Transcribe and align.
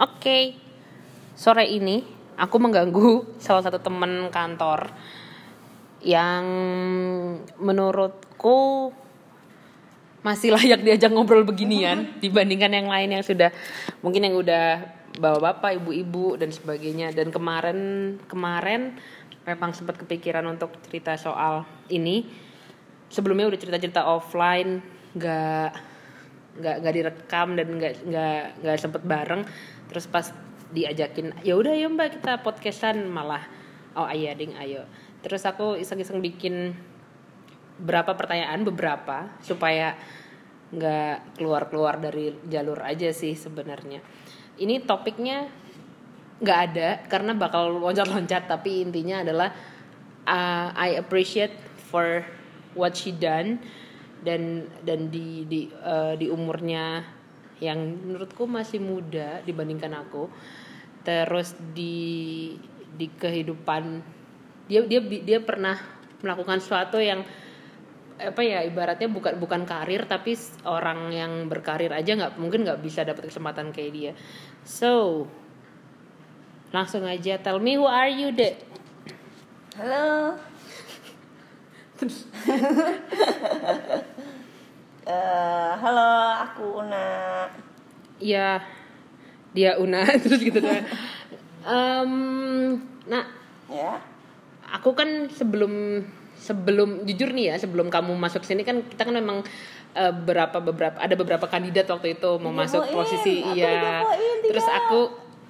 Oke, 0.00 0.56
sore 1.36 1.68
ini 1.68 2.00
aku 2.40 2.56
mengganggu 2.56 3.28
salah 3.44 3.60
satu 3.60 3.76
teman 3.76 4.32
kantor 4.32 4.88
yang 6.00 6.44
menurutku 7.60 8.90
masih 10.22 10.54
layak 10.54 10.86
diajak 10.86 11.10
ngobrol 11.10 11.42
beginian 11.42 12.14
dibandingkan 12.22 12.72
yang 12.72 12.88
lain 12.88 13.10
yang 13.10 13.24
sudah 13.26 13.50
mungkin 14.06 14.22
yang 14.22 14.38
udah 14.38 14.80
bawa 15.20 15.52
bapak 15.52 15.76
ibu-ibu 15.82 16.40
dan 16.40 16.48
sebagainya. 16.48 17.12
Dan 17.12 17.28
kemarin 17.28 18.16
kemarin 18.32 18.96
memang 19.44 19.76
sempat 19.76 20.00
kepikiran 20.00 20.46
untuk 20.48 20.72
cerita 20.88 21.20
soal 21.20 21.68
ini. 21.92 22.24
Sebelumnya 23.12 23.44
udah 23.44 23.60
cerita-cerita 23.60 24.08
offline 24.08 24.80
nggak 25.12 25.92
nggak 26.52 26.76
nggak 26.84 26.94
direkam 26.94 27.48
dan 27.56 27.66
nggak 27.80 27.92
nggak 28.04 28.44
nggak 28.60 28.76
sempet 28.76 29.02
bareng 29.04 29.42
terus 29.92 30.08
pas 30.08 30.32
diajakin 30.72 31.36
ya 31.44 31.52
udah 31.60 31.76
ya 31.76 31.84
mbak 31.92 32.16
kita 32.16 32.40
podcastan 32.40 33.04
malah 33.12 33.44
oh 33.96 34.08
iya 34.08 34.32
ding 34.32 34.56
ayo. 34.56 34.88
Terus 35.20 35.44
aku 35.44 35.78
iseng-iseng 35.78 36.18
bikin 36.18 36.74
berapa 37.78 38.14
pertanyaan 38.14 38.62
beberapa 38.64 39.32
supaya 39.42 39.96
nggak 40.72 41.36
keluar-keluar 41.36 42.00
dari 42.00 42.32
jalur 42.48 42.80
aja 42.80 43.12
sih 43.12 43.36
sebenarnya. 43.36 44.00
Ini 44.56 44.84
topiknya 44.88 45.48
nggak 46.42 46.60
ada 46.72 46.88
karena 47.06 47.32
bakal 47.38 47.78
loncat-loncat 47.78 48.50
tapi 48.50 48.82
intinya 48.82 49.22
adalah 49.22 49.54
uh, 50.26 50.68
I 50.74 50.98
appreciate 50.98 51.54
for 51.92 52.26
what 52.74 52.98
she 52.98 53.14
done 53.14 53.62
dan 54.24 54.66
dan 54.82 55.12
di 55.12 55.46
di 55.46 55.70
uh, 55.70 56.18
di 56.18 56.26
umurnya 56.26 57.04
yang 57.62 57.78
menurutku 57.78 58.50
masih 58.50 58.82
muda 58.82 59.38
dibandingkan 59.46 59.94
aku 59.94 60.26
terus 61.06 61.54
di 61.70 62.58
di 62.98 63.06
kehidupan 63.06 64.02
dia 64.66 64.82
dia 64.82 64.98
dia 64.98 65.38
pernah 65.38 65.78
melakukan 66.26 66.58
sesuatu 66.58 66.98
yang 66.98 67.22
apa 68.18 68.42
ya 68.42 68.66
ibaratnya 68.66 69.10
bukan 69.10 69.38
bukan 69.38 69.62
karir 69.62 70.06
tapi 70.06 70.34
orang 70.66 71.10
yang 71.14 71.32
berkarir 71.46 71.90
aja 71.90 72.18
nggak 72.18 72.34
mungkin 72.38 72.66
nggak 72.66 72.82
bisa 72.82 73.06
dapat 73.06 73.30
kesempatan 73.30 73.70
kayak 73.70 73.92
dia 73.94 74.12
so 74.62 75.26
langsung 76.70 77.06
aja 77.06 77.38
tell 77.42 77.58
me 77.58 77.78
who 77.78 77.86
are 77.86 78.10
you 78.10 78.34
deh 78.34 78.54
Halo. 79.72 80.36
Eh, 85.02 85.72
halo, 85.82 86.10
aku 86.46 86.78
Una. 86.78 87.21
Ya 88.22 88.62
dia 89.52 89.76
Una 89.76 90.06
terus 90.22 90.40
gitu 90.40 90.62
kan. 90.62 90.86
Em, 91.62 92.12
nah 93.06 93.24
Ya. 93.72 93.96
aku 94.68 94.92
kan 94.92 95.32
sebelum 95.32 96.04
sebelum 96.36 97.08
jujur 97.08 97.32
nih 97.32 97.54
ya 97.54 97.56
sebelum 97.56 97.88
kamu 97.88 98.12
masuk 98.20 98.44
sini 98.44 98.68
kan 98.68 98.84
kita 98.84 99.08
kan 99.08 99.16
memang 99.16 99.40
eh, 99.96 100.12
beberapa 100.12 100.60
beberapa 100.60 101.00
ada 101.00 101.14
beberapa 101.16 101.46
kandidat 101.48 101.88
waktu 101.88 102.20
itu 102.20 102.36
mau 102.36 102.52
masuk 102.52 102.84
posisi 102.92 103.40
aku 103.40 103.56
iya. 103.56 104.04
terus 104.44 104.66
aku 104.68 105.00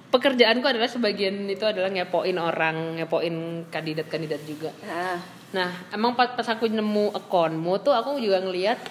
pekerjaanku 0.07 0.63
adalah 0.63 0.87
sebagian 0.87 1.49
itu 1.49 1.65
adalah 1.65 1.89
ngepoin 1.91 2.37
orang 2.37 3.01
ngepoin 3.01 3.67
kandidat-kandidat 3.73 4.41
juga. 4.47 4.69
Nah, 4.85 5.17
Nah, 5.53 5.69
emang 5.93 6.17
pas, 6.17 6.33
pas 6.33 6.49
aku 6.49 6.65
nemu 6.65 7.13
akunmu 7.13 7.77
tuh 7.85 7.93
aku 7.93 8.17
juga 8.17 8.41
ngeliat, 8.41 8.81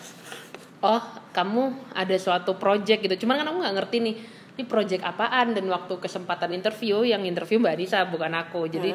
oh 0.79 1.03
kamu 1.33 1.93
ada 1.97 2.17
suatu 2.21 2.55
project 2.61 3.03
gitu. 3.03 3.27
Cuman 3.27 3.41
kan 3.41 3.47
aku 3.49 3.59
nggak 3.65 3.75
ngerti 3.81 3.97
nih, 4.05 4.15
ini 4.53 4.63
project 4.69 5.03
apaan 5.03 5.57
dan 5.57 5.65
waktu 5.73 5.97
kesempatan 5.97 6.53
interview 6.53 7.03
yang 7.03 7.25
interview 7.25 7.59
Mbak 7.59 7.77
Nisa 7.81 8.05
bukan 8.07 8.33
aku. 8.37 8.69
Jadi 8.69 8.93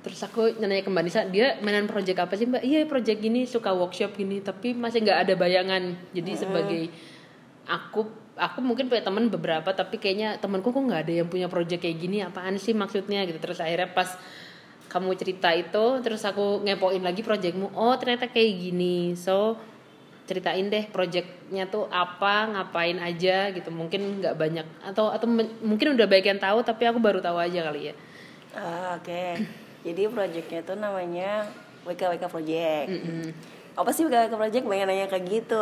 terus 0.00 0.20
aku 0.24 0.56
nanya 0.58 0.82
ke 0.82 0.90
Mbak 0.90 1.04
Nisa, 1.04 1.20
dia 1.28 1.60
mainan 1.60 1.84
project 1.84 2.18
apa 2.18 2.34
sih 2.34 2.48
Mbak? 2.48 2.62
Iya 2.64 2.80
project 2.88 3.18
gini 3.20 3.44
suka 3.44 3.76
workshop 3.76 4.16
gini, 4.16 4.40
tapi 4.40 4.72
masih 4.72 5.04
nggak 5.04 5.18
ada 5.28 5.34
bayangan. 5.36 5.94
Jadi 6.16 6.32
sebagai 6.32 6.82
aku 7.68 8.26
aku 8.36 8.60
mungkin 8.60 8.86
punya 8.86 9.00
teman 9.00 9.32
beberapa 9.32 9.72
tapi 9.72 9.96
kayaknya 9.96 10.36
temanku 10.36 10.68
kok 10.68 10.80
nggak 10.84 11.08
ada 11.08 11.12
yang 11.24 11.28
punya 11.28 11.48
project 11.48 11.80
kayak 11.80 11.98
gini 11.98 12.20
apaan 12.20 12.60
sih 12.60 12.76
maksudnya 12.76 13.24
gitu 13.24 13.40
terus 13.40 13.58
akhirnya 13.64 13.88
pas 13.96 14.12
kamu 14.92 15.16
cerita 15.16 15.50
itu 15.56 16.04
terus 16.04 16.22
aku 16.22 16.62
ngepoin 16.62 17.00
lagi 17.00 17.24
projectmu 17.24 17.72
oh 17.74 17.96
ternyata 17.96 18.28
kayak 18.28 18.52
gini 18.60 19.16
so 19.16 19.56
ceritain 20.26 20.66
deh 20.66 20.84
projectnya 20.90 21.70
tuh 21.70 21.86
apa 21.88 22.50
ngapain 22.50 22.98
aja 22.98 23.54
gitu 23.54 23.70
mungkin 23.70 24.18
nggak 24.20 24.34
banyak 24.34 24.66
atau 24.82 25.14
atau 25.14 25.26
mungkin 25.62 25.94
udah 25.94 26.06
banyak 26.10 26.36
yang 26.36 26.42
tahu 26.42 26.66
tapi 26.66 26.82
aku 26.90 26.98
baru 26.98 27.22
tahu 27.22 27.38
aja 27.38 27.62
kali 27.70 27.90
ya 27.90 27.94
ah, 28.58 28.98
oke. 28.98 29.24
Jadi 29.86 30.02
proyeknya 30.10 30.66
itu 30.66 30.74
namanya 30.74 31.46
WKWK 31.86 32.24
Project. 32.26 32.90
Apa 33.78 33.94
sih 33.94 34.02
WKWK 34.02 34.34
Project? 34.34 34.64
Banyak 34.66 34.86
nanya 34.90 35.06
kayak 35.06 35.24
gitu. 35.30 35.60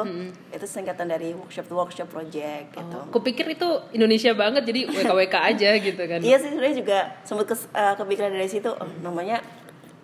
Itu 0.49 0.65
singkatan 0.65 1.13
dari 1.13 1.37
workshop 1.37 1.69
to 1.69 1.77
workshop 1.77 2.09
project 2.09 2.73
gitu. 2.73 2.99
aku 3.11 3.21
pikir 3.21 3.53
itu 3.53 3.69
Indonesia 3.93 4.33
banget 4.33 4.65
jadi 4.65 4.81
WKWK 4.89 5.37
aja 5.37 5.71
gitu 5.77 6.03
kan 6.09 6.19
Iya 6.25 6.37
sih 6.41 6.49
sebenarnya 6.55 6.77
juga 6.81 6.99
sempat 7.27 7.53
kes, 7.53 7.69
eh, 7.69 7.95
kepikiran 8.01 8.33
dari 8.33 8.49
situ 8.49 8.71
oh, 8.73 8.89
namanya 9.05 9.45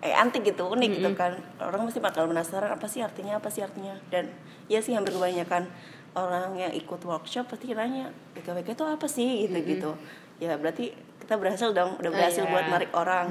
eh 0.01 0.13
antik 0.13 0.41
gitu 0.43 0.65
unik 0.67 0.89
gitu 0.97 1.09
kan. 1.13 1.37
Orang 1.61 1.85
pasti 1.85 2.01
bakal 2.01 2.25
penasaran 2.25 2.73
apa 2.73 2.89
sih 2.89 3.05
artinya 3.05 3.37
apa 3.37 3.53
sih 3.53 3.61
artinya? 3.61 3.93
Dan 4.09 4.29
iya 4.65 4.81
sih 4.81 4.97
hampir 4.97 5.13
kebanyakan 5.13 5.69
orang 6.17 6.57
yang 6.57 6.73
ikut 6.73 6.99
workshop 7.05 7.47
pasti 7.47 7.71
nanya 7.71 8.09
WKWK 8.35 8.73
itu 8.73 8.85
apa 8.85 9.05
sih? 9.05 9.45
Gitu 9.45 9.57
gitu. 9.77 9.91
Ya 10.41 10.57
berarti 10.57 10.91
kita 11.21 11.37
berhasil 11.37 11.69
dong 11.71 11.95
udah 12.01 12.09
Ah, 12.11 12.15
berhasil 12.17 12.43
iya. 12.43 12.51
buat 12.51 12.65
narik 12.65 12.91
orang 12.91 13.25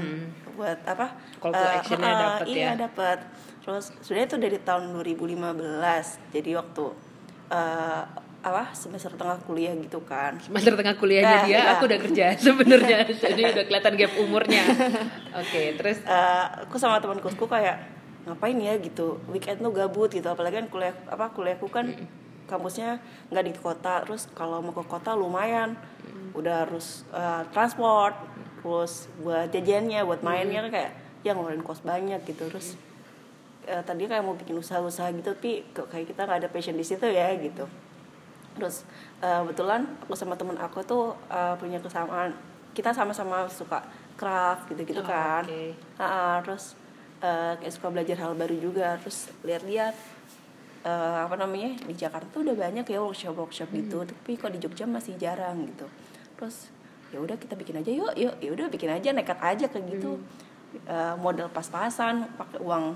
buat 0.55 0.79
apa 0.87 1.11
Call 1.43 1.53
to 1.53 1.59
actionnya 1.59 2.07
eh, 2.09 2.17
dapet 2.17 2.47
iya 2.49 2.63
ya. 2.73 2.87
dapat 2.87 3.19
terus 3.61 3.93
sebenarnya 4.01 4.27
itu 4.31 4.39
dari 4.41 4.59
tahun 4.63 4.83
2015 4.95 6.33
jadi 6.33 6.51
waktu 6.57 6.85
eh, 7.51 8.03
apa 8.41 8.73
semester 8.73 9.13
tengah 9.21 9.37
kuliah 9.45 9.77
gitu 9.77 10.01
kan. 10.01 10.41
Semester 10.41 10.73
tengah 10.73 10.97
kuliahnya 10.97 11.37
Nah, 11.37 11.45
dia 11.45 11.59
iya. 11.61 11.77
aku 11.77 11.85
udah 11.85 12.01
kerja 12.01 12.27
sebenarnya. 12.49 12.99
Jadi 13.29 13.43
udah 13.53 13.65
kelihatan 13.69 13.95
gap 14.01 14.13
umurnya. 14.17 14.65
Oke 15.37 15.77
terus? 15.77 16.01
Eh, 16.01 16.45
aku 16.65 16.81
sama 16.81 17.05
teman 17.05 17.21
kosku 17.21 17.45
kayak 17.45 17.85
ngapain 18.25 18.57
ya? 18.57 18.81
gitu. 18.81 19.21
Weekend 19.29 19.61
tuh 19.61 19.73
gabut 19.77 20.09
gitu 20.09 20.25
apalagi 20.25 20.65
kan 20.65 20.67
kuliah 20.73 20.97
apa 21.13 21.29
kuliahku 21.37 21.69
kan 21.69 21.93
kampusnya 22.49 23.05
nggak 23.29 23.45
di 23.45 23.53
kota. 23.61 24.09
Terus 24.09 24.25
kalau 24.33 24.65
mau 24.65 24.73
ke 24.73 24.85
kota 24.89 25.13
lumayan. 25.13 25.77
Udah 26.33 26.65
harus 26.65 27.05
eh, 27.13 27.45
transport 27.53 28.17
terus 28.61 29.09
buat 29.25 29.49
jajannya 29.53 30.05
buat 30.05 30.21
mainnya 30.21 30.61
kan 30.69 30.73
kayak 30.73 30.93
ya 31.25 31.37
ngeluarin 31.37 31.61
kos 31.61 31.85
banyak 31.85 32.25
gitu. 32.25 32.49
Terus 32.49 32.73
eh, 33.69 33.85
tadi 33.85 34.09
kayak 34.09 34.25
mau 34.25 34.33
bikin 34.33 34.57
usaha-usaha 34.57 35.13
gitu 35.13 35.37
tapi 35.37 35.61
kayak 35.77 36.09
kita 36.09 36.25
nggak 36.25 36.39
ada 36.41 36.49
passion 36.49 36.77
di 36.81 36.85
situ 36.89 37.05
ya 37.05 37.37
gitu 37.37 37.69
terus 38.55 38.83
eh, 39.21 39.39
kebetulan 39.41 39.85
aku 40.03 40.15
sama 40.15 40.35
temen 40.35 40.57
aku 40.57 40.83
tuh 40.83 41.15
eh, 41.29 41.55
punya 41.57 41.79
kesamaan. 41.79 42.35
Kita 42.71 42.95
sama-sama 42.95 43.51
suka 43.51 43.83
craft 44.15 44.71
gitu-gitu 44.71 45.03
Oh, 45.03 45.07
kan. 45.07 45.43
oke. 45.43 45.75
Ah, 45.99 46.39
terus 46.41 46.79
eh, 47.19 47.53
kayak 47.59 47.73
suka 47.73 47.89
belajar 47.91 48.17
hal 48.19 48.33
baru 48.35 48.57
juga. 48.57 48.95
Terus 49.03 49.31
lihat-lihat 49.43 49.95
eh, 50.87 51.19
apa 51.27 51.35
namanya 51.35 51.77
di 51.83 51.95
Jakarta 51.95 52.29
tuh 52.31 52.47
udah 52.47 52.57
banyak 52.57 52.87
ya 52.87 53.01
workshop 53.01 53.35
workshop 53.37 53.69
gitu. 53.75 54.03
Tapi 54.03 54.31
kok 54.37 54.51
di 54.51 54.59
Jogja 54.59 54.87
masih 54.87 55.15
jarang 55.17 55.67
gitu. 55.67 55.87
Terus 56.39 56.71
ya 57.11 57.19
udah 57.19 57.35
kita 57.35 57.59
bikin 57.59 57.83
aja 57.83 57.91
yuk 57.91 58.13
yuk. 58.15 58.35
Ya 58.39 58.51
udah 58.55 58.67
bikin 58.71 58.91
aja 58.91 59.11
nekat 59.11 59.39
aja 59.43 59.67
kayak 59.67 59.85
gitu. 59.91 60.17
Eh, 60.87 61.15
modal 61.19 61.51
pas-pasan 61.51 62.31
pakai 62.39 62.63
uang 62.63 62.95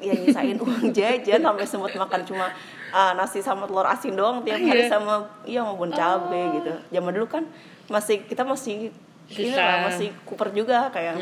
ya 0.00 0.12
nyisain 0.12 0.56
uang 0.56 0.90
jajan 0.96 1.40
sampai 1.40 1.64
sempat 1.64 1.92
makan 1.94 2.20
cuma 2.24 2.46
ah, 2.88 3.12
nasi 3.12 3.38
sama 3.38 3.64
telur 3.64 3.84
asin 3.84 4.16
doang 4.16 4.40
tiap 4.40 4.58
hari 4.58 4.82
Iya. 4.82 4.90
sama 4.90 5.14
iya 5.44 5.60
maupun 5.60 5.92
cabe 5.92 6.40
gitu. 6.56 6.72
Zaman 6.90 7.12
dulu 7.12 7.26
kan 7.28 7.44
masih 7.86 8.24
kita 8.24 8.42
masih 8.42 8.90
ini 9.30 9.54
lah 9.54 9.86
masih 9.86 10.10
kuper 10.24 10.50
juga 10.50 10.90
kayak 10.90 11.14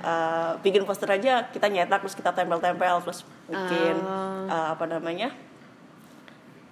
eh, 0.00 0.50
bikin 0.60 0.82
poster 0.82 1.04
aja 1.06 1.44
kita 1.46 1.68
nyetak 1.68 2.00
terus 2.00 2.14
kita 2.14 2.32
tempel-tempel 2.32 3.02
terus 3.02 3.28
bikin 3.44 3.96
eh, 4.46 4.66
apa 4.72 4.84
namanya 4.86 5.28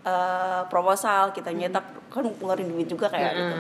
eh, 0.03 0.61
proposal 0.67 1.33
kita 1.33 1.53
nyetak 1.53 1.85
kan 2.11 2.27
ngeluarin 2.27 2.67
duit 2.67 2.91
juga 2.91 3.07
kayak 3.07 3.33
gitu. 3.39 3.57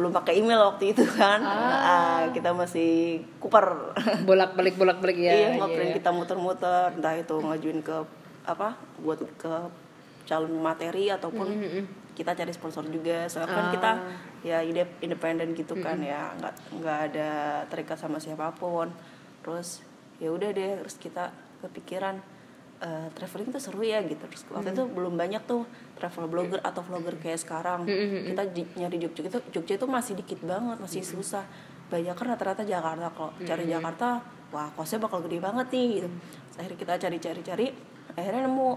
belum 0.00 0.10
pakai 0.16 0.40
email 0.40 0.72
waktu 0.72 0.96
itu 0.96 1.04
kan. 1.04 1.44
Ah, 1.44 2.32
kita 2.32 2.56
masih 2.56 3.20
kuper. 3.38 3.94
Bolak 4.24 4.56
balik 4.56 4.80
bolak 4.80 4.98
balik 5.04 5.20
ya 5.20 5.30
iya 5.30 5.48
iya. 5.54 5.60
ngobrolin 5.60 5.92
kita 5.92 6.10
muter-muter. 6.10 6.96
Entah 6.96 7.14
itu 7.14 7.36
ngajuin 7.36 7.84
ke 7.84 7.96
apa 8.48 8.74
buat 9.04 9.20
ke 9.36 9.54
calon 10.24 10.56
materi 10.64 11.12
ataupun 11.12 11.46
kita 12.16 12.32
cari 12.32 12.52
sponsor 12.56 12.88
juga. 12.88 13.28
Soalnya 13.28 13.52
kan 13.52 13.66
kita 13.70 13.90
ya 14.40 14.58
independen 15.04 15.52
gitu 15.52 15.76
kan 15.78 16.00
ya. 16.00 16.32
Nggak 16.40 16.54
nggak 16.80 16.98
ada 17.12 17.30
terikat 17.68 18.00
sama 18.00 18.16
siapa 18.16 18.48
pun. 18.56 18.88
Terus 19.44 19.84
ya 20.16 20.32
udah 20.32 20.50
deh 20.56 20.80
terus 20.80 20.96
kita 20.96 21.36
kepikiran 21.60 22.33
eh, 22.76 23.08
traveling 23.10 23.48
tuh 23.48 23.58
seru 23.58 23.80
ya 23.80 24.00
gitu. 24.00 24.20
Terus 24.24 24.42
waktu 24.48 24.70
itu 24.72 24.84
belum 24.86 25.14
banyak 25.14 25.42
tuh 25.44 25.62
travel 25.94 26.26
blogger 26.26 26.60
atau 26.60 26.80
vlogger 26.80 27.14
kayak 27.16 27.38
sekarang. 27.38 27.86
Kita 28.26 28.42
di- 28.46 28.70
nyari 28.74 28.96
Jogja 28.98 29.22
itu 29.24 29.38
Jogja 29.50 29.74
itu 29.74 29.86
masih 29.86 30.14
dikit 30.14 30.40
banget 30.40 30.78
masih 30.78 31.00
susah. 31.04 31.44
Banyak 31.86 32.12
kan 32.12 32.26
rata-rata 32.28 32.62
Jakarta 32.62 33.08
kalau 33.10 33.30
cari 33.40 33.64
Jakarta 33.68 34.08
wah 34.50 34.70
kosnya 34.70 34.98
bakal 34.98 35.18
gede 35.20 35.38
banget 35.38 35.66
nih 35.68 35.86
gitu. 35.94 36.08
Terus 36.10 36.56
akhirnya 36.56 36.78
kita 36.78 36.92
cari-cari-cari 36.98 37.66
akhirnya 38.12 38.42
nemu. 38.44 38.70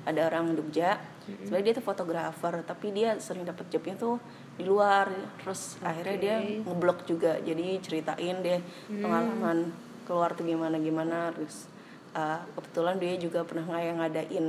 Ada 0.00 0.20
orang 0.26 0.44
Jogja. 0.54 0.96
Sebenarnya 1.44 1.62
dia 1.62 1.74
tuh 1.76 1.84
fotografer 1.84 2.54
tapi 2.64 2.86
dia 2.90 3.14
sering 3.18 3.44
dapet 3.44 3.68
jobnya 3.68 3.94
tuh 3.94 4.16
di 4.54 4.64
luar. 4.64 5.06
Terus 5.36 5.76
akhirnya 5.80 6.16
dia 6.16 6.36
ngeblog 6.64 6.98
juga. 7.04 7.36
Jadi 7.38 7.78
ceritain 7.78 8.36
deh 8.40 8.60
pengalaman 8.88 9.68
keluar 10.02 10.32
tuh 10.32 10.42
gimana 10.42 10.74
gimana 10.76 11.30
terus 11.30 11.68
uh, 12.12 12.38
kebetulan 12.52 12.96
dia 12.96 13.14
juga 13.16 13.40
pernah 13.42 13.66
ngaya 13.66 13.92
ngadain 13.94 14.46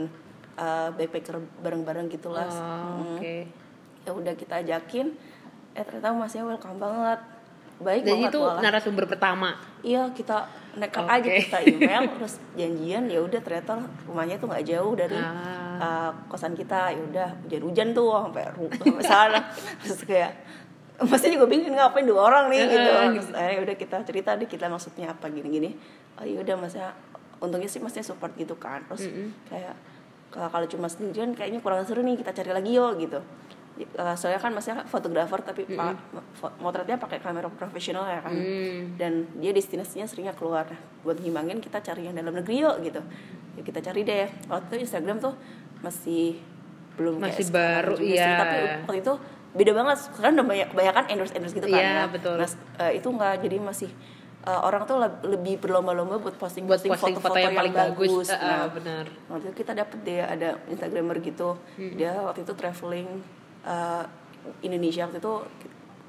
uh, 0.53 0.89
backpacker 0.91 1.35
bareng-bareng 1.59 2.07
gitulah 2.07 2.45
Oh, 2.45 3.01
Mm. 3.01 3.15
oke. 3.15 3.35
ya 4.01 4.11
udah 4.11 4.33
kita 4.33 4.53
ajakin 4.59 5.13
eh 5.71 5.81
ternyata 5.81 6.11
masnya 6.11 6.41
welcome 6.41 6.75
banget 6.75 7.21
baik 7.77 8.01
Dan 8.03 8.13
banget 8.19 8.29
itu 8.29 8.39
malah. 8.39 8.61
narasumber 8.61 9.05
pertama. 9.07 9.49
Iya 9.81 10.05
kita 10.11 10.45
nekat 10.73 11.01
Oke. 11.01 11.13
aja 11.15 11.29
kita 11.39 11.57
email 11.63 12.03
terus 12.13 12.33
janjian 12.53 13.03
ya 13.05 13.19
udah 13.19 13.39
ternyata 13.39 13.73
rumahnya 14.03 14.37
tuh 14.37 14.47
nggak 14.47 14.65
jauh 14.67 14.93
dari 14.93 15.17
Ah. 15.17 15.77
uh, 15.77 16.11
kosan 16.27 16.53
kita 16.53 16.89
ya 16.89 17.01
udah 17.03 17.29
hujan-hujan 17.41 17.89
tuh 17.91 18.09
sampai 18.21 18.43
sampai 18.71 19.01
sana 19.03 19.39
terus 19.81 20.01
kayak 20.03 20.31
pasti 21.01 21.33
juga 21.33 21.45
bingung 21.45 21.73
ngapain 21.73 22.05
dua 22.05 22.21
orang 22.23 22.45
nih 22.47 22.61
gitu 22.67 22.89
terus 23.15 23.29
eh, 23.33 23.57
udah 23.57 23.73
kita 23.75 23.97
cerita 24.03 24.33
deh 24.33 24.45
kita 24.45 24.65
maksudnya 24.65 25.09
apa 25.09 25.25
gini-gini 25.27 25.73
oh 26.15 26.23
ya 26.23 26.37
udah 26.39 26.55
masnya 26.55 26.93
untungnya 27.41 27.65
sih 27.65 27.77
masnya 27.77 28.01
support 28.01 28.31
gitu 28.33 28.53
kan. 28.55 28.85
Terus 28.87 29.09
kayak 29.47 29.75
"Kalau- 30.31 30.69
cuma 30.69 30.87
sendirian 30.87 31.33
kayaknya 31.33 31.59
kurang 31.59 31.83
seru 31.83 31.99
nih 31.99 32.15
kita 32.15 32.31
cari 32.31 32.51
lagi 32.51 32.71
yuk 32.71 32.95
gitu. 32.97 33.19
Uh, 33.93 34.13
soalnya 34.13 34.37
kan 34.37 34.51
masnya 34.51 34.85
fotografer 34.85 35.41
tapi 35.41 35.65
pa- 35.65 35.97
fo- 36.33 36.53
motretnya 36.57 36.95
pakai 36.95 37.17
kamera 37.17 37.49
profesional 37.49 38.05
ya 38.05 38.21
kan. 38.21 38.29
Hmm. 38.31 38.93
dan 38.95 39.11
dia 39.35 39.51
destinasinya 39.51 40.05
seringnya 40.05 40.31
keluar. 40.31 40.69
Buat 41.01 41.17
ngimbangin 41.17 41.57
kita 41.57 41.81
cari 41.81 42.05
yang 42.05 42.13
dalam 42.13 42.31
negeri 42.31 42.61
yuk 42.61 42.77
gitu. 42.81 43.01
Ya 43.51 43.61
kita 43.61 43.79
cari 43.81 44.01
deh. 44.01 44.29
Waktu 44.47 44.69
itu 44.71 44.85
Instagram 44.85 45.17
tuh 45.19 45.33
masih 45.81 46.37
belum 46.93 47.17
kayak 47.17 47.33
Masih 47.33 47.45
sekarang 47.47 47.73
baru, 47.89 47.93
iya. 48.05 48.31
tapi 48.37 48.57
waktu 48.85 48.95
itu 49.01 49.13
beda 49.51 49.71
banget. 49.73 49.97
Sekarang 50.05 50.31
udah 50.33 50.47
banyak 50.47 50.67
kebanyakan 50.69 51.03
endorse 51.09 51.33
endorse 51.33 51.55
gitu 51.55 51.67
kan 51.67 51.79
Iya, 51.79 51.89
ya. 51.89 52.03
betul. 52.07 52.35
Nah, 52.37 52.49
eh, 52.77 52.91
itu 52.93 53.07
enggak 53.09 53.33
jadi 53.41 53.57
masih 53.57 53.89
eh, 54.41 54.59
orang 54.59 54.83
tuh 54.83 54.97
leb- 54.97 55.21
lebih 55.23 55.59
berlomba-lomba 55.59 56.17
buat 56.17 56.35
posting 56.35 56.65
Buat 56.65 56.81
posting 56.81 57.15
foto 57.15 57.37
yang 57.37 57.53
paling 57.53 57.71
bagus. 57.71 58.27
Ah, 58.27 58.33
ah, 58.33 58.41
Nah, 58.41 58.67
benar. 58.71 59.05
waktu 59.27 59.45
itu 59.47 59.55
kita 59.57 59.71
dapet 59.73 59.97
deh 60.01 60.19
ada 60.19 60.49
instagramer 60.65 61.17
gitu 61.19 61.55
Hmm. 61.75 61.93
dia 61.93 62.11
waktu 62.15 62.41
itu 62.41 62.53
traveling 62.53 63.09
uh, 63.63 64.03
Indonesia 64.59 65.05
waktu 65.05 65.19
itu 65.19 65.33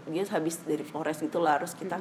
dia 0.08 0.24
habis 0.26 0.58
dari 0.62 0.82
Flores 0.82 1.18
gitu 1.18 1.38
lah 1.38 1.52
harus 1.54 1.72
kita 1.72 2.00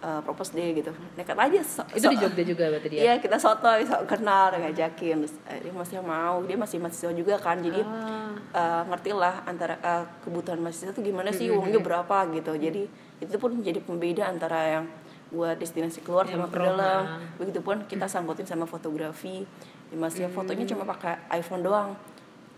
uh, 0.00 0.20
propose 0.20 0.50
deh 0.50 0.74
gitu 0.74 0.90
nekat 1.14 1.38
aja 1.38 1.60
so- 1.62 1.84
Hmm. 1.84 1.94
Itu 1.94 2.06
di 2.08 2.16
so- 2.16 2.22
Jogja 2.24 2.42
juga 2.44 2.64
berarti 2.68 2.88
dia. 2.88 3.00
Iya 3.00 3.14
kita 3.16 3.36
soto, 3.36 3.70
so 3.80 3.96
kenal, 4.04 4.50
ngajakin, 4.52 5.16
terus 5.20 5.34
eh, 5.46 5.60
dia 5.60 5.72
masih 5.72 6.02
mau, 6.02 6.42
dia 6.42 6.56
masih 6.56 6.76
mahasiswa 6.78 7.12
juga 7.12 7.38
kan, 7.38 7.56
jadi 7.58 7.80
Ah. 7.80 8.34
uh, 8.50 8.82
ngerti 8.86 9.10
lah 9.12 9.44
antara 9.44 9.78
uh, 9.80 10.04
kebutuhan 10.20 10.58
mahasiswa 10.58 10.90
itu 10.90 11.02
gimana 11.04 11.30
Hmm, 11.30 11.38
sih 11.38 11.46
uangnya 11.48 11.78
berapa 11.78 12.16
gitu, 12.32 12.52
jadi 12.56 12.82
itu 13.20 13.36
pun 13.36 13.54
menjadi 13.54 13.78
pembeda 13.78 14.26
antara 14.26 14.58
yang 14.72 14.86
buat 15.30 15.56
destinasi 15.56 16.02
keluar 16.02 16.26
sama 16.26 16.50
ke 16.50 16.58
dalam, 16.58 17.02
begitupun 17.38 17.86
kita 17.86 18.10
sangkutin 18.10 18.46
sama 18.46 18.66
fotografi, 18.66 19.46
ya 19.90 19.96
masih 19.96 20.26
fotonya 20.30 20.66
cuma 20.66 20.82
pakai 20.82 21.22
iPhone 21.38 21.62
doang, 21.62 21.94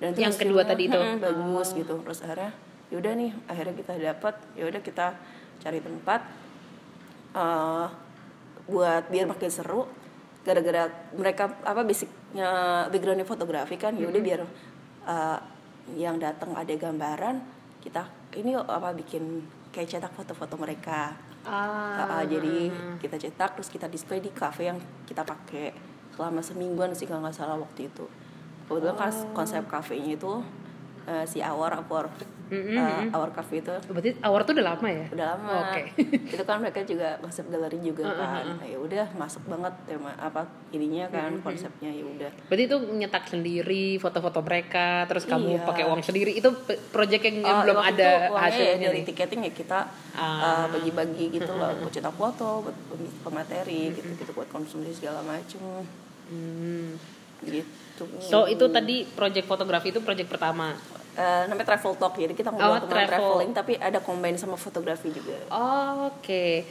dan 0.01 0.17
Hmm. 0.17 0.25
Yang 0.25 0.35
kedua 0.41 0.65
tadi 0.65 0.89
itu? 0.89 0.97
"Hmm, 0.97 1.21
bagus 1.21 1.69
gitu, 1.77 1.95
terus 2.01 2.25
akhirnya 2.25 2.53
yaudah 2.89 3.13
nih, 3.13 3.31
akhirnya 3.45 3.75
kita 3.77 3.93
dapat, 4.01 4.35
yaudah 4.57 4.81
kita 4.81 5.07
cari 5.61 5.79
tempat, 5.85 6.21
uh, 7.37 7.87
buat 8.69 9.09
biar 9.13 9.27
makin 9.29 9.51
seru. 9.53 9.85
Gara-gara 10.43 10.91
mereka 11.15 11.55
apa 11.63 11.87
basicnya 11.87 12.51
backgroundnya 12.91 13.23
fotografi 13.23 13.79
kan 13.79 13.95
ya 13.95 14.11
udah 14.11 14.23
biar 14.23 14.41
uh, 15.07 15.39
yang 15.95 16.19
datang 16.19 16.51
ada 16.59 16.75
gambaran 16.75 17.39
kita 17.79 18.11
ini 18.35 18.59
apa 18.59 18.91
bikin 18.91 19.43
kayak 19.73 19.89
cetak 19.89 20.13
foto-foto 20.13 20.55
mereka. 20.61 21.17
Ah. 21.43 22.23
Uh, 22.23 22.25
jadi 22.29 22.71
kita 23.03 23.19
cetak 23.19 23.59
terus 23.59 23.73
kita 23.73 23.91
display 23.91 24.23
di 24.23 24.31
cafe 24.31 24.71
yang 24.71 24.79
kita 25.09 25.27
pakai 25.27 25.75
selama 26.15 26.45
semingguan 26.45 26.95
sih 26.95 27.09
kalau 27.09 27.25
nggak 27.25 27.35
salah 27.35 27.59
waktu 27.59 27.89
itu. 27.89 28.07
Kebetulan 28.69 28.95
kan 28.95 29.11
konsep 29.35 29.65
kafenya 29.67 30.15
itu 30.15 30.45
uh, 31.09 31.25
si 31.27 31.43
Awar 31.43 31.83
Awar 32.53 32.85
uh, 33.03 33.17
Awar 33.17 33.31
Cafe 33.33 33.55
itu 33.59 33.73
Berarti 33.89 34.11
awar 34.21 34.41
tuh 34.43 34.53
udah 34.53 34.67
lama 34.69 34.85
ya? 34.87 35.07
udah 35.09 35.27
lama 35.33 35.53
Oke. 35.67 35.83
itu 36.33 36.43
kan 36.43 36.57
mereka 36.59 36.81
juga 36.83 37.17
konsep 37.19 37.49
galeri 37.49 37.79
juga 37.79 38.05
kan 38.11 38.45
Nah, 38.53 38.63
ya 38.63 38.77
udah 38.77 39.07
masuk 39.15 39.41
banget 39.47 39.73
tema 39.85 40.13
apa 40.15 40.45
ininya 40.69 41.09
kan 41.09 41.41
konsepnya 41.41 41.89
ya 41.89 42.05
udah 42.05 42.31
Berarti 42.47 42.63
itu 42.65 42.77
nyetak 42.93 43.25
sendiri 43.27 43.97
foto-foto 43.97 44.41
mereka, 44.41 45.05
terus 45.05 45.25
kamu 45.25 45.49
Iya. 45.55 45.65
pakai 45.65 45.85
uang 45.85 46.03
sendiri. 46.03 46.33
Itu 46.33 46.53
project 46.89 47.23
yang 47.23 47.41
Oh, 47.43 47.63
belum 47.63 47.79
ada 47.79 48.29
hasilnya 48.31 48.77
ya 48.79 48.87
dari 48.87 49.01
nih. 49.01 49.07
tiketing 49.09 49.41
ya 49.43 49.53
kita 49.53 49.79
Ah. 50.13 50.65
uh, 50.65 50.67
bagi-bagi 50.69 51.33
gitu 51.33 51.49
loh 51.51 51.73
buat 51.79 51.89
cetak 51.89 52.13
foto 52.13 52.63
buat 52.63 52.77
pem- 52.87 53.15
pemateri 53.23 53.93
gitu 53.93 54.13
gitu 54.13 54.31
buat 54.33 54.49
konsumsi 54.49 54.93
segala 54.93 55.21
macem 55.23 55.61
Hmm. 56.25 56.97
gitu 57.43 58.05
So 58.21 58.45
itu 58.47 58.65
tadi 58.69 59.05
project 59.07 59.47
fotografi 59.47 59.89
itu 59.89 59.99
project 59.99 60.29
pertama. 60.29 60.77
Eh, 61.13 61.45
namanya 61.45 61.77
travel 61.77 61.93
talk 62.01 62.17
jadi 62.17 62.33
kita 62.33 62.49
Oh, 62.49 62.57
ngobrol 62.57 62.89
tentang 62.89 63.05
travel. 63.05 63.13
traveling 63.37 63.53
tapi 63.53 63.73
ada 63.77 64.01
combine 64.01 64.41
sama 64.41 64.57
fotografi 64.57 65.13
juga 65.13 65.37
Oke. 66.09 66.65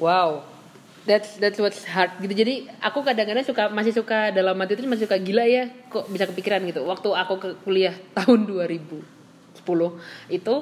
Wow. 0.00 0.40
That's 1.04 1.36
that's 1.36 1.60
what's 1.60 1.84
hard 1.84 2.16
gitu. 2.16 2.32
Jadi 2.32 2.64
aku 2.80 3.04
kadang-kadang 3.04 3.44
suka 3.44 3.68
masih 3.68 3.92
suka 3.92 4.32
dalam 4.32 4.56
hati 4.56 4.72
itu 4.72 4.88
masih 4.88 5.04
suka 5.04 5.18
gila 5.18 5.44
ya. 5.44 5.68
Kok 5.90 6.08
bisa 6.08 6.24
kepikiran 6.30 6.64
gitu. 6.64 6.80
Waktu 6.86 7.08
aku 7.12 7.34
ke 7.36 7.48
kuliah 7.60 7.92
tahun 8.16 8.48
2010 8.48 9.02
itu 10.30 10.54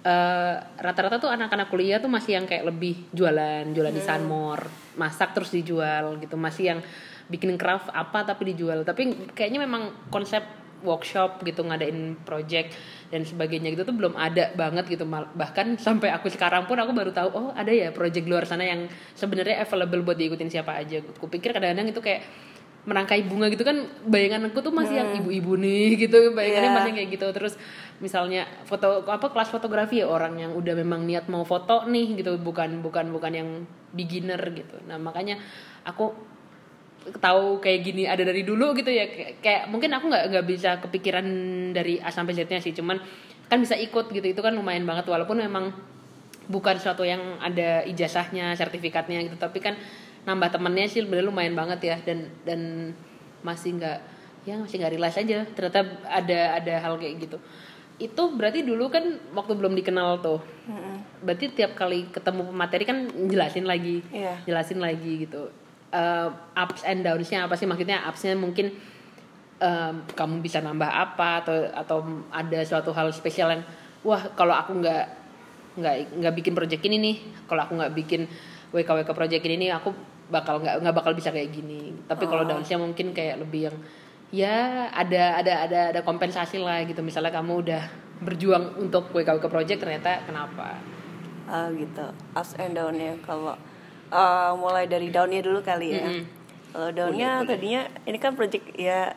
eh, 0.00 0.54
rata-rata 0.56 1.20
tuh 1.20 1.28
anak-anak 1.28 1.68
kuliah 1.68 2.00
tuh 2.00 2.08
masih 2.08 2.40
yang 2.40 2.46
kayak 2.48 2.64
lebih 2.64 3.10
jualan, 3.12 3.68
jualan 3.74 3.92
di 3.92 4.00
Sunmore, 4.00 4.96
masak 4.96 5.34
terus 5.36 5.52
dijual 5.52 6.16
gitu. 6.16 6.38
Masih 6.38 6.64
yang 6.72 6.80
bikin 7.28 7.58
craft 7.58 7.90
apa 7.92 8.24
tapi 8.24 8.54
dijual. 8.54 8.86
Tapi 8.86 9.34
kayaknya 9.34 9.66
memang 9.66 9.90
konsep 10.08 10.61
workshop 10.82 11.42
gitu 11.42 11.62
ngadain 11.62 12.18
project 12.22 12.74
dan 13.08 13.22
sebagainya 13.22 13.72
gitu 13.72 13.86
tuh 13.86 13.94
belum 13.94 14.14
ada 14.14 14.52
banget 14.52 14.86
gitu. 14.90 15.08
Bahkan 15.08 15.78
sampai 15.78 16.10
aku 16.10 16.28
sekarang 16.28 16.66
pun 16.66 16.78
aku 16.78 16.92
baru 16.92 17.10
tahu 17.10 17.28
oh 17.32 17.48
ada 17.54 17.70
ya 17.70 17.90
project 17.90 18.26
luar 18.28 18.44
sana 18.44 18.66
yang 18.66 18.86
sebenarnya 19.14 19.62
available 19.62 20.02
buat 20.02 20.18
diikutin 20.18 20.50
siapa 20.50 20.76
aja 20.76 21.00
aku 21.00 21.26
pikir 21.26 21.54
kadang-kadang 21.54 21.88
itu 21.90 22.02
kayak 22.02 22.22
merangkai 22.82 23.22
bunga 23.30 23.46
gitu 23.46 23.62
kan 23.62 23.78
bayangan 24.10 24.50
aku 24.50 24.58
tuh 24.58 24.74
masih 24.74 24.98
yang 24.98 25.14
ibu-ibu 25.14 25.54
nih 25.54 25.94
gitu 26.08 26.34
bayangannya 26.34 26.70
Iya. 26.70 26.78
masih 26.82 26.92
kayak 26.98 27.08
gitu. 27.14 27.26
Terus 27.30 27.54
misalnya 28.02 28.42
foto 28.66 29.06
apa 29.06 29.30
kelas 29.30 29.54
fotografi 29.54 30.02
ya 30.02 30.10
orang 30.10 30.34
yang 30.34 30.52
udah 30.58 30.74
memang 30.74 31.06
niat 31.06 31.30
mau 31.30 31.46
foto 31.46 31.86
nih 31.86 32.18
gitu 32.18 32.34
bukan 32.42 32.82
bukan 32.82 33.14
bukan 33.14 33.32
yang 33.32 33.48
beginner 33.94 34.40
gitu. 34.50 34.82
Nah 34.90 34.98
makanya 34.98 35.38
aku 35.86 36.31
tahu 37.02 37.58
kayak 37.58 37.80
gini 37.82 38.02
ada 38.06 38.22
dari 38.22 38.46
dulu 38.46 38.72
gitu 38.78 38.90
ya. 38.90 39.06
Kayak, 39.42 39.66
mungkin 39.68 39.90
aku 39.90 40.06
nggak 40.06 40.24
nggak 40.30 40.46
bisa 40.46 40.70
kepikiran 40.78 41.26
dari 41.74 41.98
A 41.98 42.14
sampai 42.14 42.34
Z-nya 42.36 42.62
sih. 42.62 42.70
Cuman 42.70 43.00
kan 43.50 43.58
bisa 43.58 43.74
ikut 43.74 44.10
gitu. 44.10 44.22
Itu 44.22 44.40
kan 44.40 44.54
lumayan 44.54 44.86
banget. 44.86 45.10
Walaupun 45.10 45.42
memang 45.42 45.74
bukan 46.46 46.76
suatu 46.78 47.02
yang 47.02 47.38
ada 47.42 47.82
ijazahnya 47.82 48.54
sertifikatnya 48.54 49.26
gitu. 49.26 49.34
Tapi 49.34 49.58
kan 49.58 49.74
nambah 50.22 50.54
temennya 50.54 50.86
sih 50.86 51.02
sebenarnya 51.02 51.26
lumayan 51.26 51.54
banget 51.58 51.80
ya. 51.82 51.96
Dan 52.06 52.30
dan 52.46 52.60
masih 53.42 53.74
nggak 53.82 53.98
ya 54.46 54.54
masih 54.62 54.78
nggak 54.78 54.92
realize 54.94 55.18
aja. 55.18 55.42
Ternyata 55.50 55.80
ada 56.06 56.40
ada 56.62 56.74
hal 56.86 56.94
kayak 57.02 57.14
gitu. 57.18 57.38
Itu 57.98 58.34
berarti 58.34 58.62
dulu 58.66 58.90
kan 58.90 59.04
waktu 59.34 59.52
belum 59.58 59.74
dikenal 59.78 60.22
tuh. 60.22 60.38
Berarti 61.22 61.50
tiap 61.54 61.74
kali 61.78 62.10
ketemu 62.10 62.50
pemateri 62.50 62.84
kan 62.86 62.98
jelasin 63.30 63.62
lagi 63.62 64.02
Iya. 64.10 64.42
jelasin 64.42 64.82
lagi 64.82 65.26
gitu 65.26 65.50
Eh, 65.92 66.28
ups 66.56 66.88
and 66.88 67.04
downs-nya 67.04 67.44
apa 67.44 67.52
sih? 67.52 67.68
Maksudnya 67.68 68.00
upsnya 68.08 68.32
mungkin 68.32 68.72
em, 69.60 69.94
kamu 70.16 70.40
bisa 70.40 70.64
nambah 70.64 70.88
apa 70.88 71.44
atau 71.44 71.68
atau 71.68 71.98
ada 72.32 72.64
suatu 72.64 72.96
hal 72.96 73.12
spesial 73.12 73.52
yang 73.52 73.62
wah 74.00 74.24
kalau 74.32 74.56
aku 74.56 74.80
nggak 74.80 75.04
nggak 75.76 75.96
nggak 76.16 76.34
bikin 76.40 76.56
project 76.56 76.80
ini 76.88 76.96
nih 76.96 77.16
kalau 77.44 77.68
aku 77.68 77.76
nggak 77.76 77.92
bikin 77.92 78.24
WKWK 78.72 79.12
project 79.12 79.44
ini 79.44 79.68
nih 79.68 79.70
aku 79.76 79.92
bakal 80.32 80.64
nggak 80.64 80.80
nggak 80.80 80.96
bakal 80.96 81.12
bisa 81.12 81.28
kayak 81.28 81.52
gini. 81.52 81.92
Tapi 82.08 82.24
kalau 82.24 82.48
downs-nya 82.48 82.80
mungkin 82.80 83.12
kayak 83.12 83.44
lebih 83.44 83.68
yang 83.68 83.76
ya 84.32 84.88
ada 84.96 85.44
ada 85.44 85.68
ada 85.68 85.80
ada 85.92 86.00
kompensasi 86.00 86.56
lah 86.56 86.88
gitu. 86.88 87.04
Misalnya 87.04 87.36
kamu 87.36 87.68
udah 87.68 87.82
berjuang 88.24 88.80
untuk 88.80 89.12
WKWK 89.12 89.44
project 89.44 89.84
ternyata 89.84 90.24
kenapa? 90.24 90.72
Ah 91.44 91.68
gitu. 91.68 92.08
Ups 92.32 92.56
and 92.56 92.72
down 92.80 92.96
ya 92.96 93.12
kalau 93.20 93.52
uh, 94.12 94.52
mulai 94.60 94.84
dari 94.84 95.08
downnya 95.08 95.40
dulu 95.40 95.64
kali 95.64 95.88
ya. 95.96 96.08
Kalau 96.72 96.88
daunnya 96.92 97.44
tadinya 97.48 97.82
ini 98.04 98.18
kan 98.20 98.36
project 98.36 98.64
ya 98.76 99.16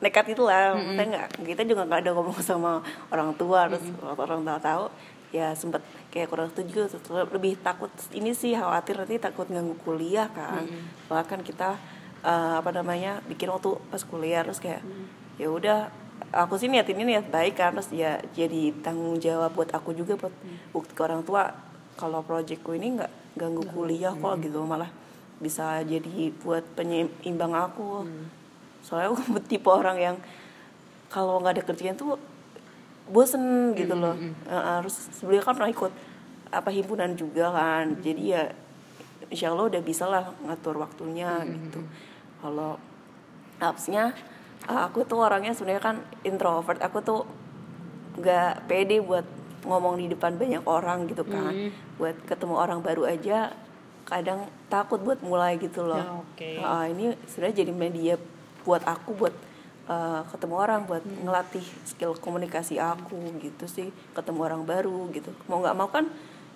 nekat 0.00 0.32
itu 0.32 0.42
lah. 0.42 0.74
Kita 0.76 1.02
nggak 1.04 1.26
kita 1.44 1.62
juga 1.68 1.84
nggak 1.84 2.00
ada 2.08 2.10
ngomong 2.16 2.40
sama 2.40 2.80
orang 3.12 3.36
tua 3.36 3.68
terus 3.68 3.84
waktu 4.00 4.22
orang 4.24 4.40
tua 4.42 4.58
tahu 4.58 4.84
ya 5.30 5.54
sempet 5.54 5.84
kayak 6.10 6.26
kurang 6.26 6.50
setuju 6.50 6.90
lebih 7.30 7.54
takut 7.62 7.86
ini 8.10 8.34
sih 8.34 8.50
khawatir 8.58 8.98
nanti 8.98 9.20
takut 9.20 9.46
ganggu 9.46 9.76
kuliah 9.84 10.26
kan. 10.32 10.64
Bahkan 11.06 11.44
kita 11.44 11.76
eh, 12.24 12.54
apa 12.58 12.70
namanya 12.72 13.20
bikin 13.28 13.52
waktu 13.52 13.76
pas 13.92 14.02
kuliah 14.02 14.42
terus 14.42 14.58
kayak 14.58 14.82
ya 15.40 15.48
udah 15.48 15.88
aku 16.30 16.60
sih 16.60 16.68
niat 16.68 16.86
ini 16.92 17.16
niat 17.16 17.32
baik 17.32 17.58
kan 17.58 17.74
terus 17.74 17.90
ya 17.90 18.20
jadi 18.36 18.76
tanggung 18.84 19.18
jawab 19.18 19.56
buat 19.56 19.70
aku 19.72 19.96
juga 19.96 20.14
buat 20.20 20.34
bukti 20.70 20.92
ke 20.94 21.00
orang 21.02 21.24
tua 21.24 21.50
kalau 21.98 22.22
proyekku 22.22 22.76
ini 22.76 23.00
nggak 23.00 23.12
ganggu 23.38 23.62
kuliah 23.70 24.14
kok 24.14 24.42
gitu 24.42 24.62
malah 24.66 24.90
bisa 25.40 25.80
jadi 25.82 26.30
buat 26.44 26.62
penyeimbang 26.76 27.56
aku. 27.56 28.04
Soalnya 28.84 29.16
aku 29.16 29.20
tipe 29.50 29.68
orang 29.72 29.96
yang 29.96 30.16
kalau 31.10 31.40
nggak 31.42 31.58
ada 31.58 31.64
kerjaan 31.64 31.96
tuh 31.96 32.20
bosen 33.10 33.74
gitu 33.74 33.96
loh. 33.96 34.14
Uh, 34.46 34.78
harus 34.78 34.94
sebelumnya 35.16 35.42
kan 35.42 35.54
pernah 35.56 35.72
ikut 35.72 35.92
apa 36.52 36.68
himpunan 36.70 37.16
juga 37.16 37.50
kan. 37.50 37.98
Jadi 38.04 38.22
ya 38.36 38.52
insya 39.32 39.50
Allah 39.50 39.72
udah 39.72 39.82
bisa 39.82 40.04
lah 40.06 40.30
ngatur 40.44 40.76
waktunya 40.78 41.44
gitu. 41.46 41.80
kalau 42.40 42.80
apsnya 43.60 44.16
uh, 44.68 44.88
aku 44.88 45.04
tuh 45.08 45.24
orangnya 45.24 45.56
sebenarnya 45.56 45.82
kan 45.82 45.96
introvert. 46.22 46.78
Aku 46.84 47.00
tuh 47.00 47.24
nggak 48.20 48.68
pede 48.68 49.00
buat 49.00 49.24
ngomong 49.64 50.00
di 50.00 50.08
depan 50.08 50.36
banyak 50.36 50.64
orang 50.64 51.08
gitu 51.08 51.24
kan. 51.24 51.72
Buat 51.96 52.16
ketemu 52.24 52.54
orang 52.56 52.78
baru 52.80 53.08
aja 53.08 53.52
kadang 54.08 54.50
takut 54.66 54.98
buat 54.98 55.22
mulai 55.22 55.54
gitu 55.60 55.86
loh. 55.86 56.00
Ya, 56.02 56.10
oke. 56.18 56.50
Uh, 56.58 56.84
ini 56.90 57.04
sebenarnya 57.30 57.56
jadi 57.62 57.72
media 57.72 58.14
buat 58.66 58.82
aku 58.82 59.14
buat 59.14 59.34
uh, 59.86 60.26
ketemu 60.34 60.54
orang 60.58 60.80
buat 60.84 61.04
ngelatih 61.06 61.62
skill 61.86 62.18
komunikasi 62.18 62.82
aku 62.82 63.16
gitu 63.38 63.70
sih. 63.70 63.94
Ketemu 64.12 64.40
orang 64.42 64.62
baru 64.66 65.06
gitu. 65.14 65.30
Mau 65.46 65.62
nggak 65.62 65.76
mau 65.78 65.88
kan 65.88 66.10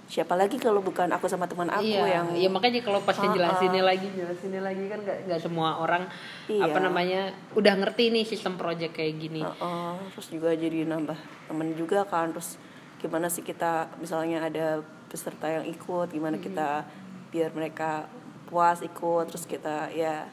siapa 0.04 0.36
lagi 0.36 0.60
kalau 0.60 0.84
bukan 0.84 1.08
aku 1.16 1.32
sama 1.32 1.48
teman 1.48 1.72
aku 1.72 1.88
iya, 1.88 2.20
yang 2.20 2.28
iya 2.36 2.52
makanya 2.52 2.84
kalau 2.84 3.00
pas 3.00 3.16
Ah, 3.16 3.24
ngejelasinnya 3.24 3.80
lagi 3.80 4.12
jelasinnya 4.12 4.60
lagi 4.60 4.84
kan 4.84 5.00
nggak 5.00 5.18
nggak 5.24 5.40
semua 5.40 5.80
orang 5.80 6.04
Iya. 6.44 6.68
apa 6.68 6.76
namanya 6.76 7.32
udah 7.56 7.72
ngerti 7.80 8.12
nih 8.12 8.24
sistem 8.28 8.60
project 8.60 8.92
kayak 9.00 9.16
gini. 9.16 9.40
Uh, 9.40 9.96
terus 10.12 10.28
juga 10.28 10.52
jadi 10.52 10.84
nambah 10.84 11.16
temen 11.48 11.72
juga 11.72 12.04
kan 12.04 12.36
terus 12.36 12.60
gimana 13.04 13.28
sih 13.28 13.44
kita 13.44 13.92
misalnya 14.00 14.48
ada 14.48 14.80
peserta 15.12 15.46
yang 15.46 15.68
ikut 15.68 16.08
gimana 16.08 16.40
kita 16.40 16.88
biar 17.28 17.52
mereka 17.52 18.08
puas 18.48 18.80
ikut 18.80 19.28
terus 19.28 19.44
kita 19.44 19.92
ya 19.92 20.24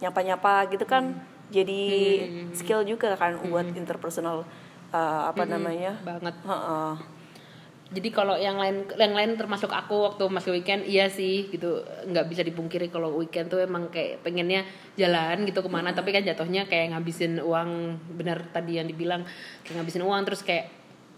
nyapa-nyapa 0.00 0.72
gitu 0.72 0.88
kan 0.88 1.12
jadi 1.50 1.82
skill 2.56 2.82
juga 2.82 3.14
kan 3.14 3.38
buat 3.46 3.70
interpersonal 3.70 4.42
uh, 4.90 5.22
apa 5.30 5.46
namanya? 5.46 5.94
banget. 6.02 6.34
Heeh. 6.42 6.92
jadi 7.86 8.10
kalau 8.10 8.34
yang 8.34 8.58
lain 8.58 8.82
yang 8.98 9.14
lain 9.14 9.38
termasuk 9.38 9.70
aku 9.70 10.10
waktu 10.10 10.26
masih 10.26 10.58
weekend 10.58 10.82
iya 10.82 11.06
sih 11.06 11.46
gitu. 11.54 11.86
Nggak 12.10 12.26
bisa 12.26 12.42
dipungkiri 12.42 12.90
kalau 12.90 13.14
weekend 13.14 13.46
tuh 13.46 13.62
emang 13.62 13.86
kayak 13.94 14.26
pengennya 14.26 14.66
jalan 14.98 15.46
gitu 15.46 15.62
ke 15.62 15.70
mana. 15.70 15.94
Tapi 15.94 16.10
kan 16.10 16.26
jatuhnya 16.26 16.66
kayak 16.66 16.98
ngabisin 16.98 17.38
uang 17.38 17.94
benar 18.18 18.42
tadi 18.50 18.82
yang 18.82 18.90
dibilang 18.90 19.22
kayak 19.62 19.78
ngabisin 19.78 20.02
uang 20.02 20.22
terus 20.26 20.42
kayak 20.42 20.66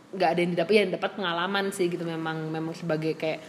nggak 0.09 0.29
ada 0.33 0.41
yang 0.41 0.53
didapat 0.57 0.73
ya 0.73 0.85
dapat 0.89 1.11
pengalaman 1.21 1.69
sih 1.69 1.93
gitu 1.93 2.05
memang 2.05 2.49
memang 2.49 2.73
sebagai 2.73 3.13
kayak 3.13 3.41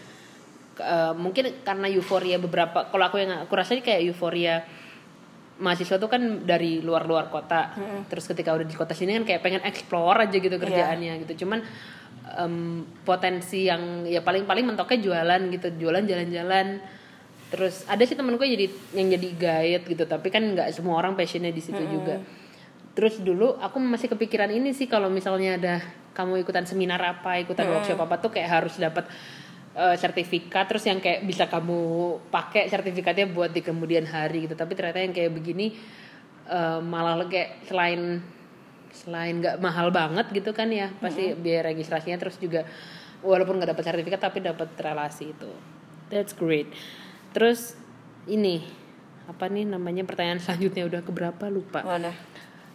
eh, 0.79 1.13
mungkin 1.15 1.63
karena 1.63 1.87
euforia 1.87 2.35
beberapa 2.35 2.91
kalau 2.91 3.05
aku 3.07 3.19
yang 3.19 3.47
aku 3.47 3.53
rasa 3.55 3.79
kayak 3.79 4.03
euforia 4.03 4.67
mahasiswa 5.59 5.99
tuh 5.99 6.09
kan 6.09 6.47
dari 6.47 6.79
luar-luar 6.79 7.27
kota. 7.27 7.75
Terus 8.07 8.25
ketika 8.31 8.55
udah 8.55 8.65
di 8.65 8.75
kota 8.75 8.95
sini 8.95 9.19
kan 9.19 9.23
kayak 9.27 9.41
pengen 9.43 9.61
explore 9.67 10.17
aja 10.23 10.37
gitu 10.39 10.55
kerjaannya 10.55 11.27
gitu. 11.27 11.45
Cuman 11.45 11.59
em, 12.39 12.87
potensi 13.03 13.67
yang 13.67 14.07
ya 14.07 14.23
paling-paling 14.23 14.63
mentoknya 14.65 14.99
jualan 15.03 15.41
gitu 15.51 15.67
jualan 15.75 16.03
jalan-jalan. 16.07 16.79
Terus 17.51 17.83
ada 17.91 18.01
sih 18.07 18.15
temenku 18.15 18.41
yang 18.47 18.55
jadi 18.55 18.67
yang 18.95 19.07
jadi 19.19 19.29
guide 19.35 19.83
gitu 19.89 20.03
tapi 20.07 20.31
kan 20.31 20.41
nggak 20.55 20.71
semua 20.71 20.95
orang 20.95 21.13
passionnya 21.19 21.51
di 21.51 21.61
situ 21.61 21.83
juga. 21.91 22.23
Terus 22.95 23.19
dulu 23.19 23.59
aku 23.59 23.77
masih 23.83 24.11
kepikiran 24.15 24.49
ini 24.49 24.71
sih 24.71 24.87
kalau 24.87 25.11
misalnya 25.11 25.59
ada 25.59 25.75
kamu 26.19 26.43
ikutan 26.43 26.67
seminar 26.67 26.99
apa 26.99 27.39
ikutan 27.39 27.71
workshop 27.71 27.95
apa 28.03 28.19
tuh 28.19 28.35
kayak 28.35 28.49
harus 28.59 28.75
dapat 28.75 29.07
eh, 29.71 29.95
sertifikat 29.95 30.67
terus 30.67 30.83
yang 30.83 30.99
kayak 30.99 31.23
bisa 31.23 31.47
kamu 31.47 31.79
pakai 32.27 32.67
sertifikatnya 32.67 33.31
buat 33.31 33.55
di 33.55 33.63
kemudian 33.63 34.03
hari 34.03 34.51
gitu. 34.51 34.59
Tapi 34.59 34.75
ternyata 34.75 34.99
yang 34.99 35.15
kayak 35.15 35.31
begini 35.31 35.79
eh, 36.51 36.79
malah 36.83 37.23
kayak 37.31 37.63
selain 37.71 38.19
selain 38.91 39.39
nggak 39.39 39.63
mahal 39.63 39.93
banget 39.93 40.27
gitu 40.33 40.51
kan 40.51 40.65
ya 40.73 40.89
pasti 40.97 41.37
biaya 41.37 41.69
registrasinya 41.71 42.17
terus 42.17 42.41
juga 42.41 42.65
walaupun 43.21 43.61
nggak 43.61 43.77
dapat 43.77 43.83
sertifikat 43.87 44.19
tapi 44.19 44.43
dapat 44.43 44.75
relasi 44.75 45.31
itu. 45.31 45.51
That's 46.11 46.35
great. 46.35 46.67
Terus 47.31 47.79
ini 48.27 48.65
apa 49.29 49.45
nih 49.45 49.69
namanya 49.69 50.03
pertanyaan 50.03 50.41
selanjutnya 50.41 50.89
udah 50.89 51.01
keberapa? 51.05 51.45
Lupa. 51.53 51.85
Mana 51.85 52.11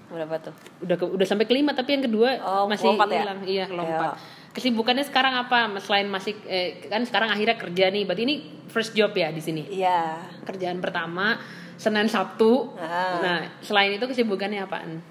berapa 0.06 0.36
tuh? 0.40 0.54
Udah 0.80 0.96
ke- 0.96 1.10
udah 1.10 1.24
sampai 1.24 1.44
kelima 1.44 1.72
tapi 1.72 1.92
yang 1.92 2.04
kedua 2.04 2.36
Oh, 2.38 2.64
masih 2.64 2.88
lompat 2.88 3.08
ya? 3.08 3.20
hilang 3.20 3.40
iya 3.42 3.64
lompat 3.66 4.14
Iya. 4.14 4.50
kesibukannya 4.50 5.02
sekarang 5.02 5.34
apa? 5.34 5.66
Selain 5.78 6.06
masih 6.06 6.36
eh, 6.44 6.84
kan 6.84 7.02
sekarang 7.02 7.28
akhirnya 7.28 7.56
kerja 7.56 7.88
nih 7.88 8.02
berarti 8.02 8.22
ini 8.22 8.36
first 8.66 8.92
job 8.92 9.10
ya 9.12 9.28
di 9.28 9.40
sini? 9.40 9.64
Iya. 9.66 10.20
Kerjaan 10.42 10.78
pertama 10.78 11.40
senin 11.74 12.06
sabtu. 12.06 12.70
Ah. 12.76 13.18
nah 13.18 13.36
selain 13.60 13.92
itu 13.92 14.04
kesibukannya 14.04 14.62
apaan? 14.62 15.02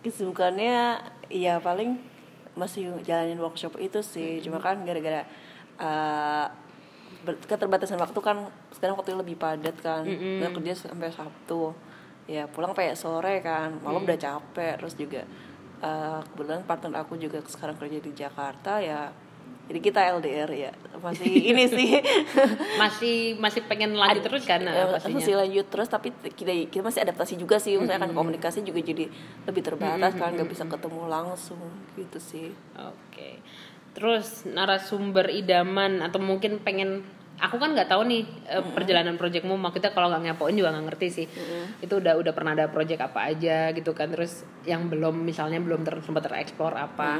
Kesibukannya 0.00 1.00
ya 1.26 1.58
paling 1.58 1.96
masih 2.54 2.92
jalanin 3.02 3.36
workshop 3.36 3.74
itu 3.78 3.98
sih. 4.00 4.38
Cuma 4.38 4.58
kan 4.58 4.78
gara-gara 4.80 5.26
uh, 5.76 6.46
ber- 7.22 7.40
keterbatasan 7.42 7.96
waktu 7.96 8.20
kan 8.20 8.46
sekarang 8.70 8.94
waktu 8.94 9.16
lebih 9.16 9.34
padat 9.34 9.74
kan. 9.80 10.04
Udah 10.04 10.50
kerja 10.52 10.86
sampai 10.86 11.08
sabtu 11.08 11.72
ya 12.24 12.48
pulang 12.48 12.72
kayak 12.72 12.96
sore 12.98 13.40
kan. 13.44 13.80
Malam 13.80 14.04
udah 14.04 14.18
capek. 14.18 14.80
Terus 14.80 14.94
juga 14.96 15.22
uh, 15.84 16.20
kebetulan 16.32 16.64
partner 16.64 16.92
aku 17.02 17.20
juga 17.20 17.42
sekarang 17.44 17.76
kerja 17.78 17.98
di 18.00 18.12
Jakarta 18.12 18.80
ya 18.80 19.12
jadi 19.64 19.80
kita 19.80 20.00
LDR 20.20 20.50
ya. 20.52 20.72
Masih 21.00 21.32
ini 21.50 21.64
sih. 21.64 21.88
Masih 22.76 23.16
masih 23.40 23.64
pengen 23.64 23.96
lanjut 23.96 24.20
terus 24.28 24.44
kan 24.44 24.60
Ya, 24.60 24.88
pastinya 24.92 25.20
masih 25.20 25.34
lanjut 25.40 25.66
terus 25.72 25.88
tapi 25.88 26.12
kita 26.36 26.52
kita 26.68 26.84
masih 26.84 27.00
adaptasi 27.00 27.34
juga 27.40 27.56
sih. 27.56 27.80
Misalnya 27.80 28.04
kan 28.04 28.12
komunikasi 28.12 28.60
juga 28.60 28.84
jadi 28.84 29.08
lebih 29.48 29.62
terbatas 29.64 30.12
kan 30.20 30.36
nggak 30.36 30.48
bisa 30.52 30.68
ketemu 30.68 31.08
langsung 31.08 31.60
gitu 31.96 32.18
sih. 32.20 32.52
Oke. 32.76 33.40
Terus 33.96 34.44
narasumber 34.44 35.32
idaman 35.32 36.04
atau 36.04 36.20
mungkin 36.20 36.60
pengen 36.60 37.06
aku 37.34 37.56
kan 37.58 37.74
nggak 37.74 37.90
tahu 37.90 38.06
nih 38.06 38.22
eh, 38.46 38.64
perjalanan 38.74 39.18
proyekmu 39.18 39.58
maksudnya 39.58 39.90
kalau 39.90 40.10
nggak 40.10 40.34
ngepoin 40.34 40.54
juga 40.54 40.70
nggak 40.74 40.86
ngerti 40.92 41.08
sih. 41.10 41.26
Itu 41.82 41.98
udah 41.98 42.14
udah 42.18 42.32
pernah 42.32 42.52
ada 42.54 42.66
proyek 42.70 43.00
apa 43.02 43.30
aja 43.30 43.74
gitu 43.74 43.94
kan. 43.94 44.10
Terus 44.14 44.46
yang 44.64 44.86
belum 44.88 45.24
misalnya 45.24 45.58
belum 45.58 45.82
ter, 45.82 45.98
sempat 46.04 46.26
tereksplor 46.26 46.74
apa. 46.74 47.18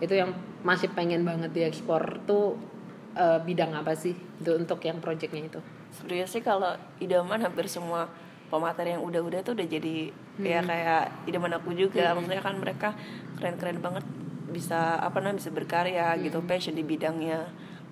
Itu 0.00 0.16
yang 0.16 0.32
masih 0.64 0.92
pengen 0.96 1.22
banget 1.24 1.52
diekspor 1.52 2.24
tuh 2.24 2.56
eh, 3.16 3.38
bidang 3.40 3.76
apa 3.76 3.92
sih 3.96 4.12
itu 4.12 4.50
untuk 4.56 4.80
yang 4.84 4.98
proyeknya 4.98 5.44
itu? 5.48 5.60
sebenarnya 5.90 6.26
sih 6.30 6.42
kalau 6.42 6.72
idaman 7.02 7.42
hampir 7.42 7.66
semua 7.66 8.06
pemateri 8.50 8.98
yang 8.98 9.02
udah-udah 9.06 9.46
tuh 9.46 9.54
udah 9.54 9.66
jadi 9.66 10.10
ya 10.42 10.58
kayak 10.62 11.04
idaman 11.30 11.54
aku 11.54 11.74
juga. 11.74 12.14
Maksudnya 12.14 12.42
kan 12.42 12.56
mereka 12.58 12.88
keren-keren 13.38 13.78
banget 13.78 14.04
bisa 14.50 14.98
apa 14.98 15.22
namanya 15.22 15.38
bisa 15.38 15.50
berkarya 15.54 16.18
gitu 16.18 16.42
passion 16.42 16.74
di 16.74 16.82
bidangnya. 16.82 17.46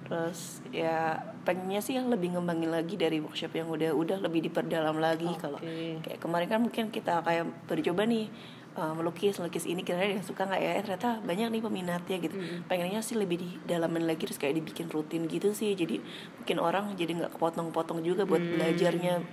Terus 0.06 0.64
ya 0.75 1.20
pengennya 1.48 1.80
sih 1.80 1.96
yang 1.96 2.12
lebih 2.12 2.36
ngembangin 2.36 2.68
lagi 2.68 3.00
dari 3.00 3.24
workshop 3.24 3.56
yang 3.56 3.72
udah-udah 3.72 4.20
lebih 4.20 4.52
diperdalam 4.52 5.00
lagi. 5.00 5.32
Kalau 5.40 5.56
Oke. 5.56 6.04
kayak 6.04 6.20
kemarin 6.20 6.44
kan 6.52 6.60
mungkin 6.60 6.92
kita 6.92 7.24
kayak 7.24 7.48
bercoba 7.64 8.04
nih 8.04 8.28
uh, 8.76 8.92
melukis 8.92 9.40
melukis 9.40 9.64
ini 9.64 9.80
kira-kira 9.80 10.20
dia 10.20 10.24
suka 10.28 10.44
nggak 10.44 10.60
ya? 10.60 10.70
Eh, 10.76 10.82
ternyata 10.84 11.24
banyak 11.24 11.48
nih 11.48 11.62
peminatnya 11.64 12.16
gitu. 12.20 12.36
Pengennya 12.68 13.00
sih 13.00 13.16
lebih 13.16 13.40
didalamin 13.40 14.04
lagi 14.04 14.28
terus 14.28 14.36
kayak 14.36 14.60
dibikin 14.60 14.92
rutin 14.92 15.24
gitu 15.24 15.56
sih. 15.56 15.72
Jadi 15.72 16.04
mungkin 16.36 16.56
orang 16.60 16.92
jadi 17.00 17.16
nggak 17.16 17.40
kepotong-potong 17.40 18.04
juga 18.04 18.28
buat 18.28 18.44
belajarnya. 18.44 19.24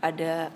Ada 0.00 0.48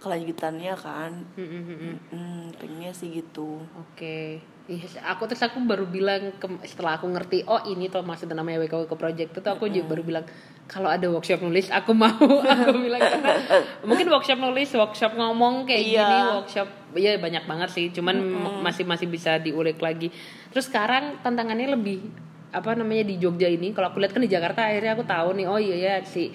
kelanjutannya 0.00 0.74
kan? 0.80 1.12
Hmm, 1.36 2.56
pengennya 2.56 2.96
sih 2.96 3.12
gitu. 3.12 3.60
Oke. 3.76 4.40
Iya, 4.68 4.84
aku 5.08 5.24
terus 5.24 5.40
aku 5.40 5.64
baru 5.64 5.88
bilang 5.88 6.36
ke- 6.36 6.60
setelah 6.68 7.00
aku 7.00 7.08
ngerti 7.08 7.40
oh 7.48 7.56
ini 7.64 7.88
tuh 7.88 8.04
maksudnya 8.04 8.36
namanya 8.36 8.60
WKW 8.60 8.84
ke 8.84 8.96
project. 9.00 9.28
Itu 9.32 9.40
tuh 9.40 9.56
aku 9.56 9.64
juga 9.64 9.96
baru 9.96 10.04
bilang 10.04 10.24
kalau 10.68 10.92
ada 10.92 11.08
workshop 11.08 11.40
nulis 11.40 11.72
aku 11.72 11.96
mau. 11.96 12.12
Aku 12.52 12.76
bilang 12.76 13.00
karena 13.00 13.32
mungkin 13.80 14.12
workshop 14.12 14.36
nulis 14.36 14.68
workshop 14.68 15.16
ngomong 15.16 15.64
kayak 15.64 15.80
Iya. 15.80 16.04
gini 16.04 16.16
workshop 16.36 16.68
ya 17.00 17.16
banyak 17.16 17.48
banget 17.48 17.68
sih. 17.72 17.88
Cuman 17.88 18.20
masih 18.60 18.84
masih 18.84 19.08
bisa 19.08 19.40
diulik 19.40 19.80
lagi. 19.80 20.12
Terus 20.52 20.68
sekarang 20.68 21.16
tantangannya 21.24 21.72
lebih 21.72 22.04
apa 22.52 22.76
namanya 22.76 23.08
di 23.08 23.16
Jogja 23.16 23.48
ini. 23.48 23.72
Kalau 23.72 23.88
aku 23.88 24.04
lihat 24.04 24.12
kan 24.12 24.20
di 24.20 24.28
Jakarta 24.28 24.68
akhirnya 24.68 24.92
aku 24.92 25.08
tahu 25.08 25.32
nih 25.32 25.48
oh 25.48 25.56
iya 25.56 25.76
ya 25.80 25.94
si 26.04 26.28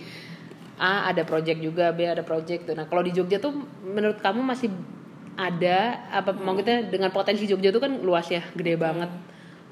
A 0.74 1.06
ada 1.06 1.22
project 1.22 1.62
juga 1.62 1.94
B 1.94 2.02
ada 2.02 2.26
project. 2.26 2.66
Tuh 2.66 2.74
nah 2.74 2.90
kalau 2.90 3.06
di 3.06 3.14
Jogja 3.14 3.38
tuh 3.38 3.54
menurut 3.86 4.18
kamu 4.18 4.42
masih 4.42 4.74
ada 5.34 5.78
apa 6.14 6.30
maksudnya 6.32 6.86
dengan 6.86 7.10
potensi 7.10 7.50
Jogja 7.50 7.74
tuh 7.74 7.82
kan 7.82 7.92
luas 8.00 8.30
ya 8.30 8.42
gede 8.54 8.78
banget. 8.78 9.10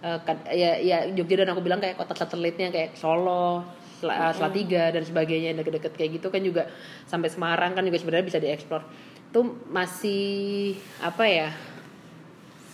Kan- 0.01 0.45
ya 0.49 0.81
ya 0.81 1.05
Jogja 1.13 1.45
dan 1.45 1.53
aku 1.53 1.61
bilang 1.61 1.77
kayak 1.77 1.93
kota 1.93 2.17
satelitnya 2.17 2.73
kayak 2.73 2.97
Solo 2.97 3.61
Sel- 4.01 4.09
eh, 4.09 4.33
Salatiga 4.33 4.89
dan 4.89 5.05
sebagainya 5.05 5.53
deket-deket 5.53 5.93
kayak 5.93 6.11
gitu 6.17 6.33
kan 6.33 6.41
juga 6.41 6.65
sampai 7.05 7.29
Semarang 7.29 7.77
kan 7.77 7.85
juga 7.85 8.01
sebenarnya 8.01 8.25
bisa 8.25 8.41
dieksplor. 8.41 8.81
Tuh 9.29 9.45
masih 9.69 10.73
apa 11.05 11.23
ya 11.29 11.49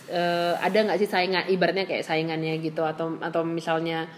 eh, 0.08 0.54
ada 0.56 0.78
nggak 0.88 0.98
sih 0.98 1.08
saingan 1.08 1.44
ibaratnya 1.52 1.84
kayak 1.84 2.04
saingannya 2.04 2.56
gitu 2.64 2.80
atau 2.80 3.20
atau 3.20 3.44
misalnya 3.44 4.08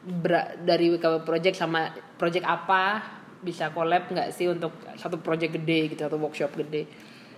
bera- 0.00 0.56
dari 0.56 0.88
WKW 0.88 1.20
project 1.24 1.56
sama 1.60 1.92
project 2.16 2.48
apa 2.48 3.04
bisa 3.44 3.68
collab 3.76 4.08
nggak 4.08 4.32
sih 4.32 4.48
untuk 4.48 4.72
satu 4.96 5.20
project 5.20 5.60
gede 5.60 5.92
gitu 5.92 6.08
atau 6.08 6.16
workshop 6.16 6.56
gede 6.56 6.88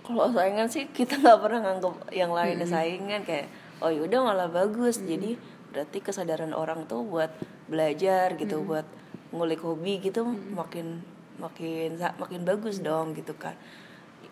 kalau 0.07 0.31
saingan 0.31 0.65
sih 0.65 0.87
kita 0.89 1.19
nggak 1.19 1.37
pernah 1.37 1.59
nganggap 1.67 1.93
yang 2.09 2.31
lainnya 2.31 2.63
saingan 2.65 3.21
kayak 3.21 3.51
oh 3.77 3.91
yaudah 3.91 4.23
malah 4.23 4.47
bagus. 4.47 5.03
Jadi 5.03 5.35
berarti 5.67 5.99
kesadaran 5.99 6.55
orang 6.55 6.87
tuh 6.87 7.03
buat 7.03 7.29
belajar 7.67 8.39
gitu 8.39 8.63
buat 8.63 8.87
ngulik 9.29 9.59
hobi 9.59 9.99
gitu 9.99 10.23
makin 10.55 11.03
makin 11.35 11.99
sa- 11.99 12.15
makin 12.15 12.41
bagus 12.41 12.79
dong 12.79 13.11
gitu 13.11 13.35
kan 13.35 13.53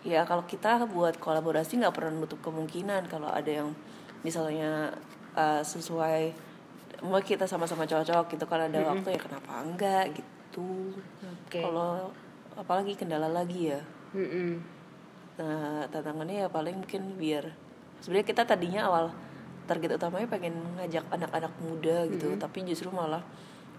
ya 0.00 0.24
kalau 0.24 0.42
kita 0.42 0.88
buat 0.88 1.20
kolaborasi 1.20 1.76
nggak 1.76 1.92
pernah 1.92 2.16
menutup 2.16 2.40
kemungkinan 2.40 3.04
kalau 3.06 3.28
ada 3.28 3.46
yang 3.52 3.76
misalnya 4.24 4.90
uh, 5.36 5.60
sesuai 5.60 6.32
mau 7.04 7.20
kita 7.20 7.44
sama-sama 7.44 7.84
cocok 7.84 8.32
gitu 8.32 8.44
kan 8.48 8.66
ada 8.66 8.80
waktu 8.88 9.14
ya 9.14 9.20
kenapa 9.20 9.52
enggak? 9.60 10.04
Gitu. 10.16 10.96
Oke. 11.20 11.60
kalau 11.60 12.08
apalagi 12.56 12.96
kendala 12.96 13.28
lagi 13.28 13.76
ya. 13.76 13.80
Mm-mm. 14.16 14.64
Nah, 15.36 15.84
tantangannya 15.92 16.44
ya 16.44 16.48
paling 16.48 16.80
mungkin 16.80 17.20
biar 17.20 17.44
sebenarnya 18.00 18.26
kita 18.26 18.42
tadinya 18.48 18.88
awal 18.88 19.12
target 19.68 19.98
utamanya 19.98 20.24
pengen 20.30 20.54
ngajak 20.80 21.04
anak-anak 21.12 21.52
muda 21.60 22.06
gitu, 22.08 22.38
tapi 22.38 22.64
justru 22.64 22.88
malah 22.88 23.20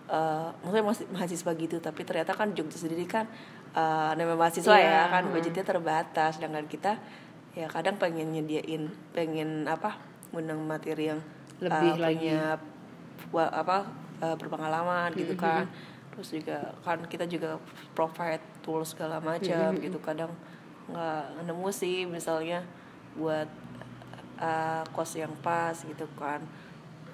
eh 0.07 0.47
maksudnya 0.63 0.85
masih 0.85 1.05
mahasiswa 1.11 1.51
gitu, 1.57 1.77
tapi 1.81 2.01
ternyata 2.07 2.31
kan 2.31 2.53
Jogja 2.55 2.77
sendiri 2.77 3.03
kan 3.03 3.25
eh 3.73 4.11
namanya 4.15 4.37
mahasiswa 4.37 4.71
Iya, 4.71 4.85
ya 4.87 5.01
kan 5.09 5.23
budgetnya 5.33 5.65
terbatas, 5.65 6.37
sedangkan 6.37 6.67
kita 6.69 6.91
ya 7.57 7.65
kadang 7.67 7.97
pengen 7.97 8.29
nyediain 8.31 8.85
pengen 9.11 9.65
apa 9.65 9.97
ngundang 10.29 10.61
materi 10.61 11.09
yang 11.09 11.19
eh, 11.57 11.65
Lebih 11.65 11.91
lagi. 11.97 12.29
punya 12.29 12.41
wa- 13.33 13.49
apa 13.51 13.77
eh, 14.21 14.35
berpengalaman 14.37 15.09
gitu 15.15 15.33
kan. 15.35 15.65
Terus 16.13 16.29
juga 16.33 16.57
kan 16.81 17.01
kita 17.05 17.25
juga 17.25 17.57
provide 17.93 18.41
tools 18.61 18.93
segala 18.93 19.17
macam 19.19 19.73
gitu 19.77 19.97
kadang 19.99 20.29
nggak 20.88 21.44
nemu 21.44 21.70
sih 21.72 22.08
misalnya 22.08 22.63
buat 23.17 23.50
uh, 24.39 24.84
kos 24.94 25.17
yang 25.17 25.34
pas 25.41 25.75
gitu 25.75 26.06
kan. 26.15 26.39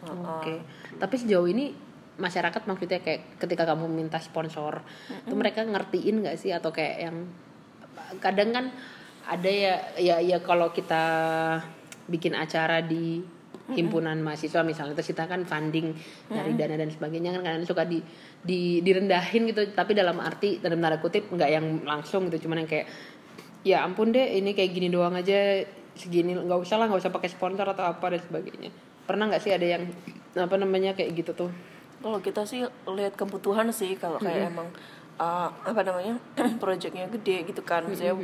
Oke. 0.04 0.60
Tapi 1.00 1.16
sejauh 1.16 1.48
ini 1.48 1.72
masyarakat 2.20 2.62
maksudnya 2.70 3.00
kayak 3.02 3.42
ketika 3.42 3.64
kamu 3.66 3.90
minta 3.90 4.22
sponsor, 4.22 4.84
itu 5.10 5.34
mereka 5.34 5.64
ngertiin 5.64 6.22
nggak 6.22 6.38
sih? 6.38 6.52
Atau 6.52 6.76
kayak 6.76 7.10
yang 7.10 7.18
kadang 8.20 8.54
kan 8.54 8.66
ada 9.24 9.50
ya 9.50 9.76
ya 9.96 10.20
ya 10.20 10.38
kalau 10.44 10.76
kita 10.76 11.04
bikin 12.12 12.36
acara 12.36 12.84
di 12.84 13.24
himpunan 13.64 14.20
mahasiswa 14.20 14.60
misalnya 14.60 14.92
terus 14.92 15.16
kita 15.16 15.24
kan 15.24 15.48
funding 15.48 15.96
dari 16.28 16.52
dana 16.60 16.76
dan 16.76 16.92
sebagainya 16.92 17.32
kan 17.32 17.48
kadang 17.48 17.64
suka 17.64 17.88
di, 17.88 18.04
di 18.44 18.84
direndahin 18.84 19.48
gitu. 19.48 19.72
Tapi 19.72 19.96
dalam 19.96 20.20
arti 20.20 20.60
dalam 20.60 20.84
tanda 20.84 21.00
kutip 21.00 21.32
nggak 21.32 21.50
yang 21.50 21.66
langsung 21.88 22.28
gitu 22.28 22.46
cuman 22.46 22.68
yang 22.68 22.70
kayak 22.70 22.92
ya 23.64 23.84
ampun 23.88 24.12
deh 24.12 24.38
ini 24.38 24.52
kayak 24.52 24.72
gini 24.76 24.88
doang 24.92 25.16
aja 25.16 25.64
segini 25.96 26.36
nggak 26.36 26.60
usah 26.60 26.76
lah 26.78 26.92
nggak 26.92 27.02
usah 27.02 27.14
pakai 27.16 27.32
sponsor 27.32 27.64
atau 27.64 27.88
apa 27.88 28.06
dan 28.12 28.22
sebagainya. 28.22 28.70
Pernah 29.08 29.32
nggak 29.32 29.42
sih 29.44 29.52
ada 29.56 29.64
yang 29.64 29.84
apa 30.36 30.56
namanya 30.60 30.96
kayak 30.96 31.16
gitu 31.16 31.32
tuh? 31.34 31.52
Kalau 32.04 32.20
kita 32.20 32.44
sih 32.44 32.68
lihat 32.88 33.16
kebutuhan 33.16 33.72
sih 33.72 33.96
kalau 33.96 34.20
kayak 34.20 34.52
emang 34.52 34.68
uh, 35.16 35.48
apa 35.64 35.82
namanya 35.88 36.20
proyeknya 36.62 37.08
gede 37.08 37.48
gitu 37.48 37.64
kan 37.64 37.88
misalnya 37.88 38.20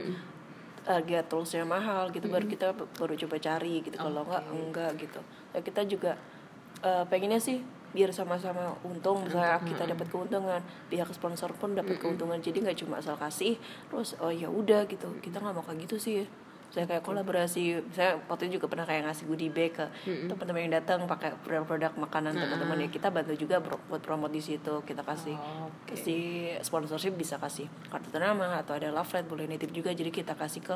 harga 0.84 1.20
toolsnya 1.30 1.64
mahal 1.70 2.10
gitu 2.10 2.28
baru 2.34 2.50
kita 2.50 2.74
baru 2.74 3.14
coba 3.14 3.36
cari 3.38 3.86
gitu 3.86 3.96
kalau 3.96 4.26
enggak 4.26 4.44
enggak 4.52 4.92
gitu. 5.00 5.20
Ya 5.56 5.60
kita 5.64 5.82
juga 5.88 6.12
uh, 6.84 7.06
pengennya 7.08 7.40
sih 7.40 7.64
biar 7.90 8.14
sama-sama 8.14 8.78
untung 8.86 9.26
misalnya 9.26 9.60
kita 9.64 9.84
dapat 9.90 10.08
keuntungan. 10.10 10.62
Pihak 10.90 11.10
sponsor 11.14 11.54
pun 11.58 11.74
dapat 11.74 11.98
keuntungan. 11.98 12.38
Jadi 12.42 12.66
nggak 12.66 12.78
cuma 12.86 13.02
asal 13.02 13.18
kasih 13.18 13.58
terus 13.90 14.18
oh 14.22 14.34
ya 14.34 14.50
udah 14.50 14.86
gitu. 14.86 15.10
Kita 15.22 15.42
nggak 15.42 15.54
mau 15.56 15.66
kayak 15.66 15.90
gitu 15.90 15.96
sih 15.98 16.26
saya 16.70 16.86
kayak 16.86 17.02
kolaborasi 17.02 17.82
saya 17.94 18.18
waktu 18.30 18.50
itu 18.50 18.62
juga 18.62 18.70
pernah 18.70 18.86
kayak 18.86 19.10
ngasih 19.10 19.26
goodie 19.26 19.50
bag 19.50 19.74
ke 19.74 19.86
teman-teman 20.30 20.70
yang 20.70 20.74
datang 20.82 21.10
pakai 21.10 21.34
produk-produk 21.42 21.94
makanan 21.98 22.38
teman-teman 22.38 22.86
ya 22.86 22.90
kita 22.94 23.10
bantu 23.10 23.34
juga 23.34 23.58
bro- 23.58 23.82
buat 23.90 24.02
promote 24.06 24.34
di 24.38 24.42
situ 24.42 24.82
kita 24.86 25.02
kasih 25.02 25.34
Oke. 25.66 25.98
kasih 25.98 26.22
sponsorship 26.62 27.18
bisa 27.18 27.42
kasih 27.42 27.66
kartu 27.90 28.14
ternama 28.14 28.62
atau 28.62 28.78
ada 28.78 28.94
love 28.94 29.10
boleh 29.26 29.50
nitip 29.50 29.74
juga 29.74 29.90
jadi 29.90 30.14
kita 30.14 30.38
kasih 30.38 30.62
ke 30.62 30.76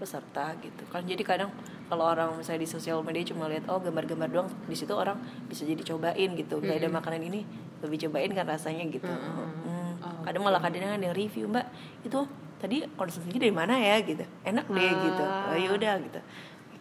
peserta 0.00 0.56
gitu 0.60 0.82
kan. 0.88 1.04
Jadi 1.04 1.22
kadang 1.22 1.52
kalau 1.86 2.08
orang 2.08 2.36
misalnya 2.36 2.64
di 2.64 2.70
sosial 2.70 3.04
media 3.04 3.22
cuma 3.28 3.46
lihat 3.46 3.68
oh 3.68 3.78
gambar-gambar 3.78 4.28
doang 4.32 4.48
di 4.66 4.76
situ 4.76 4.92
orang 4.96 5.20
bisa 5.46 5.68
jadi 5.68 5.80
cobain 5.84 6.32
gitu. 6.34 6.58
Nggak 6.60 6.76
ada 6.84 6.88
makanan 6.88 7.22
ini 7.28 7.40
lebih 7.84 8.08
cobain 8.08 8.32
kan 8.32 8.48
rasanya 8.48 8.84
gitu. 8.88 9.08
Hmm. 9.08 10.24
kadang 10.24 10.44
malah 10.44 10.60
kadang 10.60 10.84
ada 10.84 11.00
yang 11.00 11.16
review 11.16 11.48
mbak 11.48 11.64
itu 12.04 12.24
tadi 12.60 12.84
konsumsinya 12.94 13.40
dari 13.40 13.54
mana 13.54 13.74
ya 13.78 14.00
gitu. 14.02 14.24
Enak 14.44 14.66
deh 14.68 14.92
gitu. 14.92 15.24
Oh 15.24 15.56
ya 15.56 15.70
udah 15.72 15.94
gitu. 16.02 16.20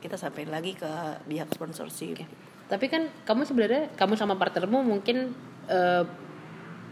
Kita 0.03 0.15
sampein 0.19 0.51
lagi 0.51 0.75
ke 0.75 0.89
pihak 1.25 1.49
sponsorship. 1.53 2.25
Tapi 2.67 2.85
kan 2.87 3.07
kamu 3.27 3.43
sebenarnya 3.45 3.91
kamu 3.95 4.15
sama 4.15 4.35
partnermu 4.39 4.83
mungkin 4.83 5.31
eh, 5.67 6.03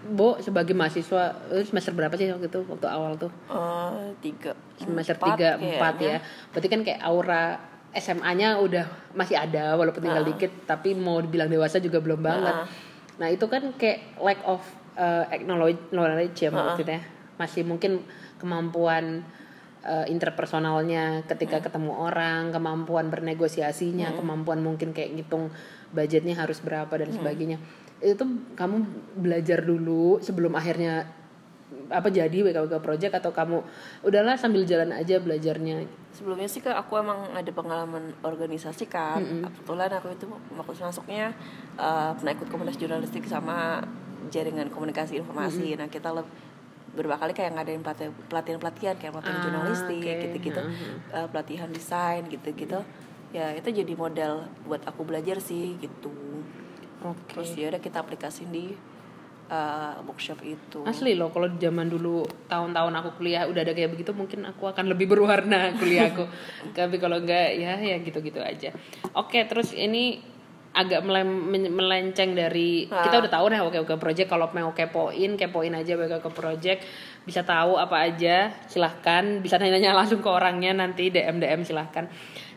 Bo 0.02 0.42
sebagai 0.42 0.74
mahasiswa 0.74 1.54
eh, 1.54 1.62
semester 1.62 1.94
berapa 1.94 2.18
sih 2.18 2.26
waktu 2.34 2.50
itu 2.50 2.66
waktu 2.66 2.88
awal 2.90 3.22
tuh? 3.22 3.30
Eh, 3.54 4.18
tiga 4.26 4.58
semester 4.82 5.14
empat 5.14 5.38
tiga 5.38 5.50
empat 5.62 5.96
ya. 6.02 6.18
Berarti 6.50 6.68
kan 6.74 6.82
kayak 6.82 7.02
aura 7.06 7.62
SMA-nya 7.92 8.58
udah 8.58 8.88
masih 9.14 9.36
ada 9.36 9.76
walaupun 9.76 10.02
tinggal 10.02 10.24
dikit 10.24 10.50
tapi 10.64 10.96
mau 10.96 11.20
dibilang 11.20 11.52
dewasa 11.52 11.78
juga 11.78 12.02
belum 12.02 12.24
banget. 12.24 12.66
Nah 13.20 13.28
itu 13.30 13.46
kan 13.46 13.76
kayak 13.78 14.18
lack 14.18 14.42
of 14.48 14.64
uh, 14.98 15.28
knowledge, 15.44 15.92
knowledge 15.94 16.40
ya 16.40 16.50
maksudnya. 16.50 17.04
Masih 17.38 17.62
mungkin 17.68 18.02
kemampuan 18.42 19.22
uh, 19.86 20.06
interpersonalnya 20.10 21.22
ketika 21.30 21.62
ketemu 21.62 21.94
orang 21.94 22.50
kemampuan 22.50 23.14
bernegosiasinya 23.14 24.18
kemampuan 24.18 24.66
mungkin 24.66 24.94
kayak 24.94 25.14
ngitung 25.14 25.54
budgetnya 25.94 26.34
harus 26.38 26.58
berapa 26.66 26.92
dan 26.92 27.14
sebagainya. 27.14 27.62
Itu 28.02 28.18
tuh 28.26 28.30
kamu 28.58 28.76
belajar 29.22 29.62
dulu 29.62 30.18
sebelum 30.18 30.58
akhirnya 30.58 31.06
apa 31.92 32.08
jadi 32.08 32.44
WKWK 32.44 32.84
project 32.84 33.14
atau 33.20 33.32
kamu 33.36 33.64
udahlah 34.04 34.36
sambil 34.40 34.64
jalan 34.64 34.96
aja 34.96 35.20
belajarnya. 35.20 35.88
Sebelumnya 36.16 36.48
sih 36.48 36.64
kan 36.64 36.76
aku 36.80 37.00
emang 37.00 37.32
ada 37.36 37.52
pengalaman 37.52 38.16
organisasi 38.24 38.88
kan 38.88 39.20
kebetulan 39.20 39.92
aku 39.92 40.12
itu 40.12 40.26
waktu 40.56 40.84
masuknya 40.84 41.36
uh, 41.76 42.16
pernah 42.16 42.32
ikut 42.36 42.48
komunitas 42.48 42.80
jurnalistik 42.80 43.28
sama 43.28 43.84
jaringan 44.32 44.72
komunikasi 44.72 45.20
informasi. 45.20 45.76
Nah 45.76 45.92
kita 45.92 46.12
leb- 46.16 46.32
beberapa 46.92 47.16
kali 47.18 47.32
kayak 47.32 47.56
ngadain 47.56 47.82
pelatihan 47.82 48.12
pelatihan 48.28 48.60
pelatihan 48.60 48.96
kayak 48.96 49.14
pelatihan 49.16 49.38
Ah, 49.38 49.44
jurnalistik 49.44 50.04
oke. 50.04 50.20
gitu 50.20 50.38
gitu 50.52 50.62
pelatihan 51.32 51.70
desain 51.72 52.24
gitu 52.28 52.50
gitu 52.52 52.80
ya 53.32 53.56
itu 53.56 53.68
jadi 53.72 53.94
modal 53.96 54.44
buat 54.68 54.84
aku 54.84 55.08
belajar 55.08 55.40
sih 55.40 55.80
gitu. 55.80 56.12
Oke. 57.00 57.32
Terus 57.32 57.56
ya 57.56 57.72
udah 57.72 57.80
kita 57.80 58.04
aplikasiin 58.04 58.52
di 58.52 58.76
uh, 59.48 60.04
workshop 60.04 60.44
itu. 60.44 60.84
Asli 60.84 61.16
loh 61.16 61.32
kalau 61.32 61.48
zaman 61.56 61.88
dulu 61.88 62.28
tahun-tahun 62.46 62.92
aku 62.92 63.10
kuliah 63.16 63.48
udah 63.48 63.64
ada 63.64 63.72
kayak 63.72 63.96
begitu 63.96 64.12
mungkin 64.12 64.44
aku 64.44 64.68
akan 64.68 64.86
lebih 64.92 65.08
berwarna 65.08 65.72
kuliahku. 65.80 66.28
Tapi 66.76 66.96
kalau 67.00 67.24
enggak 67.24 67.56
ya 67.56 67.80
ya 67.80 68.04
gitu-gitu 68.04 68.44
aja. 68.44 68.76
Oke 69.16 69.40
terus 69.48 69.72
ini 69.72 70.20
agak 70.72 71.04
melenceng 71.04 72.32
dari 72.32 72.88
kita 72.88 73.20
udah 73.20 73.32
tahu 73.32 73.46
nih 73.52 73.60
oke 73.60 73.78
oke 73.84 73.94
project 74.00 74.32
kalau 74.32 74.48
mau 74.56 74.72
kepoin 74.72 75.36
kepoin 75.36 75.76
aja 75.76 76.00
oke 76.00 76.24
oke 76.24 76.32
project 76.32 76.88
bisa 77.28 77.44
tahu 77.44 77.76
apa 77.76 78.08
aja 78.08 78.56
silahkan 78.72 79.44
bisa 79.44 79.60
nanya-nanya 79.60 79.92
langsung 80.00 80.24
ke 80.24 80.30
orangnya 80.32 80.72
nanti 80.72 81.12
dm 81.12 81.44
dm 81.44 81.68
silahkan 81.68 82.08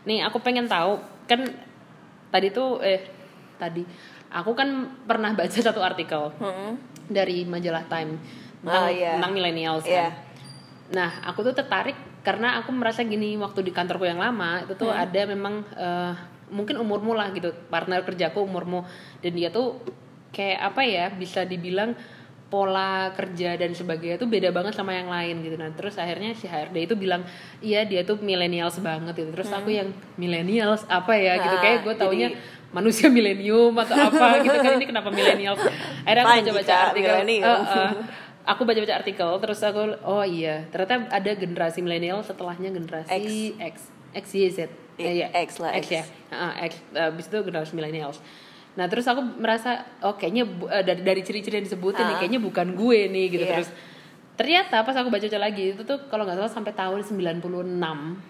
nih 0.07 0.23
aku 0.23 0.39
pengen 0.39 0.65
tahu 0.65 0.95
kan 1.27 1.43
tadi 2.31 2.55
tuh 2.55 2.79
eh 2.79 3.03
tadi 3.59 3.83
aku 4.31 4.51
kan 4.51 4.69
pernah 5.03 5.35
baca 5.35 5.51
satu 5.51 5.79
artikel 5.79 6.31
Hmm. 6.39 6.79
dari 7.07 7.43
majalah 7.43 7.83
Time 7.85 8.15
tentang, 8.59 8.83
Oh, 8.83 8.89
iya. 8.89 9.15
tentang 9.15 9.31
millennials 9.31 9.85
kan. 9.85 10.09
Nah, 10.89 11.21
aku 11.21 11.45
tuh 11.45 11.53
tertarik 11.53 11.93
karena 12.25 12.57
aku 12.57 12.73
merasa 12.73 13.05
gini 13.05 13.37
waktu 13.37 13.61
di 13.61 13.69
kantorku 13.69 14.09
yang 14.09 14.17
lama 14.17 14.65
itu 14.65 14.73
tuh 14.73 14.89
ada 14.89 15.21
memang 15.29 15.61
eh, 15.77 16.13
mungkin 16.55 16.79
umurmu 16.79 17.11
lah 17.11 17.35
gitu 17.35 17.51
partner 17.67 18.07
kerjaku 18.07 18.39
umurmu. 18.39 18.87
Dan 19.19 19.35
dia 19.35 19.51
tuh 19.51 19.83
kayak 20.31 20.71
apa 20.71 20.81
ya 20.87 21.05
bisa 21.11 21.43
dibilang 21.43 21.91
pola 22.45 23.09
kerja 23.17 23.57
dan 23.57 23.73
sebagainya 23.73 24.21
tuh 24.21 24.29
beda 24.29 24.53
banget 24.53 24.77
sama 24.77 24.93
yang 24.95 25.09
lain 25.11 25.43
gitu. 25.43 25.59
Nah 25.59 25.73
terus 25.75 25.97
akhirnya 25.97 26.31
si 26.37 26.45
HRD 26.47 26.87
itu 26.87 26.95
bilang 26.95 27.25
iya 27.59 27.83
dia 27.83 28.05
tuh 28.07 28.21
millennials 28.21 28.79
banget 28.79 29.17
gitu. 29.17 29.29
Terus 29.35 29.49
aku 29.51 29.73
yang 29.73 29.91
millennials? 30.15 30.85
Apa 30.87 31.17
ya? 31.17 31.35
Gitu. 31.41 31.51
Hmm. 31.51 31.59
Ah, 31.59 31.63
kayak 31.63 31.79
gue 31.83 31.93
taunya 31.99 32.29
jadi- 32.31 32.63
manusia 32.75 33.07
milenium 33.07 33.71
atau 33.71 33.95
apa 33.95 34.35
gitu 34.45 34.57
kan 34.59 34.75
ini 34.75 34.85
kenapa 34.87 35.09
millennials? 35.09 35.59
Akhirnya 36.03 36.23
aku 36.27 36.31
baca-baca 36.43 36.75
Jika, 36.91 37.11
artikel. 37.23 37.55
Aku 38.45 38.61
baca-baca 38.61 38.93
artikel 39.01 39.29
terus 39.41 39.59
aku 39.65 39.81
oh 40.05 40.21
iya 40.21 40.69
ternyata 40.69 41.09
ada 41.09 41.31
generasi 41.33 41.81
milenial 41.81 42.21
setelahnya 42.21 42.69
generasi 42.69 43.57
X. 43.57 43.89
X 44.13 44.25
Y 44.37 44.53
Z 44.53 44.84
iya. 44.97 45.27
X 45.33 45.59
lah, 45.59 45.71
X 45.73 45.83
X. 45.83 45.91
ya 45.91 46.03
Heeh, 46.29 46.51
X 46.67 46.71
habis 46.91 47.25
itu 47.25 47.37
generasi 47.41 47.73
millennials 47.73 48.19
nah 48.75 48.85
terus 48.85 49.03
aku 49.03 49.23
merasa 49.39 49.87
oh 50.01 50.13
kayaknya 50.13 50.43
eh, 50.69 50.83
dari 50.83 51.01
dari 51.01 51.21
ciri-ciri 51.21 51.59
yang 51.59 51.65
disebutin 51.65 52.01
nih 52.01 52.11
Ah. 52.11 52.19
kayaknya 52.19 52.39
bukan 52.39 52.67
gue 52.73 52.99
nih 53.07 53.25
gitu 53.29 53.43
Iya. 53.43 53.53
terus 53.55 53.69
ternyata 54.35 54.83
pas 54.83 54.91
aku 54.91 55.07
baca-baca 55.07 55.39
lagi 55.39 55.71
itu 55.71 55.81
tuh 55.81 55.95
kalau 56.05 56.27
nggak 56.27 56.35
salah 56.35 56.51
sampai 56.51 56.75
tahun 56.75 57.07
96 57.07 57.55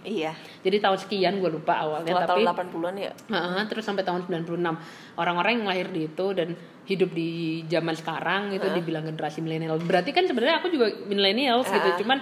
Iya. 0.06 0.38
jadi 0.62 0.78
tahun 0.78 0.98
sekian 1.02 1.34
gue 1.36 1.50
lupa 1.50 1.74
awalnya 1.76 2.14
Setelah 2.14 2.30
tapi 2.30 2.46
tahun 2.46 2.70
80-an 2.70 2.96
ya. 2.96 3.12
Heeh, 3.28 3.62
terus 3.66 3.84
sampai 3.84 4.06
tahun 4.06 4.22
96 4.24 4.78
orang-orang 5.16 5.52
yang 5.58 5.66
lahir 5.66 5.88
di 5.90 6.06
itu 6.06 6.26
dan 6.32 6.54
hidup 6.86 7.10
di 7.10 7.30
zaman 7.66 7.94
sekarang 7.94 8.54
itu 8.54 8.70
dibilang 8.70 9.02
generasi 9.04 9.42
milenial 9.42 9.82
berarti 9.82 10.14
kan 10.14 10.30
sebenarnya 10.30 10.62
aku 10.62 10.70
juga 10.70 10.94
millennials 11.10 11.66
gitu 11.68 12.06
cuman 12.06 12.22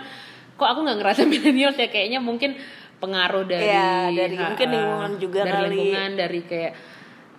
kok 0.53 0.63
aku 0.65 0.79
nggak 0.79 0.97
ngerasa 1.03 1.21
millennials 1.27 1.75
ya 1.75 1.91
kayaknya 1.91 2.23
mungkin 2.23 2.55
pengaruh 3.03 3.43
dari 3.43 3.67
Iya, 3.67 3.91
dari 4.09 4.35
ha- 4.35 4.47
mungkin 4.47 4.67
lingkungan 4.69 5.11
juga 5.17 5.39
dari 5.41 5.51
kali. 5.51 5.67
lingkungan 5.69 6.11
dari 6.15 6.39
kayak 6.41 6.73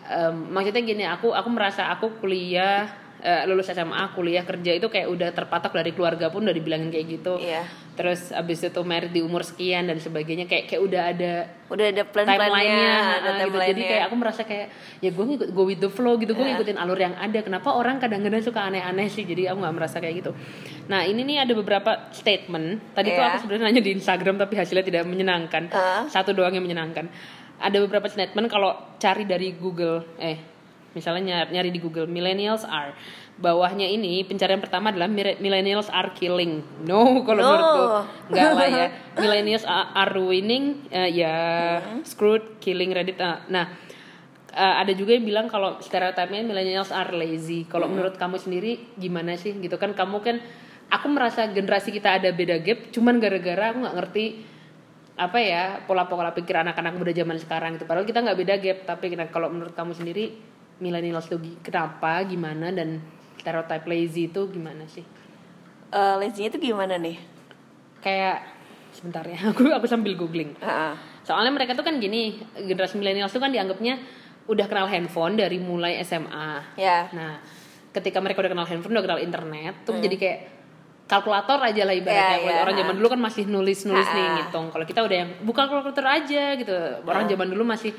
em, 0.05 0.37
maksudnya 0.51 0.83
gini 0.83 1.05
aku 1.07 1.33
aku 1.33 1.49
merasa 1.49 1.89
aku 1.89 2.21
kuliah 2.21 2.85
eh, 3.25 3.49
lulus 3.49 3.67
SMA 3.67 4.13
kuliah 4.13 4.45
kerja 4.45 4.77
itu 4.77 4.87
kayak 4.87 5.09
udah 5.09 5.29
terpatok 5.33 5.73
dari 5.73 5.91
keluarga 5.91 6.29
pun 6.29 6.45
udah 6.45 6.53
dibilangin 6.53 6.93
kayak 6.93 7.07
gitu. 7.09 7.41
Iya. 7.41 7.65
terus 7.95 8.35
abis 8.35 8.59
itu 8.59 8.83
merit 8.83 9.15
di 9.15 9.23
umur 9.23 9.47
sekian 9.47 9.87
dan 9.87 10.03
sebagainya 10.03 10.51
kayak 10.51 10.67
kayak 10.67 10.83
udah 10.83 11.03
ada 11.15 11.33
Udah 11.71 11.95
ada 11.95 12.03
plan-plannya, 12.03 12.51
timelinenya 12.51 12.95
ada 13.23 13.31
ah, 13.31 13.47
gitu. 13.47 13.59
jadi 13.71 13.83
kayak 13.87 14.05
aku 14.11 14.15
merasa 14.19 14.43
kayak 14.43 14.67
ya 14.99 15.15
gue 15.15 15.25
ngikut 15.25 15.49
go 15.55 15.63
with 15.63 15.79
the 15.79 15.87
flow 15.87 16.19
gitu 16.19 16.35
gue 16.35 16.43
ngikutin 16.45 16.75
alur 16.75 16.99
yang 16.99 17.15
ada. 17.15 17.39
Kenapa 17.41 17.71
orang 17.71 17.97
kadang-kadang 17.97 18.43
suka 18.43 18.67
aneh-aneh 18.67 19.07
sih? 19.07 19.23
Jadi 19.23 19.47
aku 19.47 19.63
nggak 19.63 19.75
merasa 19.75 20.03
kayak 20.03 20.15
gitu. 20.21 20.31
Nah 20.91 21.07
ini 21.07 21.23
nih 21.23 21.47
ada 21.47 21.55
beberapa 21.55 22.11
statement. 22.11 22.93
Tadi 22.93 23.09
tuh 23.09 23.17
Iya. 23.17 23.31
aku 23.31 23.37
sebenarnya 23.47 23.65
nanya 23.71 23.83
di 23.83 23.93
Instagram 23.95 24.35
tapi 24.37 24.55
hasilnya 24.59 24.85
tidak 24.85 25.03
menyenangkan. 25.07 25.71
Ah. 25.71 26.03
satu 26.11 26.35
doang 26.35 26.51
yang 26.53 26.67
menyenangkan. 26.67 27.07
Ada 27.63 27.79
beberapa 27.79 28.11
statement 28.11 28.51
kalau 28.51 28.75
cari 28.99 29.23
dari 29.23 29.55
Google 29.55 30.03
eh 30.19 30.54
misalnya 30.95 31.47
nyari, 31.51 31.75
di 31.75 31.83
Google 31.83 32.07
millennials 32.07 32.63
are. 32.65 32.95
Bawahnya 33.35 33.91
ini 33.91 34.23
pencarian 34.23 34.63
pertama 34.63 34.95
adalah 34.95 35.11
millennials 35.11 35.91
are 35.91 36.15
killing. 36.15 36.63
No 36.87 37.27
kalau 37.27 37.43
No. 37.43 37.51
menurutku. 37.51 37.85
Enggak 38.31 38.53
lah 38.55 38.69
ya. 38.71 38.87
Millennials 39.23 39.67
are, 39.67 40.11
ruining 40.15 40.87
eh, 40.91 41.11
ya 41.11 41.35
screwed 42.07 42.63
killing 42.63 42.95
reddit 42.95 43.19
ah. 43.19 43.43
nah 43.51 43.75
eh, 44.55 44.75
ada 44.87 44.95
juga 44.95 45.19
yang 45.19 45.27
bilang 45.27 45.47
kalau 45.51 45.83
stereotipnya 45.83 46.47
millennials 46.47 46.95
are 46.95 47.11
lazy. 47.11 47.67
Kalau 47.67 47.91
menurut 47.91 48.15
kamu 48.15 48.39
sendiri 48.39 48.95
gimana 48.95 49.35
sih? 49.35 49.51
Gitu 49.59 49.75
kan 49.83 49.99
kamu 49.99 50.23
kan 50.23 50.39
aku 50.95 51.07
merasa 51.11 51.51
generasi 51.51 51.91
kita 51.91 52.23
ada 52.23 52.31
beda 52.31 52.63
gap 52.63 52.95
cuman 52.95 53.19
gara-gara 53.19 53.73
aku 53.73 53.79
nggak 53.83 53.97
ngerti 53.99 54.25
apa 55.15 55.39
ya 55.39 55.63
pola-pola 55.87 56.35
pikir 56.35 56.59
anak-anak 56.59 56.95
muda 56.99 57.15
zaman 57.15 57.39
sekarang 57.39 57.79
gitu. 57.79 57.87
Padahal 57.87 58.07
kita 58.07 58.19
nggak 58.23 58.39
beda 58.39 58.55
gap 58.59 58.79
tapi 58.87 59.15
nah, 59.15 59.31
kalau 59.31 59.51
menurut 59.51 59.75
kamu 59.75 59.95
sendiri 59.95 60.35
millennials 60.77 61.29
gi- 61.29 61.61
kenapa 61.61 62.25
gimana 62.25 62.71
dan 62.71 62.99
stereotype 63.37 63.85
lazy 63.85 64.27
itu 64.27 64.49
gimana 64.49 64.85
sih? 64.85 65.05
Eh, 65.89 66.15
lazy-nya 66.17 66.51
itu 66.51 66.59
gimana 66.65 66.97
nih? 66.97 67.37
kayak 68.01 68.45
sebentar 68.93 69.25
ya 69.25 69.41
aku 69.51 69.65
aku 69.67 69.87
sambil 69.87 70.13
googling. 70.15 70.53
Ah. 70.61 70.93
soalnya 71.25 71.49
mereka 71.51 71.73
tuh 71.73 71.81
kan 71.81 71.97
gini 71.97 72.37
generasi 72.55 72.95
milenial 72.95 73.27
tuh 73.27 73.41
kan 73.41 73.49
dianggapnya 73.49 73.97
udah 74.45 74.69
kenal 74.69 74.85
handphone 74.85 75.35
dari 75.35 75.57
mulai 75.57 75.97
SMA 76.05 76.77
Ya. 76.77 77.09
nah 77.11 77.41
ketika 77.91 78.21
mereka 78.21 78.45
udah 78.45 78.53
kenal 78.53 78.69
handphone 78.69 78.93
udah 78.93 79.01
kenal 79.03 79.17
internet 79.19 79.89
tuh 79.89 79.97
jadi 79.97 80.17
kayak 80.17 80.39
kalkulator 81.05 81.61
aja 81.61 81.85
lah 81.85 81.93
ibaratnya. 81.93 82.29
Ya, 82.35 82.41
Kalau 82.43 82.53
ya. 82.53 82.63
orang 82.63 82.77
zaman 82.77 82.95
dulu 82.97 83.09
kan 83.09 83.21
masih 83.21 83.45
nulis 83.45 83.85
nulis 83.85 84.09
nih 84.09 84.25
ngitung. 84.37 84.69
Kalau 84.69 84.85
kita 84.85 85.01
udah 85.01 85.17
yang 85.17 85.31
buka 85.45 85.65
kalkulator 85.65 86.01
aja 86.03 86.57
gitu. 86.57 86.73
Orang 87.05 87.25
zaman 87.25 87.45
dulu 87.47 87.61
masih 87.63 87.93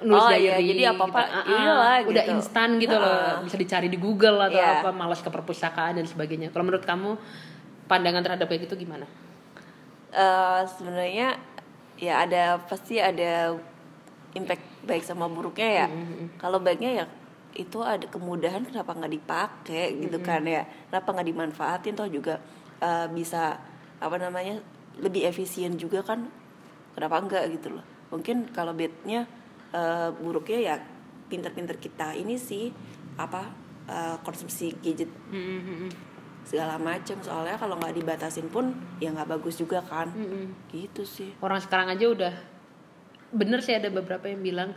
nulis 0.00 0.18
Oh, 0.18 0.28
diary 0.28 0.42
iya, 0.42 0.56
jadi 0.60 0.82
apa-apa, 0.90 1.20
gitu. 1.20 1.30
Ah, 1.30 1.44
iyalah, 1.46 1.86
ah, 1.94 1.98
udah 2.04 2.24
gitu. 2.24 2.34
instan 2.34 2.68
gitu 2.76 2.96
loh 2.96 3.14
Ha-ha. 3.30 3.42
bisa 3.42 3.56
dicari 3.56 3.86
di 3.86 3.96
Google 3.96 4.38
atau 4.42 4.56
Iya. 4.56 4.80
apa 4.80 4.90
malas 4.90 5.18
ke 5.18 5.28
perpustakaan 5.28 5.94
dan 5.94 6.04
sebagainya 6.04 6.48
kalau 6.48 6.64
menurut 6.64 6.82
kamu 6.82 7.14
pandangan 7.84 8.22
terhadap 8.22 8.46
kayak 8.46 8.64
gitu 8.64 8.74
gimana 8.80 9.06
Eh, 10.10 10.62
sebenarnya 10.68 11.34
ya 11.96 12.22
ada 12.22 12.58
pasti 12.60 12.96
ada 12.96 13.54
impact 14.32 14.62
baik 14.84 15.02
sama 15.02 15.26
buruknya 15.26 15.68
ya. 15.76 15.86
Kalau 16.36 16.58
baiknya 16.58 16.90
ya 16.94 17.04
itu 17.52 17.78
ada 17.80 18.02
kemudahan 18.04 18.62
kenapa 18.62 18.90
nggak 18.92 19.12
dipakai 19.12 19.94
gitu 19.96 20.18
kan 20.20 20.42
ya 20.42 20.62
kenapa 20.88 21.08
nggak 21.12 21.28
dimanfaatin 21.28 21.94
toh 21.94 22.06
juga 22.06 22.38
eh, 22.78 23.06
bisa 23.08 23.58
apa 23.96 24.16
namanya 24.16 24.58
lebih 24.98 25.22
efisien 25.24 25.74
juga 25.74 26.02
kan 26.02 26.26
kenapa 26.92 27.14
enggak 27.16 27.46
gitu 27.52 27.70
loh 27.70 27.82
mungkin 28.10 28.46
kalau 28.48 28.70
bednya 28.70 29.26
eh, 29.74 30.08
buruknya 30.22 30.58
ya 30.62 30.74
pinter-pinter 31.26 31.74
kita 31.82 32.14
ini 32.14 32.38
sih 32.38 32.70
apa 33.18 33.50
eh, 33.90 34.16
konsumsi 34.22 34.70
gadget 34.78 35.10
segala 36.44 36.76
macam 36.76 37.16
soalnya 37.24 37.56
kalau 37.56 37.80
nggak 37.80 37.96
dibatasin 37.96 38.52
pun 38.52 38.76
ya 39.00 39.10
nggak 39.10 39.32
bagus 39.32 39.56
juga 39.56 39.80
kan. 39.80 40.12
Gitu 40.68 41.02
sih. 41.08 41.32
Orang 41.40 41.58
sekarang 41.58 41.88
aja 41.88 42.04
udah 42.04 42.34
bener 43.34 43.64
sih 43.64 43.74
ada 43.74 43.88
beberapa 43.90 44.28
yang 44.30 44.44
bilang 44.44 44.70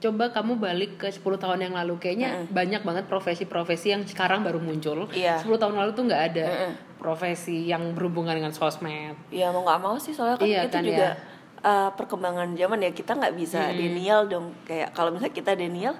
coba 0.00 0.32
kamu 0.32 0.56
balik 0.56 0.96
ke 0.96 1.12
10 1.12 1.20
tahun 1.36 1.60
yang 1.68 1.74
lalu. 1.76 2.00
Kayaknya 2.00 2.48
banyak 2.48 2.82
banget 2.82 3.04
profesi-profesi 3.04 3.92
yang 3.92 4.02
sekarang 4.08 4.40
baru 4.40 4.56
muncul. 4.64 5.12
Iya. 5.12 5.44
10 5.44 5.60
tahun 5.60 5.76
lalu 5.76 5.90
tuh 5.92 6.04
nggak 6.08 6.22
ada 6.32 6.72
profesi 6.96 7.68
yang 7.68 7.92
berhubungan 7.92 8.32
dengan 8.32 8.56
sosmed. 8.56 9.12
Ya 9.28 9.52
mau 9.52 9.60
nggak 9.60 9.80
mau 9.84 10.00
sih. 10.00 10.16
Soalnya 10.16 10.40
kan 10.40 10.48
Iya 10.48 10.60
itu 10.64 10.72
kan, 10.72 10.84
juga 10.88 11.08
ya. 11.12 11.29
Uh, 11.62 11.90
perkembangan 11.94 12.52
zaman 12.54 12.78
ya 12.80 12.90
kita 12.90 13.14
nggak 13.14 13.34
bisa 13.34 13.70
denial 13.72 14.26
dong. 14.26 14.52
Kayak 14.64 14.92
kalau 14.92 15.10
misalnya 15.10 15.34
kita 15.34 15.52
denial 15.54 15.94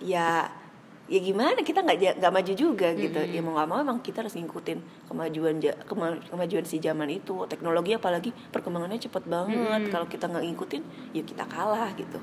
ya 0.00 0.48
ya 1.10 1.18
gimana? 1.18 1.58
Kita 1.60 1.82
nggak 1.82 2.22
nggak 2.22 2.32
maju 2.32 2.52
juga 2.54 2.88
gitu. 2.94 3.18
Ya 3.18 3.40
mau 3.42 3.58
nggak 3.58 3.68
mau 3.68 3.78
emang 3.80 3.98
kita 3.98 4.22
harus 4.22 4.38
ngikutin 4.38 4.78
kemajuan 5.10 5.58
kema- 5.86 6.22
kemajuan 6.30 6.64
si 6.64 6.78
zaman 6.78 7.10
itu. 7.10 7.34
Teknologi 7.50 7.98
apalagi 7.98 8.30
perkembangannya 8.54 8.98
cepet 8.98 9.26
banget. 9.26 9.90
Kalau 9.90 10.06
kita 10.06 10.30
nggak 10.30 10.44
ngikutin 10.46 10.82
ya 11.14 11.22
kita 11.26 11.44
kalah 11.50 11.90
gitu. 11.98 12.18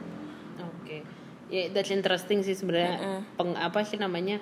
Oke, 0.57 1.03
ya 1.51 1.67
that's 1.75 1.91
interesting 1.91 2.41
sih 2.41 2.55
sebenarnya. 2.55 3.23
Peng 3.35 3.53
apa 3.59 3.83
sih 3.83 3.99
namanya? 3.99 4.39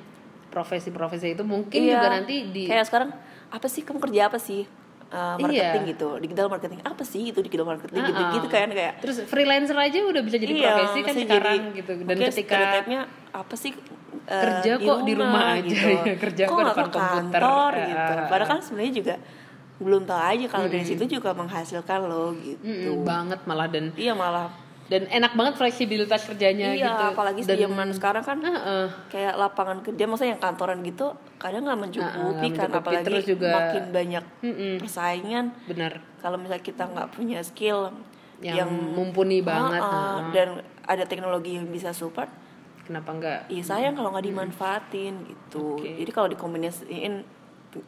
Profesi-profesi 0.53 1.35
itu 1.35 1.43
mungkin 1.43 1.75
Iya. 1.83 1.99
juga 1.99 2.07
nanti 2.21 2.35
di 2.53 2.69
kayak 2.69 2.85
sekarang 2.87 3.11
apa 3.49 3.67
sih? 3.67 3.81
Kamu 3.83 3.97
kerja 3.99 4.29
apa 4.29 4.37
sih 4.39 4.63
Uh, 5.05 5.37
marketing 5.37 5.83
Iya. 5.85 5.91
gitu 5.93 6.09
digital 6.17 6.49
marketing 6.49 6.81
apa 6.81 7.03
sih 7.05 7.29
itu 7.29 7.39
digital 7.39 7.63
marketing? 7.63 8.03
Gitu 8.03 8.21
gitu 8.35 8.47
kan 8.49 8.67
kayak 8.67 8.93
terus 8.99 9.21
freelancer 9.23 9.77
aja 9.77 10.01
udah 10.01 10.19
bisa 10.19 10.35
jadi 10.35 10.53
profesi 10.55 10.99
kan 10.99 11.13
sekarang 11.13 11.61
jadi- 11.61 11.77
gitu. 11.77 11.91
Dan 12.03 12.17
ketika 12.25 12.59
apa 13.31 13.55
sih 13.55 13.71
uh, 13.71 14.41
Kerja 14.41 14.71
kok 14.75 14.99
di 15.05 15.13
rumah? 15.13 15.55
aja, 15.55 15.77
ya, 15.77 16.15
kerja 16.25 16.43
kok 16.43 16.57
nggak 16.57 16.67
depan 16.73 16.85
ke 16.85 16.91
komputer, 16.91 17.39
kantor? 17.39 17.71
Eh, 17.71 17.85
gitu. 17.85 18.13
padahal 18.25 18.49
kan 18.49 18.59
sebenarnya 18.59 18.93
juga 18.93 19.15
belum 19.75 20.01
tahu 20.03 20.21
aja 20.21 20.45
kalau 20.49 20.67
dari 20.67 20.83
situ 20.83 21.03
juga 21.05 21.29
menghasilkan 21.31 21.99
lo 22.01 22.31
gitu. 22.33 22.63
Mm-mm, 22.63 23.03
banget 23.03 23.39
malah 23.45 23.67
dan 23.69 23.91
iya 23.93 24.11
malah 24.11 24.49
dan 24.85 25.09
enak 25.09 25.33
banget 25.33 25.57
fleksibilitas 25.57 26.21
kerjanya 26.23 26.71
iya 26.71 26.93
gitu 26.93 27.03
apalagi 27.11 27.41
dan 27.41 27.57
zaman 27.59 27.89
sekarang 27.89 28.21
kan 28.21 28.37
Heeh. 28.39 28.85
kayak 29.09 29.33
lapangan 29.33 29.81
kerja 29.81 30.05
maksudnya 30.05 30.31
yang 30.33 30.43
kantoran 30.43 30.79
gitu 30.81 31.09
kadang 31.35 31.65
nggak 31.65 31.79
mencukupi 31.79 32.13
nggak 32.13 32.53
kan 32.53 32.69
mencukupi. 32.69 32.77
apalagi 32.79 33.05
Terus 33.07 33.25
juga- 33.25 33.49
makin 33.51 33.83
banyak 33.89 34.23
persaingan 34.79 35.45
benar 35.65 35.91
kalau 36.19 36.37
misalnya 36.37 36.61
kita 36.61 36.83
nggak 36.85 37.09
punya 37.11 37.41
skill 37.41 37.89
yang, 38.37 38.67
mumpuni 38.69 39.39
banget 39.39 39.79
Ah, 39.79 39.87
ah, 39.87 39.89
heeh. 39.89 40.31
dan 40.31 40.47
ada 40.85 41.03
teknologi 41.03 41.55
yang 41.55 41.65
bisa 41.65 41.89
support 41.89 42.29
kenapa 42.83 43.09
enggak 43.09 43.39
Iya 43.47 43.63
sayang 43.65 43.95
kalau 43.95 44.13
nggak 44.13 44.21
dimanfaatin 44.23 45.13
gitu. 45.25 45.81
Oke. 45.81 45.97
Jadi 45.97 46.11
kalau 46.11 46.29
dikombinasiin 46.29 47.25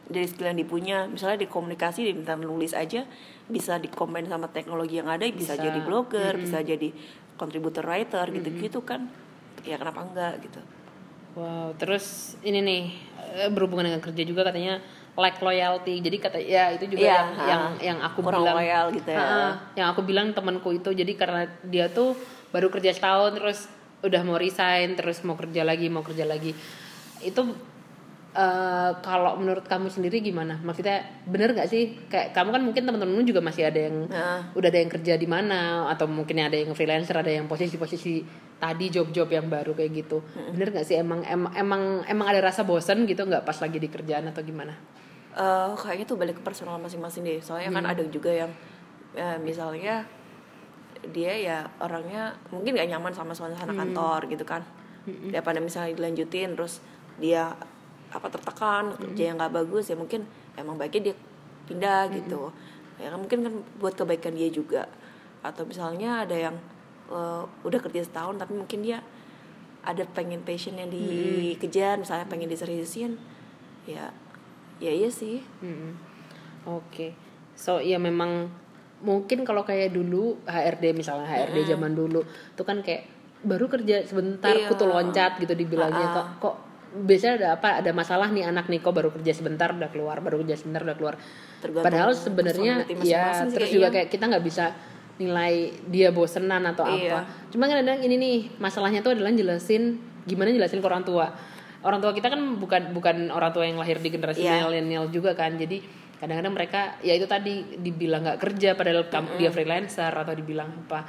dari 0.04 0.26
skill 0.26 0.50
yang 0.50 0.58
dipunya, 0.58 1.06
misalnya 1.06 1.38
di 1.38 1.46
komunikasi 1.46 2.02
diminta 2.02 2.34
nulis 2.34 2.74
aja, 2.74 3.06
bisa 3.48 3.80
dikombin 3.80 4.28
sama 4.28 4.52
teknologi 4.52 5.00
yang 5.00 5.08
ada, 5.08 5.24
bisa, 5.32 5.56
Bisa. 5.56 5.64
jadi 5.64 5.78
blogger, 5.80 6.36
bisa 6.36 6.60
jadi 6.60 6.92
contributor 7.40 7.84
writer 7.88 8.28
gitu-gitu 8.28 8.84
kan. 8.84 9.08
Ya 9.64 9.80
kenapa 9.80 10.04
enggak 10.04 10.44
gitu. 10.44 10.60
Wow, 11.36 11.72
terus 11.80 12.36
ini 12.44 12.60
nih 12.60 12.82
eh, 13.40 13.50
berhubungan 13.52 13.88
dengan 13.88 14.02
kerja 14.04 14.22
juga 14.24 14.44
katanya 14.48 14.84
like 15.16 15.40
loyalty. 15.40 15.98
Jadi 16.04 16.16
kata 16.20 16.38
ya 16.38 16.70
itu 16.76 16.92
juga 16.92 17.02
Iya, 17.02 17.14
yang, 17.14 17.28
ha. 17.34 17.44
yang 17.46 17.62
yang 17.80 17.98
aku 18.04 18.20
Kurang 18.20 18.44
bilang 18.44 18.56
loyal 18.60 18.84
gitu 18.92 19.10
ya. 19.10 19.18
Ha, 19.18 19.48
yang 19.74 19.86
aku 19.90 20.00
bilang 20.04 20.30
temanku 20.36 20.70
itu 20.76 20.90
jadi 20.92 21.12
karena 21.16 21.48
dia 21.64 21.88
tuh 21.88 22.14
baru 22.52 22.68
kerja 22.68 22.92
setahun 22.92 23.32
terus 23.36 23.58
udah 23.98 24.22
mau 24.22 24.38
resign 24.38 24.94
terus 24.94 25.26
mau 25.26 25.34
kerja 25.34 25.66
lagi 25.66 25.90
mau 25.90 26.06
kerja 26.06 26.22
lagi 26.22 26.54
itu 27.18 27.40
eh, 28.38 28.90
kalau 29.02 29.34
menurut 29.34 29.66
kamu 29.66 29.90
sendiri 29.90 30.22
gimana? 30.22 30.62
Maksudnya 30.62 31.02
bener 31.26 31.58
nggak 31.58 31.66
sih? 31.66 31.98
Kayak 32.06 32.38
kamu 32.38 32.48
kan 32.54 32.62
mungkin 32.62 32.82
teman-teman 32.86 33.26
juga 33.26 33.42
masih 33.42 33.66
ada 33.66 33.80
yang 33.90 34.06
Nah. 34.06 34.54
udah 34.54 34.68
ada 34.70 34.78
yang 34.78 34.92
kerja 34.94 35.18
di 35.18 35.26
mana 35.26 35.90
atau 35.90 36.06
mungkin 36.06 36.38
ada 36.38 36.54
yang 36.54 36.70
freelancer, 36.78 37.18
ada 37.18 37.34
yang 37.34 37.50
posisi-posisi 37.50 38.22
tadi 38.62 38.86
job-job 38.94 39.26
yang 39.26 39.50
baru 39.50 39.74
kayak 39.74 39.90
gitu. 40.06 40.22
Bener 40.54 40.70
nggak 40.70 40.86
sih 40.86 40.94
emang 40.94 41.26
emang 41.26 41.50
emang 41.58 41.82
emang 42.06 42.26
ada 42.30 42.38
rasa 42.46 42.62
bosan 42.62 43.10
gitu 43.10 43.26
nggak 43.26 43.42
pas 43.42 43.58
lagi 43.58 43.82
di 43.82 43.90
kerjaan 43.90 44.30
atau 44.30 44.46
gimana? 44.46 44.78
Eh, 45.38 45.70
kayaknya 45.74 46.06
tuh 46.06 46.18
balik 46.18 46.38
ke 46.38 46.42
personal 46.42 46.78
masing-masing 46.82 47.22
deh 47.22 47.38
soalnya 47.38 47.70
kan 47.74 47.86
ada 47.86 48.02
juga 48.06 48.30
yang 48.30 48.50
eh, 49.14 49.38
misalnya 49.38 50.02
dia 51.14 51.30
ya 51.38 51.58
orangnya 51.78 52.34
mungkin 52.50 52.74
gak 52.74 52.90
nyaman 52.90 53.14
sama 53.14 53.30
suasana 53.30 53.70
kantor 53.70 54.26
gitu 54.26 54.42
kan 54.42 54.66
daripada 55.30 55.62
misalnya 55.62 55.94
dilanjutin 55.94 56.58
terus 56.58 56.82
dia 57.22 57.54
apa 58.08 58.26
tertekan 58.28 58.96
kerja 58.96 59.22
yang 59.28 59.36
nggak 59.36 59.52
bagus 59.52 59.88
ya 59.88 59.96
mungkin 59.96 60.24
emang 60.56 60.76
baiknya 60.76 61.12
dia 61.12 61.14
pindah 61.68 62.08
gitu. 62.14 62.48
Ya 62.96 63.12
kan 63.12 63.18
mungkin 63.20 63.38
kan 63.44 63.54
buat 63.78 63.94
kebaikan 63.94 64.32
dia 64.32 64.48
juga. 64.48 64.88
Atau 65.44 65.64
misalnya 65.64 66.24
ada 66.24 66.34
yang 66.34 66.56
eh, 67.08 67.42
udah 67.62 67.80
kerja 67.80 68.02
setahun 68.02 68.36
tapi 68.36 68.56
mungkin 68.56 68.80
dia 68.80 69.00
ada 69.84 70.02
pengen 70.10 70.42
passion 70.42 70.74
yang 70.74 70.90
dikejar 70.90 71.96
misalnya 71.96 72.26
pengen 72.26 72.50
diseriusin 72.50 73.16
ya 73.86 74.10
ya 74.78 74.92
iya 74.92 75.08
sih. 75.08 75.40
Mm-mm. 75.60 75.92
Oke, 76.66 77.16
so 77.54 77.80
ya 77.80 77.96
memang 77.96 78.52
mungkin 79.00 79.46
kalau 79.46 79.62
kayak 79.62 79.94
dulu 79.94 80.36
HRD 80.44 80.92
misalnya 80.92 81.24
HRD 81.24 81.70
zaman 81.70 81.94
dulu 81.94 82.20
tuh 82.52 82.66
kan 82.66 82.82
kayak 82.82 83.06
baru 83.40 83.70
kerja 83.70 84.02
sebentar 84.02 84.50
Iya. 84.50 84.66
kutu 84.66 84.84
loncat 84.84 85.38
gitu 85.38 85.54
dibilangnya 85.54 86.10
kok 86.10 86.26
kok 86.42 86.56
biasanya 86.88 87.34
ada 87.36 87.48
apa 87.60 87.68
ada 87.84 87.90
masalah 87.92 88.32
nih 88.32 88.48
anak 88.48 88.66
nih 88.72 88.80
kok 88.80 88.96
baru 88.96 89.12
kerja 89.12 89.36
sebentar 89.36 89.68
udah 89.70 89.92
keluar 89.92 90.24
baru 90.24 90.40
kerja 90.40 90.56
sebentar 90.56 90.80
udah 90.84 90.96
keluar. 90.96 91.14
Tergantung 91.60 91.84
padahal 91.84 92.10
sebenarnya 92.16 92.74
ya 93.04 93.44
terus 93.48 93.68
kayak 93.68 93.74
juga 93.76 93.88
iya. 93.88 93.94
kayak 94.00 94.08
kita 94.08 94.24
nggak 94.30 94.44
bisa 94.44 94.64
nilai 95.18 95.74
dia 95.90 96.08
bosenan 96.14 96.62
atau 96.72 96.86
Iya. 96.86 97.10
apa. 97.12 97.20
Cuma 97.50 97.66
kan 97.66 97.82
kadang 97.82 98.00
ini 98.00 98.16
nih 98.16 98.36
masalahnya 98.62 99.02
tuh 99.02 99.18
adalah 99.18 99.34
jelasin 99.34 99.98
gimana 100.24 100.54
jelasin 100.54 100.78
ke 100.78 100.86
orang 100.86 101.04
tua. 101.04 101.26
Orang 101.82 102.02
tua 102.02 102.10
kita 102.14 102.30
kan 102.30 102.40
bukan 102.58 102.94
bukan 102.94 103.30
orang 103.30 103.50
tua 103.54 103.66
yang 103.66 103.78
lahir 103.78 103.98
di 103.98 104.08
generasi 104.10 104.46
Iya. 104.46 104.66
milenial 104.66 105.10
juga 105.10 105.34
kan. 105.34 105.58
Jadi 105.58 105.82
kadang-kadang 106.18 106.54
mereka 106.54 106.80
ya 107.02 107.14
itu 107.14 107.26
tadi 107.30 107.78
dibilang 107.78 108.26
nggak 108.26 108.38
kerja 108.42 108.74
padahal 108.74 109.06
kamu 109.06 109.38
dia 109.38 109.50
freelancer 109.54 110.10
atau 110.10 110.34
dibilang 110.34 110.70
apa. 110.86 111.06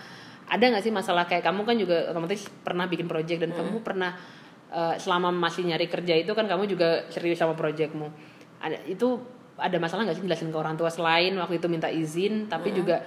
Ada 0.49 0.73
nggak 0.73 0.83
sih 0.85 0.93
masalah 0.93 1.29
kayak 1.29 1.45
kamu 1.45 1.61
kan 1.61 1.75
juga 1.77 2.09
otomatis 2.09 2.49
pernah 2.65 2.89
bikin 2.89 3.05
project 3.05 3.45
dan 3.45 3.53
kamu 3.53 3.85
pernah 3.85 4.17
eh, 4.73 4.95
selama 5.01 5.33
masih 5.33 5.65
nyari 5.65 5.89
kerja 5.89 6.13
itu 6.15 6.31
kan 6.33 6.45
kamu 6.45 6.69
juga 6.69 7.05
serius 7.09 7.41
sama 7.41 7.53
projectmu. 7.53 8.09
Ada 8.59 8.85
itu 8.85 9.19
ada 9.59 9.77
masalah 9.77 10.07
nggak 10.07 10.17
sih 10.17 10.25
jelasin 10.25 10.49
ke 10.49 10.57
orang 10.57 10.79
tua 10.79 10.87
selain 10.87 11.35
waktu 11.35 11.59
itu 11.59 11.67
minta 11.67 11.91
izin 11.91 12.47
tapi 12.47 12.71
juga 12.71 13.03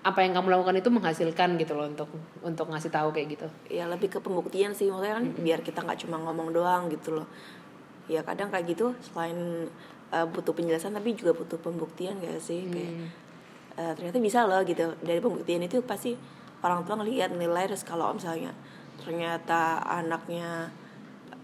apa 0.00 0.24
yang 0.24 0.32
kamu 0.32 0.48
lakukan 0.48 0.78
itu 0.78 0.88
menghasilkan 0.88 1.58
gitu 1.60 1.76
loh 1.76 1.90
untuk 1.90 2.08
untuk 2.40 2.66
ngasih 2.70 2.88
tahu 2.88 3.12
kayak 3.12 3.28
gitu? 3.34 3.46
Ya 3.68 3.84
lebih 3.84 4.08
ke 4.08 4.18
pembuktian 4.22 4.72
sih. 4.72 4.88
Maksudnya 4.88 5.20
kan 5.20 5.26
biar 5.42 5.60
kita 5.60 5.84
nggak 5.84 6.06
cuma 6.06 6.16
ngomong 6.22 6.54
doang 6.54 6.88
gitu 6.88 7.20
loh. 7.20 7.26
Ya 8.08 8.24
kadang 8.24 8.48
kayak 8.48 8.72
gitu 8.72 8.96
selain 9.04 9.68
uh, 10.14 10.26
butuh 10.30 10.56
penjelasan 10.56 10.96
tapi 10.96 11.12
juga 11.12 11.36
butuh 11.36 11.60
pembuktian 11.60 12.16
gak 12.24 12.40
sih? 12.40 12.64
Kayak 12.72 12.92
uh, 13.76 13.92
ternyata 13.92 14.18
bisa 14.22 14.48
loh 14.48 14.62
gitu. 14.64 14.96
Dari 15.04 15.20
pembuktian 15.20 15.60
itu 15.60 15.84
pasti 15.84 16.16
orang 16.64 16.86
tua 16.86 16.96
ngelihat 16.98 17.34
nilai 17.34 17.68
terus 17.68 17.84
kalau 17.84 18.14
misalnya 18.14 18.54
ternyata 18.98 19.78
anaknya 19.82 20.70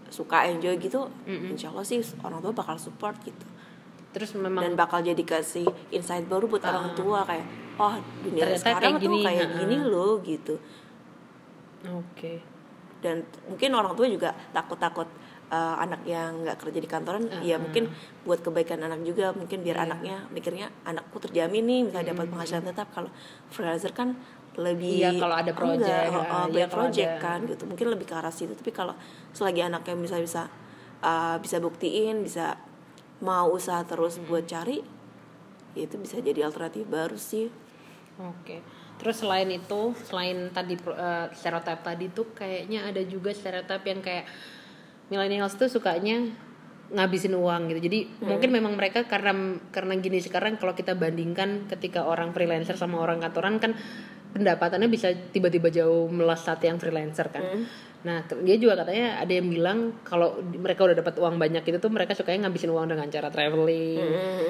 suka 0.07 0.45
enjoy 0.45 0.77
gitu 0.77 1.09
insya 1.25 1.73
Allah 1.73 1.83
sih 1.83 1.97
orang 2.21 2.39
tua 2.39 2.53
bakal 2.53 2.77
support 2.77 3.17
gitu. 3.23 3.45
Terus 4.15 4.31
memang 4.35 4.63
dan 4.63 4.73
bakal 4.75 5.03
jadi 5.03 5.19
kasih 5.21 5.67
insight 5.91 6.23
baru 6.25 6.47
buat 6.47 6.63
orang 6.63 6.95
tua 6.95 7.27
kayak 7.27 7.43
oh 7.75 7.99
dunia 8.23 8.47
Ternyata 8.47 8.61
sekarang 8.63 8.93
kayak 8.95 9.03
gini, 9.03 9.17
tuh 9.19 9.25
kayak 9.27 9.43
ha-ha. 9.43 9.59
gini 9.59 9.77
loh 9.83 10.13
gitu. 10.23 10.55
Oke. 11.85 12.33
Dan 13.03 13.21
mungkin 13.45 13.69
orang 13.75 13.93
tua 13.93 14.07
juga 14.07 14.31
takut-takut 14.49 15.05
uh, 15.51 15.75
anak 15.77 16.01
yang 16.07 16.41
nggak 16.41 16.57
kerja 16.57 16.79
di 16.79 16.89
kantoran 16.89 17.27
ya 17.43 17.61
mungkin 17.61 17.91
buat 18.23 18.41
kebaikan 18.41 18.81
anak 18.81 19.05
juga 19.05 19.29
mungkin 19.35 19.61
biar 19.61 19.77
Iya. 19.77 19.85
anaknya 19.85 20.15
mikirnya 20.31 20.67
anakku 20.81 21.21
terjamin 21.21 21.61
nih 21.67 21.81
misalnya 21.85 22.15
dapat 22.15 22.25
penghasilan 22.31 22.63
tetap. 22.65 22.87
Kalau 22.95 23.11
freelancer 23.51 23.91
kan 23.91 24.15
lebih 24.55 25.03
Iya, 25.03 25.11
kalau 25.19 25.35
ada 25.35 25.51
project, 25.51 25.83
enggak, 25.83 26.03
ya. 26.07 26.47
banyak 26.47 26.69
kalau 26.71 26.77
project 26.87 27.11
ada. 27.11 27.23
kan 27.23 27.39
gitu 27.43 27.63
mungkin 27.67 27.87
lebih 27.91 28.05
ke 28.07 28.15
arah 28.15 28.31
situ 28.31 28.53
tapi 28.55 28.71
kalau 28.71 28.95
selagi 29.31 29.61
anaknya 29.61 29.95
bisa 29.99 30.17
bisa 30.17 30.41
uh, 30.99 31.35
bisa 31.37 31.59
buktiin 31.59 32.23
bisa 32.23 32.55
mau 33.19 33.51
usaha 33.51 33.83
terus 33.83 34.15
Hmm. 34.17 34.27
buat 34.27 34.43
cari 34.45 34.79
ya 35.75 35.83
itu 35.83 35.95
bisa 35.99 36.19
jadi 36.19 36.47
alternatif 36.47 36.87
baru 36.87 37.15
sih 37.15 37.51
Oke. 38.15 38.63
Terus 38.95 39.19
selain 39.19 39.51
itu, 39.51 39.91
selain 40.07 40.47
tadi 40.55 40.79
eh, 40.79 41.27
stereotip 41.35 41.83
tadi 41.83 42.07
tuh 42.07 42.31
kayaknya 42.31 42.87
ada 42.87 43.03
juga 43.03 43.35
stereotip 43.35 43.83
yang 43.83 43.99
kayak 43.99 44.23
millennials 45.11 45.59
tuh 45.59 45.67
sukanya 45.67 46.23
ngabisin 46.95 47.35
uang 47.35 47.75
gitu. 47.75 47.91
Jadi 47.91 47.99
mungkin 48.23 48.55
memang 48.55 48.79
mereka 48.79 49.03
karena 49.03 49.35
karena 49.67 49.99
gini 49.99 50.23
sekarang 50.23 50.55
kalau 50.55 50.71
kita 50.71 50.95
bandingkan 50.95 51.67
ketika 51.67 52.07
orang 52.07 52.31
freelancer 52.31 52.79
sama 52.79 53.03
orang 53.03 53.19
kantoran 53.19 53.59
kan 53.59 53.75
pendapatannya 54.35 54.91
bisa 54.91 55.15
tiba-tiba 55.31 55.71
jauh 55.71 56.11
melesat 56.11 56.59
yang 56.59 56.75
freelancer 56.75 57.31
kan. 57.31 57.63
Nah, 58.03 58.21
ter- 58.21 58.43
dia 58.43 58.59
juga 58.59 58.75
katanya 58.75 59.17
ada 59.17 59.31
yang 59.31 59.47
bilang 59.47 59.95
kalau 60.03 60.35
mereka 60.43 60.83
udah 60.83 60.93
dapat 60.93 61.15
uang 61.15 61.39
banyak 61.39 61.63
itu 61.63 61.79
tuh 61.79 61.87
mereka 61.87 62.11
sukanya 62.11 62.45
ngabisin 62.45 62.69
uang 62.69 62.91
dengan 62.91 63.07
cara 63.07 63.31
traveling, 63.31 63.97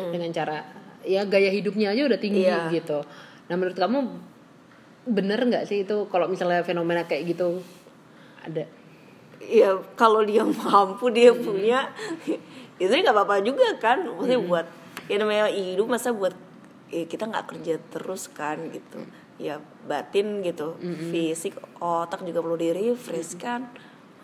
dengan 0.10 0.30
cara 0.34 0.58
ya 1.06 1.22
gaya 1.24 1.54
hidupnya 1.54 1.94
aja 1.94 2.02
udah 2.04 2.18
tinggi 2.18 2.44
Iya. 2.44 2.74
gitu. 2.74 3.06
Nah, 3.46 3.56
menurut 3.56 3.78
kamu 3.78 3.98
bener 5.06 5.38
nggak 5.40 5.70
sih 5.70 5.86
itu 5.86 6.10
kalau 6.10 6.26
misalnya 6.26 6.66
fenomena 6.66 7.06
kayak 7.06 7.30
gitu 7.30 7.62
ada? 8.42 8.66
ya 9.38 9.78
kalau 9.94 10.26
dia 10.26 10.42
mampu 10.66 11.14
dia 11.14 11.30
punya 11.30 11.94
itu 12.76 12.90
nggak 12.90 13.14
apa-apa 13.14 13.46
juga 13.46 13.78
kan 13.78 14.02
maksudnya 14.02 14.42
buat 14.42 14.66
ya 15.06 15.22
namanya 15.22 15.46
hidup 15.48 15.86
masa 15.86 16.10
buat 16.10 16.34
ya 16.90 17.06
kita 17.06 17.30
nggak 17.30 17.54
kerja 17.54 17.78
terus 17.94 18.26
kan 18.28 18.58
gitu 18.74 19.06
ya 19.36 19.60
batin 19.84 20.40
gitu 20.42 20.80
fisik 21.12 21.54
otak 21.78 22.24
juga 22.24 22.40
perlu 22.40 22.56
di 22.56 22.72
refresh 22.72 23.36
kan 23.36 23.68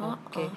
Oh, 0.01 0.17
Oke. 0.17 0.41
oh. 0.41 0.51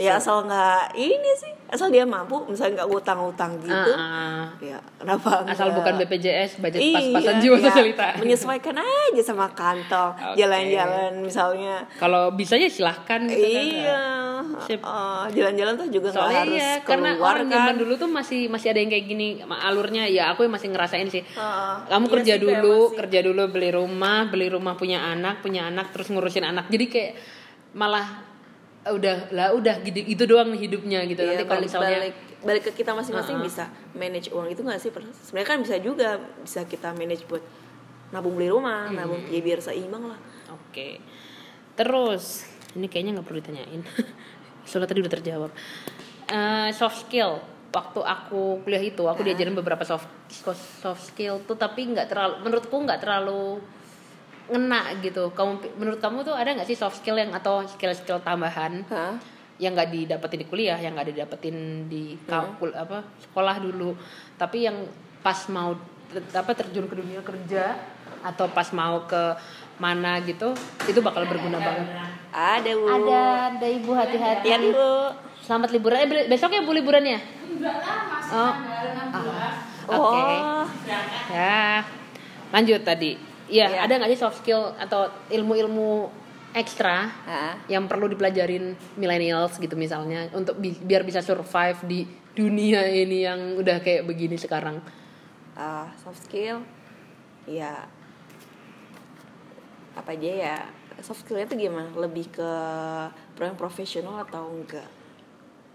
ya 0.00 0.16
asal 0.16 0.48
nggak 0.48 0.96
ini 0.96 1.30
sih 1.36 1.52
asal 1.68 1.88
dia 1.88 2.02
mampu 2.02 2.40
misalnya 2.44 2.80
nggak 2.80 2.90
utang-utang 2.90 3.50
gitu 3.58 3.92
Ah, 3.92 3.92
ah. 3.92 4.44
ya 4.58 4.80
kenapa 4.96 5.44
asal 5.44 5.68
enggak? 5.68 5.76
bukan 5.78 5.92
BPJS 6.00 6.50
budget 6.58 6.80
Iya, 6.80 6.96
pas-pasan 6.96 7.34
jiwa 7.38 7.56
ya, 7.56 7.62
sosialita. 7.62 8.06
menyesuaikan 8.16 8.76
aja 8.76 9.22
sama 9.22 9.46
kantong 9.50 10.12
Oke. 10.14 10.36
jalan-jalan 10.36 11.12
misalnya 11.20 11.84
Kalau 11.94 12.32
bisa 12.32 12.54
ya 12.54 12.66
silahkan 12.66 13.20
gitu 13.22 13.44
kan. 13.44 13.64
iya 13.64 14.00
Sip. 14.60 14.80
Oh, 14.80 15.28
jalan-jalan 15.28 15.74
tuh 15.76 15.88
juga 15.88 16.08
nggak 16.08 16.30
harus 16.40 16.56
ya, 16.56 16.72
karena 16.82 17.10
keluar 17.14 17.36
kan 17.36 17.46
zaman 17.48 17.74
dulu 17.76 17.92
tuh 17.96 18.08
masih 18.08 18.40
masih 18.46 18.68
ada 18.68 18.80
yang 18.80 18.88
kayak 18.88 19.06
gini 19.06 19.28
alurnya 19.44 20.04
ya 20.04 20.32
aku 20.32 20.42
yang 20.42 20.54
masih 20.54 20.68
ngerasain 20.68 21.06
sih. 21.06 21.20
Heeh. 21.22 21.74
Kamu 21.86 22.04
Iya 22.04 22.12
kerja 22.16 22.34
sih, 22.34 22.42
dulu, 22.42 22.76
masih- 22.82 22.96
kerja 22.96 23.18
dulu 23.22 23.42
beli 23.46 23.70
rumah, 23.70 24.18
beli 24.26 24.48
rumah 24.48 24.74
punya 24.74 25.04
anak, 25.04 25.40
punya 25.40 25.66
anak 25.66 25.92
terus 25.92 26.08
ngurusin 26.08 26.42
anak. 26.42 26.66
Jadi 26.66 26.84
kayak 26.86 27.12
malah 27.70 28.24
udah 28.84 29.34
lah 29.34 29.50
udah 29.52 29.82
gitu 29.82 29.98
itu 30.00 30.22
doang 30.24 30.54
hidupnya 30.54 31.02
gitu. 31.04 31.20
Iya, 31.20 31.34
Nanti 31.34 31.44
kalau 31.44 31.58
balik, 31.58 31.66
misalnya 31.66 31.98
balik 31.98 32.14
balik 32.38 32.62
ke 32.70 32.72
kita 32.76 32.94
masing-masing 32.94 33.42
bisa 33.42 33.66
manage 33.92 34.30
uang 34.30 34.46
itu 34.46 34.62
nggak 34.62 34.78
sih 34.78 34.94
sebenarnya 34.94 35.48
kan 35.48 35.58
bisa 35.58 35.76
juga 35.82 36.08
bisa 36.38 36.62
kita 36.62 36.94
manage 36.94 37.26
buat 37.26 37.42
nabung 38.08 38.38
beli 38.38 38.48
rumah 38.48 38.86
Hmm. 38.88 38.96
nabung 38.96 39.20
ya 39.26 39.42
biar 39.42 39.58
seimbang 39.58 40.06
lah 40.06 40.18
Oke. 40.48 41.02
Terus 41.74 42.46
ini 42.72 42.86
kayaknya 42.86 43.18
nggak 43.18 43.26
perlu 43.26 43.40
ditanyain. 43.40 43.82
Soalnya 44.68 44.88
tadi 44.88 45.00
udah 45.00 45.12
terjawab. 45.12 45.50
Eh, 46.26 46.68
soft 46.72 47.04
skill. 47.04 47.40
Waktu 47.68 48.00
aku 48.00 48.64
kuliah 48.64 48.80
itu 48.80 49.04
aku 49.04 49.20
diajarin 49.20 49.52
beberapa 49.52 49.84
soft 49.84 50.08
soft 50.80 51.02
skill 51.04 51.44
tuh 51.44 51.52
tapi 51.52 51.84
nggak 51.84 52.08
terlalu 52.08 52.34
menurutku 52.40 52.72
nggak 52.74 52.96
terlalu 52.96 53.60
ngena 54.48 54.96
gitu. 54.98 55.30
Kamu 55.30 55.60
menurut 55.76 56.00
kamu 56.00 56.24
tuh 56.24 56.32
ada 56.32 56.50
nggak 56.50 56.64
sih 56.64 56.74
soft 56.74 56.98
skill 56.98 57.14
yang 57.14 57.30
atau 57.30 57.62
skill-skill 57.62 58.20
tambahan 58.20 58.80
Hah? 58.88 59.14
yang 59.58 59.74
nggak 59.74 59.90
didapetin 59.90 60.40
di 60.40 60.46
kuliah, 60.46 60.78
yang 60.78 60.94
nggak 60.94 61.12
didapetin 61.12 61.56
di 61.86 62.16
kalkul 62.24 62.72
apa 62.72 63.02
sekolah 63.20 63.58
dulu, 63.58 63.92
tapi 64.34 64.64
yang 64.64 64.76
pas 65.18 65.36
mau 65.48 65.74
ter- 66.08 66.24
apa 66.32 66.50
terjun 66.54 66.86
ke 66.86 66.94
dunia 66.94 67.20
kerja 67.20 67.74
atau 68.22 68.46
pas 68.48 68.66
mau 68.72 69.02
ke 69.04 69.34
mana 69.78 70.18
gitu, 70.22 70.54
itu 70.86 70.98
bakal 70.98 71.22
berguna 71.24 71.58
banget. 71.58 71.86
ada 72.28 72.70
bu 72.72 72.86
Ada, 72.86 73.22
ada 73.52 73.66
ibu 73.66 73.90
hati-hati. 73.92 74.46
ya 74.46 74.58
bu 74.58 74.90
Selamat 75.38 75.72
liburan. 75.72 75.96
Eh, 75.98 76.06
be- 76.06 76.28
besok 76.28 76.52
ya 76.52 76.60
bu 76.60 76.76
liburannya? 76.76 77.18
Oh. 78.28 78.52
Ah, 78.52 78.52
Oke. 79.88 80.20
oh 80.20 80.62
Ya. 81.32 81.80
Lanjut 82.52 82.84
tadi. 82.84 83.16
Iya, 83.48 83.66
Iya. 83.66 83.78
ada 83.82 83.92
nggak 83.96 84.10
sih 84.10 84.20
soft 84.20 84.38
skill 84.38 84.76
atau 84.76 85.08
ilmu-ilmu 85.28 86.08
ekstra 86.50 87.08
Ah, 87.22 87.54
yang 87.66 87.84
perlu 87.84 88.06
dipelajarin 88.06 88.72
millennials 88.94 89.56
gitu 89.56 89.72
misalnya 89.74 90.28
untuk 90.32 90.56
bi- 90.56 90.76
biar 90.78 91.00
bisa 91.02 91.20
survive 91.20 91.76
di 91.84 92.00
dunia 92.32 92.84
ini 92.86 93.24
yang 93.24 93.40
udah 93.54 93.78
kayak 93.78 94.04
begini 94.04 94.36
sekarang. 94.36 94.80
ah, 95.54 95.88
soft 95.98 96.22
skill? 96.22 96.62
Ya 97.44 97.88
apa 99.92 100.14
aja 100.14 100.30
ya? 100.30 100.56
Soft 100.98 101.22
skillnya 101.22 101.46
tuh 101.46 101.56
gimana? 101.56 101.90
Lebih 101.92 102.30
ke 102.30 102.50
pro- 103.32 103.46
yang 103.46 103.54
profesional 103.54 104.18
atau 104.20 104.46
enggak 104.48 104.86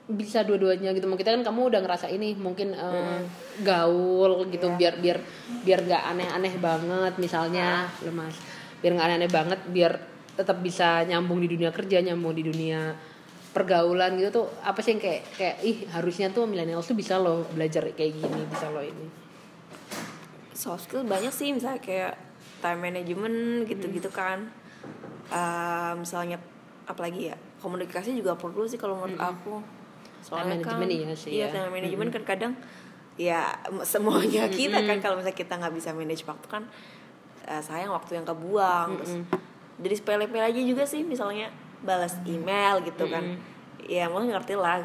bisa 0.04 0.44
dua-duanya 0.44 0.92
gitu. 0.92 1.08
Mau 1.08 1.16
kita 1.16 1.32
kan 1.32 1.44
kamu 1.48 1.72
udah 1.72 1.80
ngerasa 1.80 2.12
ini 2.12 2.36
mungkin 2.36 2.76
eh, 2.76 3.24
gaul 3.64 4.48
gitu 4.52 4.68
biar 4.76 5.00
biar 5.00 5.18
biar 5.64 5.80
nggak 5.88 6.04
aneh-aneh 6.12 6.54
banget 6.60 7.14
misalnya 7.16 7.88
lemas 8.04 8.36
biar 8.84 9.00
nggak 9.00 9.08
aneh-aneh 9.08 9.32
banget 9.32 9.60
biar 9.72 9.94
tetap 10.36 10.60
bisa 10.60 11.08
nyambung 11.08 11.40
di 11.40 11.48
dunia 11.48 11.72
kerja 11.72 12.04
nyambung 12.04 12.36
di 12.36 12.44
dunia 12.44 12.92
pergaulan 13.54 14.18
gitu 14.18 14.44
tuh 14.44 14.48
apa 14.66 14.82
sih 14.82 14.98
yang 14.98 15.02
kayak 15.02 15.22
kayak 15.38 15.58
ih 15.62 15.78
harusnya 15.94 16.34
tuh 16.34 16.50
milenial 16.50 16.82
tuh 16.82 16.98
bisa 16.98 17.22
loh 17.22 17.46
belajar 17.54 17.86
kayak 17.94 18.18
gini 18.18 18.42
bisa 18.50 18.68
loh 18.74 18.82
ini. 18.82 19.08
Soft 20.52 20.90
skill 20.90 21.06
banyak 21.06 21.32
sih 21.32 21.54
misalnya 21.54 21.80
kayak 21.80 22.14
time 22.60 22.82
management 22.82 23.70
gitu-gitu 23.70 24.10
kan. 24.10 24.50
Ah, 25.30 25.94
misalnya 25.96 26.42
apalagi 26.90 27.32
ya 27.32 27.38
komunikasi 27.62 28.18
juga 28.18 28.36
perlu 28.36 28.68
sih 28.68 28.76
kalau 28.76 29.00
menurut 29.00 29.22
aku 29.22 29.64
soalnya 30.24 30.56
Time 30.64 30.88
kan 30.88 30.88
iya 30.88 31.12
sih 31.14 31.30
iya 31.36 31.52
ya. 31.52 31.68
time 31.68 31.76
management 31.76 32.10
kan 32.16 32.24
kadang 32.24 32.54
ya 33.20 33.54
semuanya 33.92 34.50
kita 34.50 34.82
kan 34.82 34.98
kalau 35.04 35.20
misalnya 35.20 35.38
kita 35.38 35.54
nggak 35.60 35.74
bisa 35.76 35.90
manage 35.94 36.24
waktu 36.26 36.48
kan 36.50 36.64
eh, 37.46 37.62
sayang 37.62 37.92
waktu 37.92 38.18
yang 38.22 38.26
kebuang. 38.26 39.04
Terus 39.04 39.14
jadi 39.84 39.96
sepele-pele 40.00 40.46
aja 40.54 40.62
juga 40.64 40.84
sih 40.88 41.02
misalnya 41.04 41.52
balas 41.84 42.18
email 42.24 42.80
gitu 42.88 43.06
kan. 43.12 43.38
Ya 43.84 44.08
mau 44.08 44.24
ngerti 44.24 44.56
lah 44.56 44.82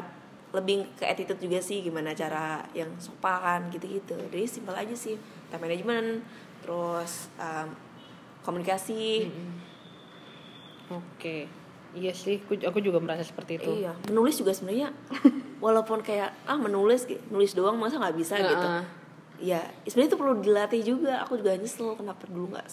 lebih 0.49 0.89
ke 0.97 1.05
attitude 1.05 1.37
juga 1.37 1.61
sih 1.61 1.85
gimana 1.85 2.11
cara 2.17 2.65
yang 2.75 2.89
sopan 2.99 3.69
gitu-gitu. 3.71 4.17
Jadi 4.29 4.45
simpel 4.49 4.75
aja 4.75 4.95
sih 4.97 5.15
time 5.49 5.61
management 5.69 6.25
terus 6.65 7.31
um, 7.39 7.69
komunikasi. 8.43 9.29
Oke 10.89 11.59
iya 11.97 12.13
sih 12.13 12.37
aku, 12.41 12.79
juga 12.79 13.01
merasa 13.01 13.25
seperti 13.25 13.57
itu. 13.57 13.71
Iya 13.85 13.93
menulis 14.09 14.37
juga 14.37 14.51
sebenarnya 14.53 14.93
walaupun 15.65 16.05
kayak 16.05 16.29
ah 16.45 16.57
menulis 16.57 17.09
gitu, 17.09 17.21
nulis 17.33 17.51
doang 17.57 17.77
masa 17.77 17.97
nggak 17.97 18.15
bisa? 18.17 18.37
Gitu. 18.37 18.67
Heeh. 18.67 18.83
ya 19.39 19.61
sebenarnya 19.87 20.09
itu 20.13 20.19
perlu 20.19 20.33
dilatih 20.43 20.81
juga. 20.85 21.13
Aku 21.25 21.39
juga 21.39 21.55
nyesel 21.55 21.95
kenapa 21.97 22.27
dulu 22.29 22.53
nggak 22.53 22.67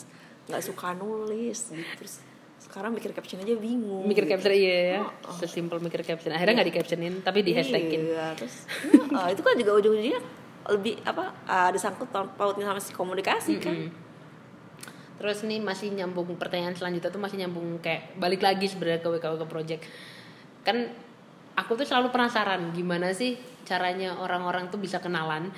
nggak 0.53 0.63
suka 0.63 0.93
nulis 0.99 1.73
gitu. 1.73 1.93
Terus 2.03 2.15
sekarang 2.57 2.91
mikir 2.93 3.15
caption 3.15 3.39
aja 3.41 3.55
bingung 3.55 4.03
mikir 4.09 4.27
gitu. 4.27 4.33
caption 4.35 4.53
iya 4.53 4.77
ya 4.99 5.01
sesimpel 5.39 5.79
mikir 5.81 6.03
caption. 6.05 6.35
Akhirnya 6.35 6.61
nggak 6.61 6.69
di 6.69 6.77
captionin 6.77 7.15
tapi 7.25 7.41
di 7.47 7.53
hashtagin 7.57 8.13
Iya, 8.13 8.35
terus 8.37 8.67
ah, 9.15 9.31
itu 9.33 9.41
kan 9.41 9.55
juga 9.57 9.73
ujung-ujungnya 9.81 10.21
lebih 10.67 10.99
apa 11.07 11.31
ah, 11.47 11.71
ada 11.71 11.79
sangkut 11.79 12.11
pautnya 12.11 12.67
sama 12.67 12.81
si 12.83 12.93
komunikasi 12.93 13.63
kan. 13.63 14.06
Terus 15.17 15.43
nih 15.43 15.59
masih 15.59 15.91
nyambung 15.91 16.37
pertanyaan 16.37 16.77
selanjutnya 16.77 17.09
tuh 17.09 17.21
masih 17.21 17.41
nyambung 17.41 17.81
kayak 17.81 18.17
balik 18.17 18.45
lagi 18.45 18.69
sebenarnya 18.69 19.01
ke 19.01 19.09
WKWK 19.11 19.45
Project. 19.45 19.83
Kan 20.61 20.93
aku 21.57 21.73
tuh 21.75 21.89
selalu 21.89 22.13
penasaran 22.13 22.71
gimana 22.71 23.11
sih 23.11 23.35
caranya 23.65 24.15
orang-orang 24.21 24.69
tuh 24.69 24.77
bisa 24.77 25.01
kenalan 25.01 25.49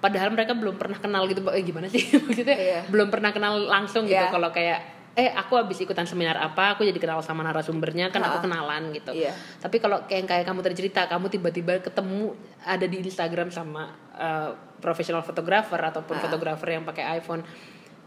padahal 0.00 0.32
mereka 0.32 0.56
belum 0.56 0.80
pernah 0.80 0.96
kenal 0.96 1.28
gitu 1.28 1.44
eh 1.50 1.60
gimana 1.60 1.90
sih 1.90 2.06
maksudnya 2.24 2.56
Iya. 2.56 2.80
belum 2.88 3.10
pernah 3.12 3.34
kenal 3.34 3.58
langsung 3.68 4.06
gitu 4.08 4.16
Iya. 4.16 4.32
kalau 4.32 4.48
kayak 4.48 4.80
eh 5.18 5.26
aku 5.28 5.58
habis 5.58 5.76
ikutan 5.82 6.06
seminar 6.06 6.38
apa 6.38 6.72
aku 6.78 6.86
jadi 6.86 6.96
kenal 6.96 7.20
sama 7.20 7.42
narasumbernya 7.42 8.08
kan 8.08 8.22
aku 8.24 8.46
kenalan 8.46 8.94
gitu 8.96 9.12
Iya. 9.12 9.34
tapi 9.60 9.76
kalau 9.76 10.06
kayak 10.06 10.24
kayak 10.24 10.44
kamu 10.48 10.62
tadi 10.64 10.74
cerita 10.78 11.04
kamu 11.04 11.26
tiba-tiba 11.28 11.82
ketemu 11.82 12.32
ada 12.64 12.86
di 12.86 12.96
Instagram 13.02 13.50
sama 13.52 13.90
uh, 14.16 14.54
profesional 14.80 15.20
fotografer 15.20 15.82
ataupun 15.82 16.16
fotografer 16.16 16.78
yang 16.78 16.86
pakai 16.86 17.20
iPhone 17.20 17.42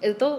itu 0.02 0.30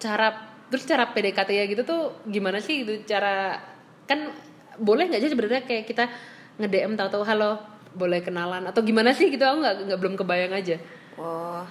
cara 0.00 0.48
terus 0.72 0.88
cara 0.88 1.12
PDKT 1.12 1.50
ya 1.52 1.64
gitu 1.68 1.82
tuh 1.84 2.24
gimana 2.24 2.58
sih 2.58 2.82
itu 2.82 3.04
cara 3.04 3.60
kan 4.08 4.32
boleh 4.80 5.12
nggak 5.12 5.20
sih 5.20 5.30
sebenarnya 5.30 5.62
kayak 5.68 5.84
kita 5.84 6.08
nge 6.56 6.68
DM 6.72 6.96
tahu-tahu 6.96 7.22
halo 7.28 7.60
boleh 7.94 8.22
kenalan? 8.22 8.64
Atau 8.70 8.86
gimana 8.86 9.10
sih 9.10 9.28
gitu? 9.30 9.42
Aku 9.42 9.60
nggak 9.60 9.90
nggak 9.90 10.00
belum 10.00 10.14
kebayang 10.14 10.54
aja. 10.54 10.76
Oh, 11.18 11.62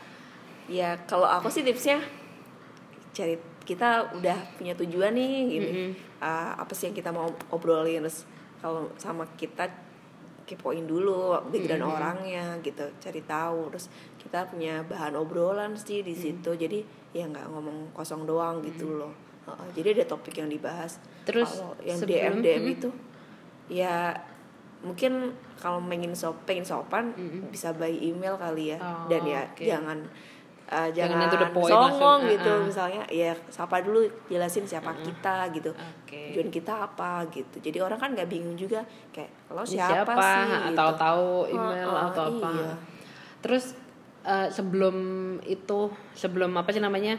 ya 0.67 0.99
kalau 1.07 1.25
aku 1.25 1.49
sih 1.49 1.63
tipsnya 1.63 2.03
cari 3.15 3.39
kita 3.63 4.13
udah 4.17 4.37
punya 4.59 4.73
tujuan 4.77 5.15
nih 5.15 5.33
gini. 5.47 5.69
Ah, 6.19 6.59
apa 6.59 6.75
sih 6.75 6.91
yang 6.91 6.95
kita 6.95 7.09
mau 7.15 7.31
obrolin? 7.49 8.03
Terus 8.03 8.27
kalau 8.59 8.91
sama 8.99 9.25
kita 9.39 9.71
kepoin 10.49 10.81
dulu 10.83 11.37
background 11.47 11.85
orangnya 11.85 12.57
gitu, 12.59 12.89
cari 12.97 13.21
tahu 13.21 13.69
terus 13.69 13.85
kita 14.17 14.49
punya 14.49 14.81
bahan 14.81 15.13
obrolan 15.13 15.77
sih 15.77 16.01
di 16.01 16.17
situ. 16.17 16.49
Jadi 16.51 16.81
ya 17.13 17.23
nggak 17.23 17.45
ngomong 17.47 17.93
kosong 17.93 18.25
doang 18.25 18.65
gitu 18.65 18.97
loh. 18.97 19.13
Heeh, 19.45 19.67
jadi 19.77 20.01
ada 20.01 20.05
topik 20.09 20.33
yang 20.35 20.49
dibahas. 20.49 20.97
Terus 21.23 21.45
kalau 21.53 21.77
yang 21.79 21.97
sebelum- 21.97 22.41
DM 22.41 22.41
DM 22.41 22.63
itu 22.67 22.89
ya 23.69 24.17
mungkin 24.81 25.35
kalau 25.59 25.83
pengen 25.83 26.15
pengen 26.47 26.65
sopan 26.65 27.11
bisa 27.51 27.69
by 27.69 27.91
email 27.91 28.33
kali 28.33 28.73
ya 28.73 28.77
Oh, 28.79 29.05
dan 29.05 29.21
ya 29.27 29.43
oke. 29.45 29.61
jangan 29.61 29.99
uh, 30.69 30.89
Jangan 30.93 30.93
jangan, 30.93 31.21
yang 31.25 31.31
to 31.33 31.37
the 31.37 31.49
point 31.51 31.71
songong 31.73 31.91
langsung, 31.97 32.19
gitu 32.29 32.51
uh-uh. 32.53 32.67
misalnya 32.69 33.03
ya 33.09 33.31
sapa 33.49 33.75
dulu 33.81 34.05
jelasin 34.29 34.65
siapa 34.69 34.93
kita 35.01 35.49
gitu 35.53 35.71
Oke. 35.73 36.33
tujuan 36.33 36.49
kita 36.53 36.73
apa 36.85 37.25
gitu 37.33 37.57
jadi 37.59 37.81
orang 37.81 37.99
kan 37.99 38.09
nggak 38.13 38.29
bingung 38.29 38.55
juga 38.55 38.85
kayak 39.09 39.29
lo 39.49 39.65
Ini 39.65 39.81
siapa, 39.81 40.13
sih 40.13 40.45
gitu. 40.45 40.77
atau 40.77 40.89
tahu 40.93 41.29
email 41.49 41.89
Heeh, 41.89 42.07
atau 42.13 42.23
apa 42.37 42.49
iya. 42.53 42.71
terus 43.41 43.65
eh, 44.23 44.47
sebelum 44.53 44.95
itu 45.43 45.89
sebelum 46.13 46.53
apa 46.53 46.69
sih 46.69 46.81
namanya 46.81 47.17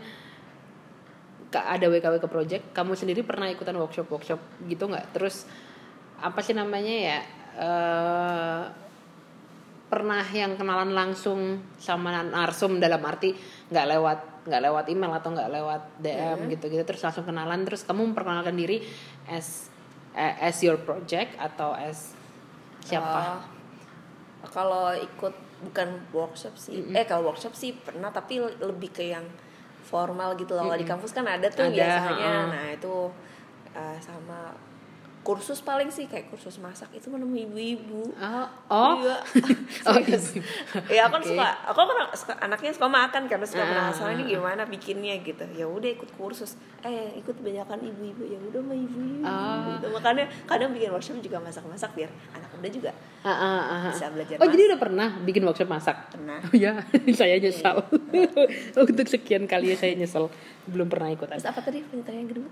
ada 1.51 1.87
WKW 1.91 2.23
ke 2.23 2.29
project 2.31 2.65
kamu 2.71 2.95
sendiri 2.95 3.27
pernah 3.27 3.51
ikutan 3.51 3.75
workshop 3.75 4.07
workshop 4.07 4.39
gitu 4.71 4.87
nggak 4.87 5.11
terus 5.11 5.51
apa 6.23 6.39
sih 6.47 6.55
namanya 6.55 6.95
ya 6.95 7.19
eh 7.59 8.63
pernah 9.91 10.23
yang 10.31 10.55
kenalan 10.55 10.95
langsung 10.95 11.59
sama 11.83 12.23
narsum 12.23 12.79
dalam 12.79 13.03
arti 13.03 13.35
nggak 13.69 13.87
lewat 13.91 14.19
nggak 14.47 14.63
lewat 14.71 14.85
email 14.89 15.13
atau 15.19 15.35
nggak 15.35 15.51
lewat 15.51 15.83
DM 15.99 16.39
gitu 16.55 16.71
gitu 16.71 16.83
terus 16.87 17.03
langsung 17.03 17.27
kenalan 17.27 17.67
terus 17.67 17.83
kamu 17.83 18.15
memperkenalkan 18.15 18.55
diri 18.55 18.81
as 19.27 19.69
eh, 20.15 20.35
as 20.41 20.63
your 20.63 20.79
project 20.81 21.35
atau 21.37 21.75
as 21.75 22.15
siapa? 22.87 23.43
Oh, 24.41 24.49
kalau 24.49 24.97
ikut 24.97 25.35
bukan 25.69 25.89
workshop 26.17 26.57
sih. 26.57 26.81
Eh 26.97 27.05
kalau 27.05 27.29
workshop 27.29 27.53
sih 27.53 27.77
pernah 27.77 28.09
tapi 28.09 28.41
lebih 28.41 28.91
ke 28.91 29.13
yang 29.13 29.27
formal 29.85 30.33
gitu 30.41 30.57
loh. 30.57 30.65
Kalau 30.65 30.81
di 30.81 30.89
kampus 30.89 31.13
kan 31.13 31.29
ada 31.29 31.51
tuh 31.53 31.69
Ada, 31.69 31.77
biasanya. 31.77 32.17
heeh. 32.17 32.43
nah 32.49 32.67
itu 32.73 32.95
uh, 33.77 33.97
sama 34.01 34.55
kursus 35.21 35.61
paling 35.61 35.89
sih 35.89 36.05
kayak 36.05 36.27
kursus 36.27 36.57
masak 36.57 36.89
itu 36.91 37.07
menemui 37.07 37.45
ibu-ibu 37.45 38.09
Oh, 38.17 38.47
oh. 38.67 38.95
Iya. 38.99 39.17
Oh, 39.87 39.97
ibu. 39.97 40.17
ya 40.89 41.05
aku 41.07 41.13
kan 41.13 41.23
suka 41.23 41.47
aku 41.63 41.77
kan 41.79 41.89
suka, 42.11 42.33
anaknya 42.39 42.71
suka 42.71 42.89
makan 42.89 43.23
karena 43.27 43.45
suka 43.45 43.61
Ah. 43.61 43.69
penasaran 43.93 44.17
ini 44.17 44.25
gimana 44.31 44.65
bikinnya 44.65 45.15
gitu 45.19 45.45
ya 45.51 45.65
udah 45.65 45.91
ikut 45.91 46.09
kursus 46.15 46.57
eh 46.81 47.13
ikut 47.15 47.37
banyakan 47.37 47.81
ibu-ibu 47.83 48.23
ya 48.25 48.39
udah 48.43 48.61
sama 48.61 48.75
ibu-ibu 48.75 49.21
Ah. 49.23 49.77
gitu. 49.77 49.87
makanya 49.91 50.25
kadang 50.45 50.71
bikin 50.71 50.89
workshop 50.89 51.17
juga 51.19 51.37
masak-masak 51.39 51.91
biar 51.93 52.09
anak 52.33 52.49
muda 52.51 52.69
juga 52.69 52.91
Ah, 53.21 53.29
ah, 53.31 53.61
ah. 53.63 53.93
Bisa 53.93 54.09
belajar 54.09 54.35
oh 54.35 54.47
jadi 54.47 54.57
masak. 54.57 54.69
udah 54.69 54.81
pernah 54.81 55.09
bikin 55.21 55.43
workshop 55.45 55.69
masak 55.69 55.97
Pernah. 56.11 56.41
oh 56.41 56.55
ya 56.55 56.73
saya 57.19 57.37
nyesal 57.37 57.85
untuk 58.75 59.07
sekian 59.07 59.45
kali 59.45 59.71
ya 59.71 59.77
saya 59.77 59.93
nyesal 59.95 60.33
belum 60.67 60.89
pernah 60.89 61.09
ikutan 61.11 61.37
Terus 61.37 61.45
apa 61.47 61.61
tadi 61.61 61.81
pertanyaan 61.83 62.27
kedua? 62.27 62.49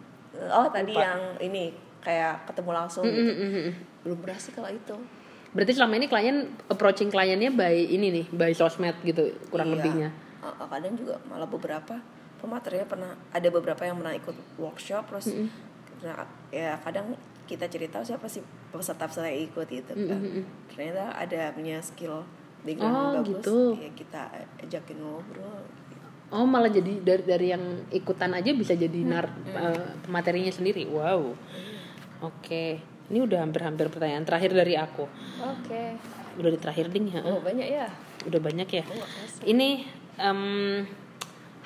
Oh 0.51 0.69
tadi 0.69 0.93
Lupa. 0.93 1.03
yang 1.03 1.21
ini 1.43 1.65
kayak 2.01 2.45
ketemu 2.45 2.71
langsung 2.73 3.03
Mm, 3.03 3.13
gitu. 3.13 3.23
mm, 3.25 3.37
mm, 3.37 3.51
mm. 3.61 3.73
Belum 4.01 4.19
berhasil 4.21 4.51
kalau 4.51 4.71
itu. 4.71 4.97
berarti 5.49 5.73
selama 5.73 5.97
ini 5.97 6.07
klien 6.07 6.37
approaching 6.67 7.09
kliennya 7.09 7.49
by 7.51 7.73
ini 7.73 8.13
nih 8.13 8.27
by 8.31 8.53
sosmed 8.53 8.93
gitu 9.03 9.33
kurang 9.49 9.69
Iya. 9.69 9.75
lebihnya 9.75 10.09
Uh, 10.39 10.53
uh, 10.55 10.69
kadang 10.69 10.93
juga 10.93 11.19
malah 11.25 11.45
beberapa 11.45 11.99
pematerinya 12.39 12.87
pernah 12.87 13.11
ada 13.29 13.49
beberapa 13.49 13.83
yang 13.83 13.97
pernah 13.97 14.15
ikut 14.15 14.37
workshop 14.55 15.09
terus 15.09 15.33
pernah 15.91 16.23
ya 16.49 16.79
kadang 16.79 17.17
kita 17.45 17.65
cerita 17.67 17.99
siapa 18.01 18.29
sih 18.29 18.39
peserta-peserta 18.69 19.27
yang 19.27 19.43
ikut 19.47 19.67
gitu 19.67 19.93
kan. 19.99 20.21
Ternyata 20.69 21.17
ada 21.17 21.51
punya 21.51 21.81
skill 21.81 22.23
background 22.61 22.95
Oh, 22.95 23.11
bagus 23.19 23.41
gitu. 23.41 23.59
ya 23.75 23.91
kita 23.91 24.21
ajakin 24.61 24.99
ngobrol. 25.01 25.65
oh 26.29 26.45
malah 26.45 26.69
jadi 26.69 27.01
dari 27.01 27.25
dari 27.25 27.47
yang 27.49 27.65
ikutan 27.89 28.31
aja 28.31 28.53
bisa 28.53 28.77
jadi 28.77 29.01
nar 29.03 29.27
eh, 29.49 29.97
materinya 30.07 30.53
sendiri 30.53 30.85
wow 30.85 31.33
oke. 32.23 32.65
Ini 33.09 33.19
udah 33.25 33.41
hampir-hampir 33.41 33.89
pertanyaan 33.89 34.25
terakhir 34.29 34.53
dari 34.53 34.77
aku. 34.77 35.09
Oke. 35.41 35.97
udah 36.39 36.51
di 36.55 36.61
terakhir 36.61 36.87
ding 36.95 37.11
ya? 37.11 37.19
Oh 37.27 37.43
banyak 37.43 37.67
ya. 37.67 37.91
udah 38.29 38.41
banyak 38.43 38.69
ya? 38.71 38.85
Oh, 38.87 39.07
ini 39.43 39.83
em, 40.19 40.41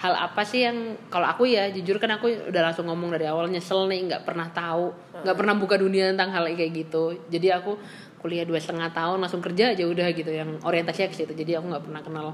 hal 0.01 0.15
apa 0.17 0.43
sih 0.43 0.65
yang 0.65 0.97
kalau 1.13 1.29
aku 1.29 1.45
ya 1.45 1.69
jujur 1.69 2.01
kan 2.01 2.17
aku 2.17 2.49
udah 2.49 2.63
langsung 2.73 2.89
ngomong 2.89 3.13
dari 3.13 3.29
awal 3.29 3.53
nyesel 3.53 3.85
nih 3.87 4.09
nggak 4.09 4.23
pernah 4.25 4.49
tahu. 4.49 4.91
Nggak 5.23 5.37
pernah 5.37 5.55
buka 5.59 5.77
dunia 5.77 6.09
tentang 6.11 6.33
hal 6.33 6.49
kayak 6.57 6.73
gitu. 6.73 7.21
Jadi 7.29 7.53
aku 7.53 7.77
kuliah 8.23 8.47
dua 8.47 8.63
setengah 8.63 8.95
tahun 8.95 9.19
langsung 9.19 9.43
kerja 9.43 9.75
aja 9.75 9.83
udah 9.83 10.07
gitu 10.15 10.31
yang 10.31 10.57
orientasinya 10.63 11.11
ke 11.11 11.17
situ. 11.21 11.33
Jadi 11.35 11.59
aku 11.59 11.67
nggak 11.69 11.85
pernah 11.85 12.01
kenal 12.01 12.27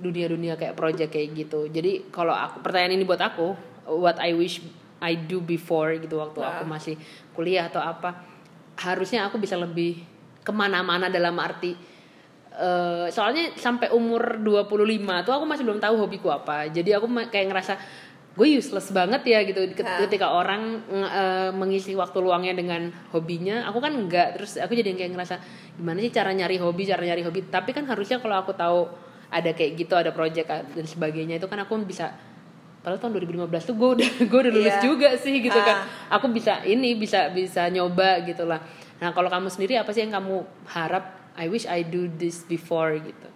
dunia-dunia 0.00 0.56
kayak 0.56 0.74
project 0.74 1.12
kayak 1.12 1.36
gitu. 1.36 1.68
Jadi 1.68 2.08
kalau 2.08 2.32
aku 2.32 2.64
pertanyaan 2.64 2.96
ini 2.96 3.04
buat 3.04 3.20
aku 3.20 3.52
what 3.90 4.16
I 4.22 4.32
wish 4.32 4.64
I 5.00 5.16
do 5.18 5.40
before 5.40 5.96
gitu 5.96 6.16
waktu 6.16 6.38
aku 6.40 6.62
masih 6.66 6.94
kuliah 7.30 7.66
atau 7.66 7.80
apa 7.80 8.20
harusnya 8.76 9.24
aku 9.24 9.36
bisa 9.36 9.56
lebih 9.56 10.00
ke 10.40 10.50
mana-mana 10.50 11.08
dalam 11.08 11.36
arti 11.36 11.72
eh, 12.50 13.06
soalnya 13.08 13.54
sampai 13.54 13.88
umur 13.90 14.38
25 14.38 14.66
tuh 15.22 15.32
aku 15.32 15.44
masih 15.44 15.64
belum 15.64 15.78
tahu 15.78 15.94
hobiku 15.98 16.28
apa. 16.28 16.68
Jadi 16.68 16.90
aku 16.90 17.06
kayak 17.26 17.46
ngerasa 17.48 17.74
gue 18.30 18.46
useless 18.48 18.90
banget 18.90 19.22
ya 19.24 19.42
gitu. 19.42 19.60
Ket- 19.70 19.84
ketika 20.00 20.30
orang 20.30 20.82
nge- 20.82 21.12
eh, 21.12 21.50
mengisi 21.52 21.92
waktu 21.92 22.18
luangnya 22.18 22.54
dengan 22.54 22.88
hobinya 23.10 23.64
aku 23.64 23.78
kan 23.78 23.92
enggak. 23.92 24.36
Terus 24.36 24.58
aku 24.58 24.72
jadi 24.72 24.92
kayak 24.92 25.12
ngerasa 25.12 25.36
gimana 25.76 25.98
sih 26.00 26.10
cara 26.10 26.30
nyari 26.30 26.56
hobi 26.56 26.82
cara 26.84 27.02
nyari 27.02 27.22
hobi? 27.22 27.46
Tapi 27.46 27.70
kan 27.70 27.84
harusnya 27.84 28.18
kalau 28.18 28.40
aku 28.40 28.52
tahu 28.52 28.88
ada 29.30 29.50
kayak 29.52 29.78
gitu 29.78 29.94
ada 29.94 30.10
project 30.10 30.48
ah, 30.50 30.62
dan 30.66 30.82
sebagainya 30.84 31.38
itu 31.38 31.46
kan 31.46 31.62
aku 31.62 31.78
bisa 31.80 32.10
padahal 32.80 32.96
tahun 32.98 33.12
2015 33.20 33.68
tuh 33.68 33.74
gue 33.74 33.88
udah 33.94 34.08
gue 34.30 34.40
udah 34.40 34.52
lulus 34.52 34.72
Iya. 34.72 34.82
juga 34.82 35.08
sih 35.14 35.36
gitu 35.38 35.56
kan. 35.56 35.84
Ah. 36.08 36.16
aku 36.16 36.28
bisa 36.28 36.64
ini 36.64 36.94
bisa 36.94 37.28
bisa 37.28 37.68
nyoba 37.68 38.24
gitu 38.24 38.44
lah. 38.44 38.60
Nah 38.96 39.10
kalau 39.10 39.28
kamu 39.28 39.48
sendiri 39.48 39.76
apa 39.76 39.90
sih 39.90 40.00
yang 40.00 40.12
kamu 40.12 40.40
harap 40.66 41.04
I 41.34 41.46
wish 41.46 41.64
I 41.64 41.82
do 41.82 42.08
this 42.10 42.42
before 42.42 42.92
gitu? 42.96 43.28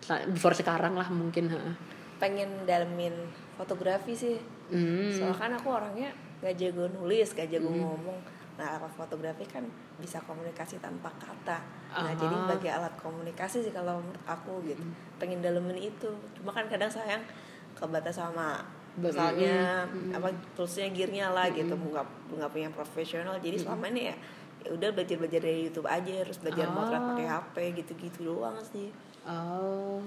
Sa- 0.00 0.22
before 0.24 0.54
sekarang 0.54 0.94
lah 0.94 1.06
mungkin 1.08 1.50
ha. 1.50 1.74
pengen 2.16 2.64
dalemin 2.64 3.12
fotografi 3.54 4.14
sih. 4.14 4.38
Hmm. 4.66 5.06
soalnya 5.08 5.36
kan 5.36 5.52
aku 5.52 5.68
orangnya 5.70 6.10
gak 6.38 6.54
jago 6.56 6.86
nulis 6.88 7.30
gak 7.30 7.46
jago 7.46 7.66
ngomong. 7.66 8.18
Nah 8.56 8.66
kalau 8.74 8.88
fotografi 8.88 9.44
kan 9.44 9.62
bisa 9.96 10.18
komunikasi 10.20 10.78
tanpa 10.78 11.12
kata. 11.14 11.58
Nah 11.92 12.06
Aha. 12.06 12.14
jadi 12.14 12.34
sebagai 12.36 12.70
alat 12.72 12.94
komunikasi 12.96 13.60
sih 13.60 13.70
kalau 13.70 14.00
menurut 14.00 14.24
aku 14.24 14.62
gitu. 14.64 14.82
Pengen 15.16 15.38
dalemin 15.38 15.78
itu. 15.78 16.08
Cuma 16.34 16.50
kan 16.50 16.66
kadang 16.66 16.88
sayang 16.88 17.20
kebatas 17.76 18.16
sama 18.16 18.64
misalnya 18.96 19.84
apa 20.16 20.32
toolsnya 20.56 20.88
gearnya 20.90 21.28
lah 21.28 21.52
gitu. 21.52 21.76
Nggak 21.76 22.06
nggak 22.32 22.50
punya 22.50 22.68
profesional. 22.72 23.36
Jadi 23.38 23.56
selama 23.60 23.92
ini 23.92 24.10
ya 24.10 24.16
ya 24.66 24.70
udah 24.74 24.88
belajar 24.90 25.16
belajar 25.20 25.40
dari 25.46 25.70
YouTube 25.70 25.86
aja 25.86 26.12
terus 26.26 26.38
belajar 26.42 26.66
motret 26.74 26.98
pakai 26.98 27.26
HP 27.28 27.56
gitu 27.84 27.92
gitu 28.00 28.18
doang 28.34 28.58
sih. 28.66 28.90
Oh. 29.28 30.02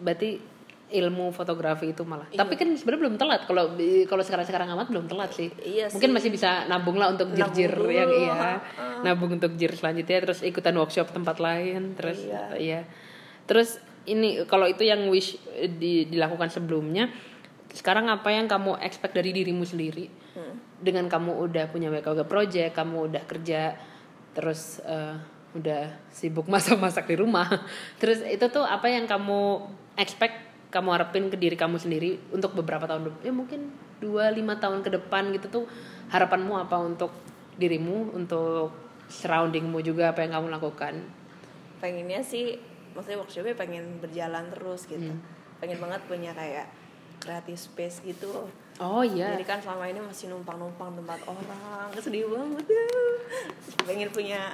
Berarti 0.00 0.56
ilmu 0.86 1.34
fotografi 1.34 1.90
itu 1.90 2.06
malah. 2.06 2.30
Iya. 2.30 2.46
tapi 2.46 2.54
kan 2.54 2.70
sebenarnya 2.78 3.02
belum 3.02 3.16
telat. 3.18 3.42
Kalau 3.50 3.74
kalau 4.06 4.22
sekarang 4.22 4.46
sekarang 4.46 4.68
amat 4.78 4.86
belum 4.94 5.06
telat 5.10 5.30
sih. 5.34 5.50
Iya 5.58 5.90
mungkin 5.90 6.10
sih. 6.10 6.16
masih 6.16 6.30
bisa 6.30 6.64
nabung 6.70 6.94
lah 6.94 7.10
untuk 7.10 7.34
jir-jir 7.34 7.74
yang 7.90 8.06
iya. 8.06 8.34
ha-ha. 8.34 9.02
nabung 9.02 9.34
untuk 9.34 9.58
jir 9.58 9.74
selanjutnya 9.74 10.30
terus 10.30 10.46
ikutan 10.46 10.78
workshop 10.78 11.10
tempat 11.10 11.42
lain 11.42 11.98
terus 11.98 12.22
Iya. 12.22 12.44
iya. 12.56 12.80
Terus 13.50 13.82
ini 14.06 14.46
kalau 14.46 14.64
itu 14.64 14.82
yang 14.82 15.06
wish 15.10 15.34
eh, 15.52 15.68
di- 15.68 16.06
dilakukan 16.06 16.48
sebelumnya 16.48 17.10
sekarang 17.70 18.08
apa 18.08 18.32
yang 18.32 18.48
kamu 18.48 18.78
expect 18.80 19.12
dari 19.12 19.34
dirimu 19.34 19.66
sendiri 19.66 20.08
Hmm. 20.36 20.52
dengan 20.84 21.08
kamu 21.08 21.48
udah 21.48 21.72
punya 21.72 21.88
BKW 21.88 22.28
project 22.28 22.76
kamu 22.76 23.08
udah 23.08 23.24
kerja 23.24 23.72
terus 24.36 24.84
eh, 24.84 25.16
udah 25.56 25.96
sibuk 26.12 26.44
masak-masak 26.52 27.08
di 27.08 27.16
rumah 27.16 27.48
terus 27.96 28.20
itu 28.20 28.44
tuh 28.52 28.60
apa 28.60 28.84
yang 28.92 29.08
kamu 29.08 29.64
expect 29.96 30.36
kamu 30.68 30.92
harapin 30.92 31.32
ke 31.32 31.40
diri 31.40 31.56
kamu 31.56 31.80
sendiri 31.80 32.20
untuk 32.28 32.52
beberapa 32.52 32.84
tahun 32.84 33.08
depan 33.08 33.20
ya 33.24 33.32
mungkin 33.32 33.72
dua 33.96 34.28
lima 34.28 34.60
tahun 34.60 34.84
ke 34.84 34.92
depan 34.92 35.32
gitu 35.32 35.48
tuh 35.48 35.64
harapanmu 36.12 36.52
apa 36.60 36.76
untuk 36.84 37.16
dirimu 37.56 38.12
untuk 38.12 38.76
surroundingmu 39.08 39.80
juga 39.80 40.12
apa 40.12 40.20
yang 40.20 40.36
kamu 40.36 40.52
lakukan 40.52 41.00
pengennya 41.80 42.20
sih 42.20 42.60
maksudnya 42.96 43.20
workshopnya 43.20 43.54
pengen 43.54 44.00
berjalan 44.00 44.48
terus 44.50 44.88
gitu. 44.88 45.12
Hmm. 45.12 45.20
pengen 45.56 45.80
banget 45.80 46.04
punya 46.04 46.36
kayak 46.36 46.68
creative 47.20 47.56
space 47.56 48.04
gitu. 48.04 48.48
Oh 48.76 49.00
iya. 49.00 49.32
Jadi 49.32 49.44
kan 49.48 49.56
selama 49.56 49.88
ini 49.88 50.04
masih 50.04 50.28
numpang-numpang 50.28 50.92
tempat 51.00 51.20
orang. 51.24 51.88
Sedih 51.96 52.28
banget. 52.28 52.64
Pengen 53.88 54.12
punya 54.12 54.52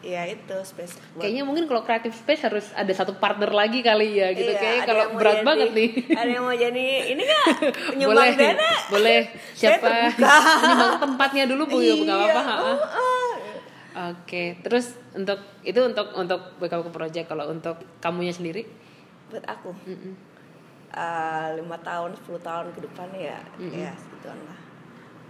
ya 0.00 0.24
itu 0.24 0.56
space 0.64 0.96
buat 1.12 1.28
kayaknya 1.28 1.44
mungkin 1.44 1.68
kalau 1.68 1.84
creative 1.84 2.16
space 2.16 2.48
harus 2.48 2.66
ada 2.72 2.88
satu 2.88 3.20
partner 3.20 3.52
lagi 3.52 3.84
kali 3.84 4.16
ya 4.16 4.32
gitu. 4.32 4.48
Iya, 4.48 4.56
kayaknya 4.56 4.82
kalau 4.88 5.04
berat 5.12 5.36
jadi- 5.36 5.46
banget 5.46 5.68
nih. 5.76 5.90
ada 6.16 6.30
yang 6.32 6.44
mau 6.48 6.56
jadi 6.56 6.86
ini 7.12 7.22
nggak? 7.28 7.46
Boleh. 7.60 7.96
nyumbang 8.00 8.32
dana? 8.32 8.70
Boleh. 8.88 9.20
Siapa? 9.52 9.88
nyumbang 10.16 11.00
tempatnya 11.04 11.44
dulu 11.52 11.62
bu. 11.68 11.78
Ya 11.84 11.94
nggak 12.00 12.16
apa-apa 12.16 12.40
ha. 12.40 12.54
oh, 12.64 12.80
oh. 12.80 13.29
Oke 13.94 14.42
terus 14.62 14.94
untuk 15.14 15.38
itu 15.66 15.80
untuk 15.82 16.14
untuk 16.14 16.40
BKW 16.62 16.90
project 16.90 17.26
kalau 17.30 17.50
untuk 17.50 17.78
kamunya 17.98 18.34
sendiri? 18.34 18.66
Buat 19.30 19.44
aku? 19.46 19.70
Mm-mm. 19.86 20.14
eh, 20.90 21.48
lima 21.54 21.78
tahun 21.86 22.10
10 22.18 22.42
tahun 22.42 22.66
ke 22.74 22.80
depan 22.82 23.08
ya 23.14 23.38
ya 23.70 23.90
segituan 23.94 24.38
lah. 24.46 24.58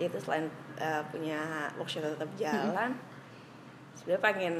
Itu 0.00 0.16
selain 0.16 0.48
eh, 0.80 1.02
punya 1.12 1.68
workshop 1.76 2.16
tetap 2.16 2.30
jalan 2.36 2.96
sebenarnya 4.00 4.22
pengen 4.24 4.54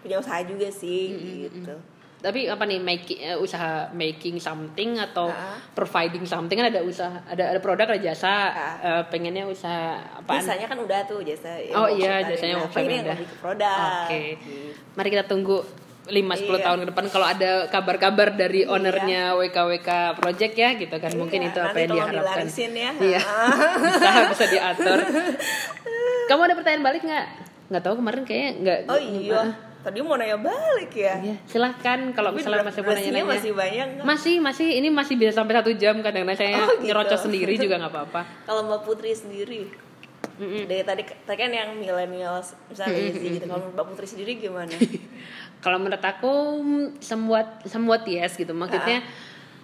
punya 0.00 0.16
usaha 0.22 0.38
juga 0.46 0.70
sih 0.70 1.12
gitu 1.50 1.74
tapi 2.20 2.44
apa 2.44 2.62
nih 2.62 2.76
making 2.78 3.18
eh, 3.18 3.32
usaha 3.34 3.88
making 3.90 4.36
something 4.36 4.94
atau 4.94 5.26
Ah. 5.26 5.56
providing 5.70 6.22
something 6.22 6.54
kan 6.54 6.68
ada 6.68 6.80
usaha 6.80 7.24
ada 7.24 7.48
ada 7.48 7.58
produk 7.58 7.84
ada 7.86 7.98
jasa 7.98 8.28
Ah. 8.46 8.76
Eh, 8.78 9.02
pengennya 9.08 9.44
usaha 9.44 9.96
apaan 10.14 10.36
biasanya 10.36 10.66
kan 10.66 10.78
udah 10.78 11.00
tuh 11.02 11.20
jasa 11.20 11.56
Oh 11.72 11.88
iya, 11.88 12.20
jasanya 12.22 12.60
workshop 12.60 12.76
pengen 12.78 13.02
udah. 13.02 13.16
ke 13.16 13.36
produk 13.36 13.78
Oke. 14.04 14.20
gitu. 14.36 14.52
Mari 14.92 15.08
kita 15.10 15.24
tunggu 15.24 15.58
5-10 16.02 16.18
Iya. 16.50 16.64
tahun 16.66 16.78
ke 16.78 16.86
depan 16.88 17.04
kalau 17.06 17.24
ada 17.24 17.50
kabar-kabar 17.66 18.28
dari 18.32 18.64
ownernya 18.64 19.32
WKWK 19.32 19.88
Project 20.14 20.54
ya 20.54 20.74
gitu 20.74 20.92
kan 20.92 21.12
mungkin 21.14 21.40
Iya, 21.40 21.48
itu 21.48 21.58
apa 21.58 21.76
yang 21.78 21.90
diharapkan. 21.94 22.46
ya. 22.46 22.90
Iya. 22.98 23.20
bisa 23.86 24.10
bisa 24.28 24.44
diatur. 24.46 24.98
Kamu 26.26 26.40
ada 26.42 26.54
pertanyaan 26.54 26.82
balik 26.82 27.02
nggak? 27.02 27.26
Nggak 27.68 27.82
tahu 27.82 27.94
kemarin 27.96 28.22
kayaknya 28.24 28.50
nggak. 28.58 28.78
oh 28.86 28.98
iya 28.98 29.42
tadi 29.80 29.98
mau 30.00 30.14
nanya 30.14 30.36
balik 30.36 30.92
ya 30.92 31.14
Iya, 31.18 31.36
silahkan 31.44 32.12
kalau 32.12 32.30
misalnya 32.30 32.60
masih 32.62 32.80
mau 32.80 32.88
durasinya 32.88 33.12
nanya-nanya. 33.16 33.34
masih 33.34 33.52
banyak 33.52 33.86
nggak? 33.90 34.04
Masih, 34.04 34.34
masih 34.38 34.66
ini 34.76 34.88
masih 34.88 35.14
bisa 35.16 35.32
sampai 35.32 35.54
satu 35.56 35.72
jam 35.72 35.98
kadang 36.00 36.28
saya 36.32 36.60
Oh, 36.60 36.76
gitu. 36.76 36.84
nyerocos 36.86 37.20
sendiri 37.22 37.56
juga 37.56 37.74
nggak 37.76 37.90
apa-apa. 37.90 38.20
kalau 38.48 38.60
mbak 38.64 38.80
Putri 38.84 39.12
sendiri 39.12 39.62
dari 40.40 40.80
tadi 40.80 41.04
tadi 41.04 41.36
kan 41.36 41.52
yang 41.52 41.76
milenial 41.76 42.40
misalnya 42.64 42.96
lazy 42.96 43.36
gitu 43.36 43.44
kalau 43.44 43.68
mbak 43.68 43.84
Putri 43.86 44.06
sendiri 44.06 44.32
gimana 44.36 44.72
Kalau 45.60 45.76
menurut 45.76 46.00
aku 46.00 46.32
mm, 46.56 47.04
somewhat 47.04 47.60
somewhat 47.68 48.08
yes 48.08 48.32
gitu. 48.34 48.52
Maksudnya 48.52 49.04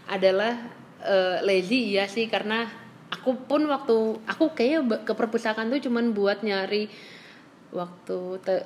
adalah 0.04 0.52
eh, 1.00 1.40
lazy 1.40 1.92
iya 1.92 2.04
sih 2.04 2.28
karena 2.28 2.68
aku 3.08 3.32
pun 3.40 3.64
waktu 3.64 3.96
aku 4.24 4.52
kayaknya 4.52 5.00
ke 5.02 5.12
perpustakaan 5.12 5.68
tuh 5.68 5.80
cuman 5.80 6.12
buat 6.12 6.42
nyari 6.42 6.92
waktu 7.74 8.18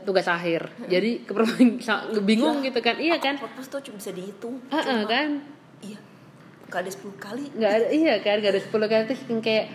tugas 0.04 0.26
akhir. 0.28 0.68
Jadi 0.86 1.24
ke 1.24 1.32
perpustakaan 1.32 2.20
bingung 2.22 2.60
gitu 2.60 2.78
kan. 2.78 2.96
Iya 3.00 3.16
kan? 3.16 3.40
Fokus 3.40 3.66
tuh 3.66 3.80
cuma 3.80 3.96
bisa 3.96 4.12
dihitung 4.12 4.60
Heeh, 4.68 5.00
kan? 5.08 5.28
iya. 5.80 5.98
Nggak 6.70 6.80
ada 6.86 6.90
10 6.92 7.16
kali. 7.18 7.44
Nggak 7.56 7.72
ada 7.72 7.86
iya 7.90 8.14
kan? 8.22 8.36
Nggak 8.38 8.52
ada 8.54 8.62
10 8.62 8.70
kali. 8.86 9.02
Terus 9.10 9.22
kayak 9.40 9.66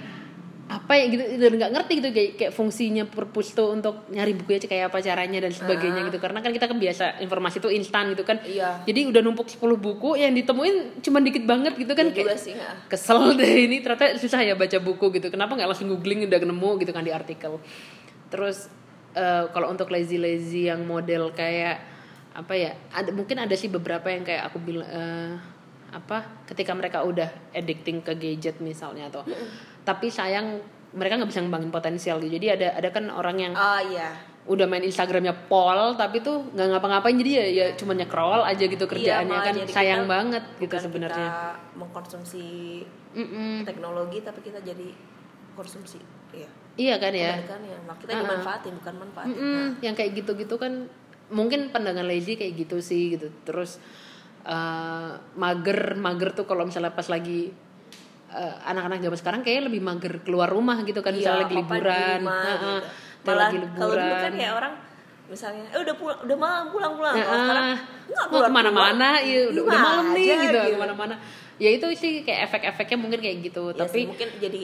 apa 0.66 0.98
ya 0.98 1.06
gitu 1.14 1.22
dan 1.38 1.54
nggak 1.62 1.72
ngerti 1.78 1.94
gitu. 2.02 2.10
Kayak, 2.10 2.32
kayak 2.40 2.52
fungsinya 2.56 3.04
perpus 3.06 3.54
tuh 3.54 3.70
untuk 3.76 4.08
nyari 4.10 4.34
bukunya 4.34 4.62
kayak 4.66 4.90
apa 4.90 4.98
caranya 5.04 5.40
dan 5.44 5.52
sebagainya 5.52 6.02
gitu. 6.08 6.18
Karena 6.22 6.40
kan 6.40 6.52
kita 6.56 6.66
kebiasa 6.72 7.20
informasi 7.22 7.60
itu 7.60 7.70
instan 7.74 8.14
gitu 8.16 8.24
kan. 8.24 8.40
Iya. 8.46 8.86
jadi 8.88 9.10
udah 9.12 9.22
numpuk 9.26 9.50
10 9.52 9.60
buku 9.62 10.16
yang 10.18 10.32
ditemuin 10.34 11.02
cuma 11.04 11.20
dikit 11.20 11.44
banget 11.44 11.74
gitu 11.76 11.94
kan. 11.94 12.10
Juga 12.10 12.34
kayak 12.34 12.40
sih, 12.40 12.54
nggak. 12.56 12.90
kesel 12.94 13.34
deh 13.42 13.54
ini. 13.68 13.82
Ternyata 13.84 14.16
susah 14.22 14.40
ya 14.42 14.54
baca 14.56 14.78
buku 14.80 15.12
gitu. 15.18 15.28
Kenapa 15.34 15.58
nggak 15.58 15.70
langsung 15.70 15.90
googling 15.92 16.26
udah 16.30 16.40
nemu 16.40 16.70
gitu 16.82 16.92
kan 16.96 17.04
di 17.04 17.12
artikel. 17.12 17.60
Terus 18.32 18.72
eh, 19.16 19.44
kalau 19.50 19.72
untuk 19.72 19.88
lazy 19.90 20.20
lazy 20.20 20.68
yang 20.68 20.84
model 20.84 21.32
kayak 21.32 21.82
apa 22.36 22.52
ya 22.52 22.76
ada 22.92 23.16
mungkin 23.16 23.40
ada 23.40 23.56
sih 23.56 23.72
beberapa 23.72 24.12
yang 24.12 24.28
kayak 24.28 24.52
aku 24.52 24.60
bilang 24.60 24.88
eh, 24.92 25.32
apa 25.96 26.44
ketika 26.52 26.76
mereka 26.76 27.08
udah 27.08 27.56
addicting 27.56 28.04
ke 28.04 28.12
gadget 28.20 28.60
misalnya 28.60 29.08
atau 29.08 29.24
tapi 29.88 30.12
sayang 30.12 30.60
mereka 30.92 31.16
nggak 31.16 31.32
bisa 31.32 31.40
ngembangin 31.40 31.72
potensial 31.72 32.20
gitu 32.20 32.36
jadi 32.36 32.60
ada 32.60 32.68
ada 32.76 32.90
kan 32.92 33.08
orang 33.08 33.38
yang 33.40 33.54
oh 33.56 33.80
iya. 33.88 34.12
udah 34.52 34.68
main 34.68 34.84
Instagramnya 34.84 35.48
pol 35.48 35.96
tapi 35.96 36.20
tuh 36.20 36.52
nggak 36.52 36.68
ngapa-ngapain 36.76 37.16
jadi 37.16 37.32
ya 37.32 37.46
ya 37.48 37.66
cuma 37.80 37.96
nyekrol 37.96 38.44
aja 38.44 38.64
gitu 38.68 38.84
kerjaannya 38.84 39.32
malah 39.32 39.48
kan. 39.48 39.56
sayang 39.72 40.04
kita 40.04 40.12
banget 40.12 40.44
gitu 40.60 40.76
sebenarnya. 40.76 41.28
kita 41.32 41.80
mengkonsumsi 41.80 42.48
Mm-mm. 43.16 43.64
teknologi 43.64 44.20
tapi 44.20 44.44
kita 44.44 44.60
jadi 44.60 44.92
konsumsi 45.56 46.04
iya 46.36 46.65
iya 46.76 46.96
kan 46.98 47.12
ya? 47.12 47.40
Kebalikannya. 47.40 47.76
Nah, 47.84 47.96
kita 47.96 48.10
Ah, 48.10 48.16
ah. 48.16 48.22
dimanfaatin 48.22 48.74
bukan 48.76 48.94
manfaatin. 48.98 49.32
Mm-mm, 49.32 49.64
yang 49.80 49.94
kayak 49.94 50.12
gitu-gitu 50.14 50.56
kan 50.56 50.74
mungkin 51.28 51.70
pandangan 51.70 52.04
lazy 52.04 52.36
kayak 52.36 52.54
gitu 52.58 52.78
sih 52.80 53.16
gitu. 53.16 53.28
Terus 53.44 53.80
eh, 54.44 55.10
mager 55.34 55.80
mager 55.96 56.30
tuh 56.32 56.46
kalau 56.46 56.64
misalnya 56.64 56.92
pas 56.92 57.06
lagi 57.06 57.50
eh, 58.30 58.56
anak-anak 58.64 59.00
zaman 59.02 59.18
sekarang 59.18 59.42
kayak 59.42 59.66
lebih 59.66 59.82
mager 59.82 60.22
keluar 60.22 60.48
rumah 60.48 60.78
gitu 60.82 61.00
kan 61.00 61.12
misalnya 61.12 61.46
lagi 61.46 61.56
liburan. 61.56 62.20
rumah, 62.22 62.44
Heeh. 62.44 62.54
gitu. 62.54 62.72
Atau 63.16 63.26
Malah 63.26 63.42
lagi 63.42 63.58
kalau 63.58 63.74
dulu 63.90 64.04
liburan. 64.04 64.22
kan 64.22 64.34
ya 64.36 64.52
orang 64.54 64.74
misalnya 65.26 65.66
eh 65.74 65.80
udah 65.82 65.96
pulang 65.98 66.20
udah 66.22 66.38
malam 66.38 66.66
pulang 66.70 66.94
pulang. 66.94 67.16
Kalau 67.16 67.26
Heeh. 67.26 67.42
sekarang 67.42 67.68
nggak 68.06 68.26
keluar 68.30 68.46
ke 68.46 68.54
mana-mana? 68.54 69.10
ya 69.18 69.40
udah, 69.42 69.50
udah 69.50 69.64
rumah 69.66 69.82
malam 69.82 70.06
nih 70.14 70.26
aja, 70.28 70.38
gitu. 70.44 70.60
ke 70.62 70.78
mana-mana. 70.78 71.16
Ya 71.56 71.70
itu 71.72 71.88
sih 71.96 72.12
kayak 72.22 72.40
efek-efeknya 72.46 72.98
mungkin 73.00 73.20
kayak 73.20 73.38
gitu. 73.42 73.64
Ya 73.72 73.80
tapi 73.82 73.96
sih, 73.96 74.04
mungkin 74.06 74.30
jadi 74.38 74.62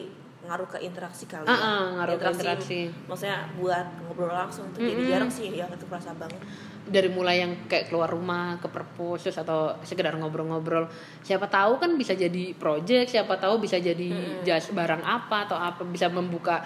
ngaruh 0.52 0.68
ke 0.68 0.84
interaksi 0.84 1.24
kali 1.32 1.48
ya. 1.48 1.56
ah, 1.56 1.84
ngaruh 1.96 2.20
ke 2.20 2.28
interaksi. 2.36 2.80
maksudnya 3.08 3.48
buat 3.56 3.88
ngobrol 4.04 4.36
langsung 4.36 4.68
itu 4.76 4.84
jadi 4.84 5.16
jarang 5.16 5.32
sih 5.32 5.48
yang 5.48 5.72
itu 5.72 5.88
kerasa 5.88 6.12
banget. 6.20 6.44
Dari 6.92 7.08
mulai 7.08 7.40
yang 7.40 7.72
kayak 7.72 7.88
keluar 7.88 8.12
rumah 8.12 8.60
ke 8.60 8.68
perpus 8.68 9.24
terus 9.24 9.40
atau 9.40 9.80
sekedar 9.88 10.12
ngobrol-ngobrol. 10.20 10.92
Siapa 11.24 11.48
tahu 11.48 11.80
kan 11.80 11.96
bisa 11.96 12.20
jadi 12.20 12.52
project 12.52 13.16
siapa 13.16 13.40
tahu 13.40 13.64
bisa 13.64 13.80
jadi 13.80 14.44
jas 14.44 14.76
barang 14.76 15.08
apa 15.08 15.48
atau 15.48 15.56
apa 15.56 15.88
bisa 15.88 16.12
membuka 16.12 16.60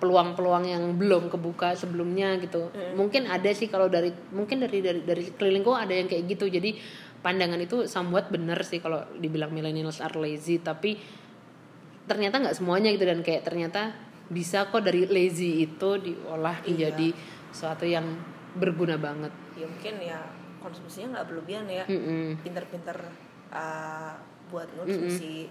peluang-peluang 0.00 0.64
yang 0.64 0.82
belum 0.96 1.28
kebuka 1.28 1.76
sebelumnya 1.76 2.40
gitu. 2.40 2.72
Mungkin 2.96 3.28
ada 3.28 3.52
sih 3.52 3.68
kalau 3.68 3.92
dari 3.92 4.16
mungkin 4.32 4.64
dari 4.64 4.80
dari 4.80 5.04
dari 5.04 5.28
kelilingku 5.36 5.76
ada 5.76 5.92
yang 5.92 6.08
kayak 6.08 6.24
gitu. 6.24 6.48
Jadi 6.48 7.04
pandangan 7.20 7.60
itu 7.60 7.84
somewhat 7.84 8.32
benar 8.32 8.64
sih 8.64 8.80
kalau 8.80 9.04
dibilang 9.18 9.52
millennials 9.52 10.00
are 10.00 10.14
lazy 10.16 10.62
tapi 10.62 10.96
ternyata 12.06 12.38
nggak 12.38 12.56
semuanya 12.56 12.94
gitu 12.94 13.04
dan 13.06 13.20
kayak 13.20 13.42
ternyata 13.42 13.94
bisa 14.26 14.66
kok 14.70 14.82
dari 14.82 15.06
lazy 15.06 15.66
itu 15.66 15.90
diolah 16.02 16.58
menjadi 16.66 17.14
sesuatu 17.54 17.86
yang 17.86 18.06
berguna 18.58 18.98
banget. 18.98 19.30
Ya 19.54 19.66
mungkin 19.70 19.94
ya 20.02 20.18
konsumsinya 20.58 21.20
nggak 21.20 21.26
berlebihan 21.30 21.66
ya. 21.70 21.84
Mm-mm. 21.86 22.42
pinter-pinter 22.42 22.98
uh, 23.54 24.14
buat 24.50 24.66
konsumsi 24.78 25.50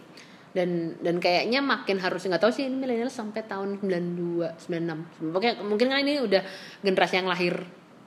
dan 0.55 0.95
dan 1.03 1.19
kayaknya 1.19 1.59
makin 1.59 1.99
harus 1.99 2.23
nggak 2.23 2.39
tahu 2.39 2.51
sih 2.55 2.71
ini 2.71 2.79
milenial 2.79 3.11
sampai 3.11 3.43
tahun 3.43 3.83
92 3.83 4.55
96 4.55 5.35
Pokoknya 5.35 5.53
mungkin 5.59 5.87
kan 5.91 5.99
ini 5.99 6.23
udah 6.23 6.41
generasi 6.79 7.19
yang 7.19 7.27
lahir 7.27 7.59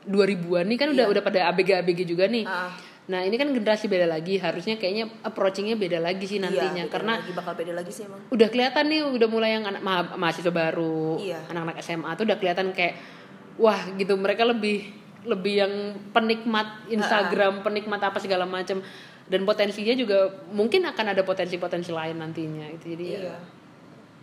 2000-an 0.09 0.65
nih 0.65 0.79
kan 0.81 0.89
udah 0.97 1.07
udah 1.13 1.23
pada 1.23 1.53
ABG 1.53 1.85
ABG 1.85 2.01
juga 2.09 2.25
nih. 2.25 2.49
Ah. 2.49 2.73
Nah 3.09 3.25
ini 3.25 3.35
kan 3.35 3.49
generasi 3.49 3.89
beda 3.89 4.05
lagi. 4.05 4.37
Harusnya 4.37 4.77
kayaknya 4.77 5.09
approachingnya 5.23 5.75
beda 5.75 5.97
lagi 5.97 6.25
sih 6.25 6.37
nantinya 6.37 6.85
Iya, 6.85 6.93
karena 6.93 7.17
lagi 7.17 7.33
bakal 7.33 7.57
beda 7.57 7.73
lagi 7.73 7.89
sih 7.89 8.05
emang. 8.05 8.21
udah 8.29 8.49
kelihatan 8.49 8.85
nih 8.85 9.01
udah 9.09 9.29
mulai 9.29 9.51
yang 9.53 9.65
anak 9.65 9.81
ma- 9.81 10.13
mahasiswa 10.15 10.53
baru 10.53 11.17
Iya. 11.17 11.41
anak-anak 11.49 11.81
SMA 11.81 12.11
tuh 12.15 12.25
udah 12.25 12.37
kelihatan 12.37 12.69
kayak 12.71 13.01
wah 13.57 13.81
gitu. 13.97 14.13
Mereka 14.13 14.45
lebih 14.45 14.93
lebih 15.25 15.55
yang 15.57 15.73
penikmat 16.11 16.85
Instagram 16.87 17.61
penikmat 17.61 18.01
apa 18.03 18.17
segala 18.17 18.45
macam 18.45 18.85
dan 19.25 19.41
potensinya 19.43 19.93
juga 19.93 20.29
mungkin 20.49 20.85
akan 20.85 21.13
ada 21.13 21.21
potensi-potensi 21.23 21.89
lain 21.89 22.17
nantinya 22.17 22.65
itu 22.71 22.93
jadi 22.93 23.05
ya 23.05 23.21
iya. 23.23 23.37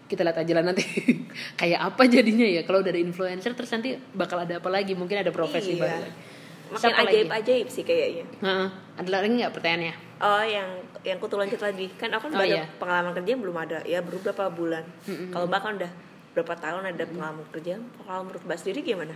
kita 0.06 0.22
lihat 0.22 0.38
aja 0.40 0.54
lah 0.54 0.64
nanti. 0.64 0.86
Kayak 1.60 1.82
apa 1.84 2.06
jadinya 2.06 2.46
ya? 2.46 2.62
Kalau 2.62 2.80
dari 2.80 3.02
influencer 3.02 3.50
terus 3.52 3.70
nanti 3.70 3.98
bakal 4.14 4.38
ada 4.40 4.58
apa 4.58 4.70
lagi? 4.70 4.94
Mungkin 4.94 5.18
ada 5.20 5.30
profesi 5.30 5.74
Iya. 5.74 5.82
baru 5.82 5.98
lagi. 6.00 6.20
Makin 6.68 6.82
Siapa 6.82 7.02
lagi? 7.02 7.14
ajaib 7.16 7.30
ajaib 7.32 7.68
sih 7.68 7.84
kayaknya 7.84 8.26
Heeh. 8.40 8.68
ada 8.96 9.10
lagi 9.12 9.28
nggak 9.34 9.54
pertanyaannya 9.54 9.96
Oh, 10.16 10.40
yang 10.40 10.70
yang 11.04 11.20
kutu 11.20 11.36
loncat 11.36 11.60
tadi 11.60 11.92
kan 11.92 12.08
aku 12.10 12.32
Oh, 12.32 12.32
kan 12.32 12.40
ada 12.42 12.48
iya. 12.48 12.64
pengalaman 12.80 13.12
kerja 13.14 13.36
belum 13.36 13.58
ada 13.60 13.84
ya 13.84 14.00
baru 14.00 14.24
berapa 14.24 14.48
bulan. 14.48 14.84
Kalau 15.04 15.44
bahkan 15.46 15.76
udah 15.76 15.92
berapa 16.32 16.56
tahun 16.56 16.88
ada 16.88 17.04
pengalaman 17.04 17.44
kerja, 17.52 17.76
kalau 18.00 18.24
menurut 18.24 18.40
Mbak 18.42 18.58
sendiri 18.58 18.80
gimana? 18.86 19.12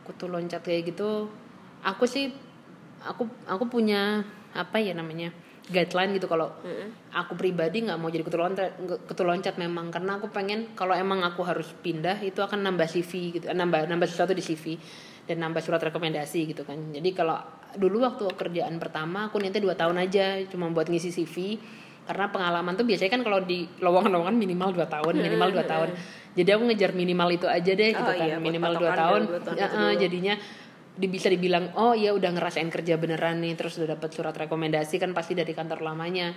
kutu 0.00 0.24
loncat 0.24 0.60
kayak 0.60 0.92
gitu 0.92 1.28
aku 1.80 2.04
sih 2.04 2.28
aku 3.00 3.24
aku 3.44 3.64
punya 3.66 4.20
apa 4.52 4.76
ya 4.76 4.92
namanya 4.92 5.32
guideline 5.66 6.12
gitu 6.12 6.24
kalau 6.24 6.52
aku 7.08 7.32
pribadi 7.34 7.80
nggak 7.80 7.96
mau 7.96 8.08
jadi 8.08 8.20
kutu 8.20 8.36
loncat 8.36 8.76
kutu 9.04 9.24
loncat 9.24 9.56
memang 9.56 9.88
karena 9.88 10.16
aku 10.16 10.28
pengen 10.28 10.72
kalau 10.72 10.92
emang 10.92 11.20
aku 11.20 11.40
harus 11.40 11.72
pindah 11.78 12.20
itu 12.20 12.36
akan 12.36 12.60
nambah 12.62 12.84
CV 12.86 13.12
gitu 13.34 13.44
eh, 13.44 13.52
nambah 13.52 13.88
nambah 13.88 14.04
sesuatu 14.04 14.32
di 14.32 14.40
CV 14.40 14.76
dan 15.24 15.40
nambah 15.40 15.64
surat 15.64 15.80
rekomendasi 15.80 16.52
gitu 16.52 16.62
kan. 16.68 16.76
Jadi 16.92 17.10
kalau 17.16 17.40
dulu 17.74 18.04
waktu 18.04 18.24
kerjaan 18.38 18.78
pertama 18.78 19.28
aku 19.28 19.40
niatnya 19.42 19.62
dua 19.64 19.74
tahun 19.74 19.98
aja 19.98 20.44
cuma 20.46 20.70
buat 20.70 20.86
ngisi 20.86 21.10
CV 21.10 21.58
karena 22.04 22.28
pengalaman 22.28 22.76
tuh 22.76 22.84
biasanya 22.84 23.10
kan 23.18 23.22
kalau 23.24 23.40
di 23.42 23.64
lowongan-lowongan 23.80 24.36
minimal 24.36 24.70
dua 24.76 24.86
tahun 24.86 25.16
minimal 25.16 25.50
dua 25.56 25.64
tahun. 25.64 25.88
jadi 26.36 26.54
aku 26.54 26.62
ngejar 26.68 26.92
minimal 26.92 27.28
itu 27.32 27.46
aja 27.48 27.72
deh 27.72 27.90
gitu 27.96 28.04
Oh 28.04 28.14
kan 28.14 28.28
iya, 28.28 28.36
minimal 28.36 28.76
dua 28.76 28.92
tahun, 28.92 29.20
dua 29.24 29.40
tahun 29.40 29.56
Ya, 29.56 29.66
dulu. 29.72 29.96
jadinya 29.96 30.34
di, 30.94 31.06
bisa 31.10 31.26
dibilang 31.26 31.74
oh 31.74 31.96
ya 31.96 32.14
udah 32.14 32.30
ngerasain 32.30 32.70
kerja 32.70 32.94
beneran 33.00 33.42
nih 33.42 33.58
terus 33.58 33.74
udah 33.80 33.98
dapat 33.98 34.12
surat 34.14 34.36
rekomendasi 34.36 35.02
kan 35.02 35.10
pasti 35.10 35.34
dari 35.34 35.50
kantor 35.50 35.82
lamanya. 35.82 36.30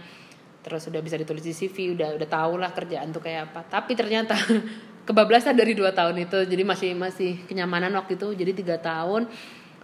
Terus 0.66 0.90
udah 0.90 1.00
bisa 1.06 1.16
ditulis 1.16 1.46
di 1.46 1.54
CV 1.54 1.94
udah 1.94 2.18
udah 2.18 2.28
tau 2.28 2.58
lah 2.58 2.74
kerjaan 2.74 3.14
tuh 3.14 3.22
kayak 3.22 3.54
apa. 3.54 3.62
Tapi 3.70 3.94
ternyata 3.94 4.34
kebablasan 5.08 5.56
dari 5.56 5.72
dua 5.72 5.96
tahun 5.96 6.20
itu 6.20 6.44
jadi 6.44 6.64
masih 6.68 6.92
masih 6.94 7.40
kenyamanan 7.48 7.96
waktu 7.96 8.20
itu 8.20 8.28
jadi 8.36 8.52
tiga 8.52 8.76
tahun 8.78 9.32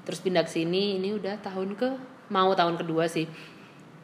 terus 0.04 0.20
pindah 0.20 0.44
ke 0.44 0.52
sini 0.52 1.00
ini 1.00 1.16
udah 1.16 1.40
tahun 1.40 1.80
ke 1.80 1.90
mau 2.28 2.52
tahun 2.52 2.76
kedua 2.76 3.08
sih 3.08 3.24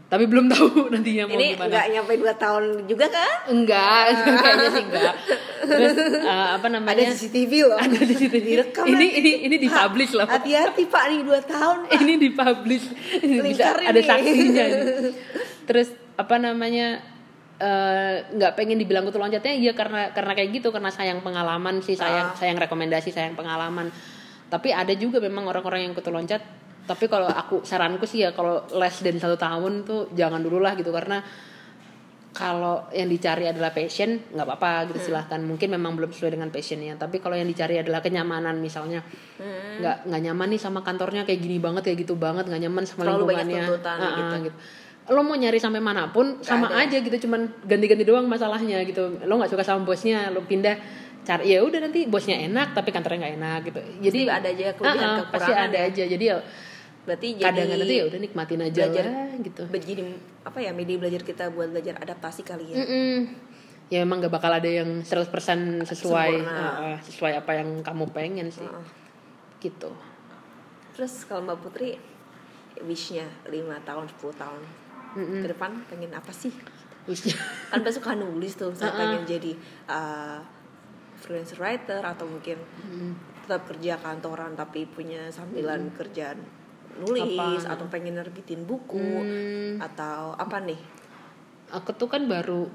tapi 0.09 0.26
belum 0.26 0.49
tahu 0.55 0.89
nantinya 0.89 1.30
mau 1.30 1.38
Ini 1.38 1.53
gimana 1.53 1.70
nggak 1.70 1.86
nyampe 1.93 2.13
2 2.17 2.34
tahun 2.34 2.63
juga 2.89 3.05
kan? 3.13 3.36
enggak 3.45 4.01
kayaknya 4.41 4.70
sih 4.74 4.84
enggak 4.89 5.13
terus 5.59 5.95
eh, 6.17 6.47
apa 6.55 6.65
Ada 6.65 6.76
namanya 6.82 7.03
CCTV 7.13 7.53
loh. 7.67 7.78
ada 7.86 7.99
di 7.99 8.15
situ 8.17 8.38
Direkam 8.39 8.86
ini 8.88 9.07
ini 9.22 9.32
ini 9.45 9.55
dipublish 9.59 10.17
loh 10.17 10.26
Hati-hati 10.26 10.88
Pak 10.88 11.03
nih 11.13 11.20
2 11.22 11.30
tahun. 11.45 11.78
Pak. 11.86 11.99
ini 12.01 12.13
dipublish 12.17 12.86
bisa 12.89 13.43
Lingkar 13.43 13.76
ada 13.86 13.99
ini. 13.99 14.07
saksinya 14.07 14.65
ini. 14.65 14.82
terus 15.70 15.88
apa 16.17 16.36
namanya 16.41 17.03
eh, 17.60 18.16
nggak 18.30 18.55
pengen 18.55 18.76
dibilang 18.76 19.03
kutu 19.03 19.16
loncatnya 19.16 19.51
iya 19.51 19.72
karena 19.72 20.10
karena 20.10 20.32
kayak 20.32 20.49
gitu 20.53 20.72
karena 20.72 20.88
sayang 20.89 21.20
pengalaman 21.20 21.80
sih 21.80 21.93
sayang 21.93 22.32
Ah. 22.32 22.36
sayang 22.36 22.55
rekomendasi 22.57 23.12
sayang 23.12 23.36
pengalaman 23.36 23.91
tapi 24.47 24.72
ada 24.72 24.95
juga 24.95 25.20
memang 25.20 25.45
orang-orang 25.45 25.84
yang 25.84 25.93
kutu 25.93 26.10
loncat 26.10 26.39
tapi 26.84 27.05
kalau 27.05 27.28
aku 27.28 27.62
saranku 27.62 28.03
sih 28.03 28.24
ya 28.24 28.32
kalau 28.32 28.66
less 28.74 28.99
dari 28.99 29.16
satu 29.16 29.36
tahun 29.36 29.84
tuh 29.84 30.10
jangan 30.12 30.39
dulu 30.39 30.57
lah 30.57 30.74
gitu 30.74 30.89
karena 30.89 31.22
kalau 32.30 32.86
yang 32.89 33.05
dicari 33.05 33.45
adalah 33.45 33.70
passion 33.70 34.22
nggak 34.32 34.45
apa-apa 34.45 34.72
Hmm. 34.72 34.86
gitu 34.88 34.99
silahkan 35.03 35.41
mungkin 35.41 35.70
memang 35.70 35.97
belum 35.97 36.10
sesuai 36.10 36.32
dengan 36.32 36.49
passionnya 36.49 36.93
tapi 36.95 37.18
kalau 37.18 37.34
yang 37.34 37.45
dicari 37.45 37.76
adalah 37.76 37.99
kenyamanan 37.99 38.57
misalnya 38.57 39.01
Hmm. 39.36 39.82
nggak 39.82 40.07
nggak 40.07 40.22
nyaman 40.24 40.47
nih 40.49 40.62
sama 40.62 40.80
kantornya 40.80 41.26
kayak 41.26 41.41
gini 41.41 41.57
banget 41.57 41.84
kayak 41.84 42.05
gitu 42.05 42.16
banget 42.16 42.45
nggak 42.45 42.62
nyaman 42.64 42.84
sama 42.86 43.01
Terlalu 43.03 43.26
banyak 43.28 43.45
lingkungannya 43.45 43.62
tuntutan 43.68 43.97
Ah, 43.97 44.05
ah, 44.05 44.38
gitu. 44.39 44.55
Lo 45.10 45.22
mau 45.26 45.34
nyari 45.34 45.57
sampai 45.57 45.82
mana 45.82 46.14
pun 46.14 46.38
sama 46.45 46.70
ada. 46.70 46.86
aja 46.86 47.01
gitu 47.01 47.28
cuman 47.28 47.49
ganti-ganti 47.66 48.05
doang 48.05 48.30
masalahnya 48.30 48.82
gitu. 48.86 49.20
Lo 49.26 49.41
nggak 49.41 49.49
suka 49.51 49.66
sama 49.66 49.82
bosnya 49.84 50.30
lo 50.30 50.45
pindah 50.45 50.78
cari 51.26 51.51
ya 51.53 51.60
udah 51.62 51.84
nanti 51.84 52.07
bosnya 52.07 52.39
enak 52.45 52.78
tapi 52.78 52.93
kantornya 52.93 53.26
nggak 53.26 53.36
enak 53.41 53.60
gitu. 53.68 53.80
Jadi 54.05 54.20
Pasti 54.26 54.38
ada 54.38 54.47
aja 54.49 54.66
kelebihan, 54.78 55.03
Ah, 55.03 55.18
ah, 55.18 55.26
pasti 55.30 55.51
kekurangan 55.51 55.70
ada 55.70 55.78
ya. 55.78 55.88
aja. 55.89 56.03
Jadi 56.05 56.26
ya 56.26 56.38
Berarti 57.10 57.28
jadi 57.41 57.45
kadang-kadang 57.49 57.88
tuh 57.89 57.97
ya 57.97 58.05
udah 58.05 58.20
nikmatin 58.22 58.62
aja 58.62 58.82
belajar 58.86 59.05
lah 59.10 59.30
gitu. 59.41 59.64
Jadi 59.66 60.03
apa 60.45 60.60
ya 60.62 60.72
media 60.78 60.97
belajar 61.01 61.22
kita 61.26 61.43
buat 61.49 61.68
belajar 61.74 61.95
adaptasi 61.97 62.41
kali 62.45 62.66
ya. 62.70 62.78
Mm-mm. 62.86 63.16
ya 63.89 64.05
emang 64.05 64.22
gak 64.22 64.30
bakal 64.30 64.53
ada 64.53 64.70
yang 64.70 65.01
100% 65.01 65.34
sesuai 65.89 66.32
ah, 66.45 67.01
sesuai 67.01 67.41
apa 67.41 67.51
yang 67.57 67.82
kamu 67.82 68.14
pengen 68.14 68.53
sih. 68.53 68.68
Gitu. 69.57 69.89
Terus 70.93 71.26
kalau 71.26 71.41
Mbak 71.49 71.57
Putri 71.66 71.97
wishnya 72.86 73.26
5 73.49 73.57
tahun 73.89 74.05
10 74.05 74.22
tahun 74.38 74.62
ke 75.16 75.47
depan 75.49 75.82
pengen 75.89 76.12
apa 76.14 76.30
sih? 76.30 76.53
Wishnya. 77.07 77.34
Kan 77.74 77.82
Mbak 77.82 77.93
suka 77.95 78.14
nulis 78.14 78.53
tuh, 78.53 78.74
saya 78.74 78.93
pengen 78.93 79.26
jadi 79.26 79.51
uh, 79.89 80.39
freelance 81.18 81.57
writer 81.57 82.01
atau 82.01 82.26
mungkin 82.26 82.57
tetap 83.43 83.66
kerja 83.66 83.97
kantoran 83.97 84.53
tapi 84.53 84.86
punya 84.86 85.28
sambilan 85.34 85.89
kerjaan 85.97 86.38
nulis 87.01 87.66
Apa? 87.66 87.76
atau 87.80 87.86
pengen 87.89 88.20
nerbitin 88.20 88.64
buku 88.64 88.99
Hmm. 88.99 89.82
atau 89.82 90.36
apa 90.36 90.60
nih? 90.62 90.80
aku 91.70 91.93
tuh 91.93 92.10
kan 92.10 92.26
baru 92.26 92.66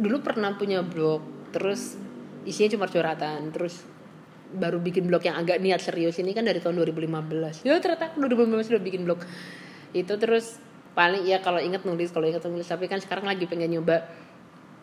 dulu 0.00 0.16
pernah 0.24 0.56
punya 0.56 0.80
blog 0.80 1.20
terus 1.52 2.00
isinya 2.48 2.72
cuma 2.72 2.86
curhatan 2.88 3.52
terus 3.52 3.84
baru 4.50 4.80
bikin 4.80 5.04
blog 5.06 5.20
yang 5.20 5.36
agak 5.36 5.60
niat 5.60 5.84
serius 5.84 6.16
ini 6.16 6.32
kan 6.32 6.48
dari 6.48 6.58
tahun 6.64 6.80
2015 6.80 7.60
ya 7.68 7.76
ternyata 7.76 8.16
aku 8.16 8.24
2015 8.24 8.72
udah 8.72 8.82
bikin 8.82 9.02
blog 9.04 9.20
itu 9.92 10.14
terus 10.16 10.56
paling 10.90 11.22
ya 11.22 11.38
kalau 11.38 11.58
inget 11.58 11.82
nulis 11.82 12.10
kalau 12.10 12.26
inget 12.26 12.42
nulis. 12.44 12.66
Tapi 12.66 12.86
kan 12.86 12.98
sekarang 12.98 13.24
lagi 13.24 13.44
pengen 13.44 13.70
nyoba 13.72 14.04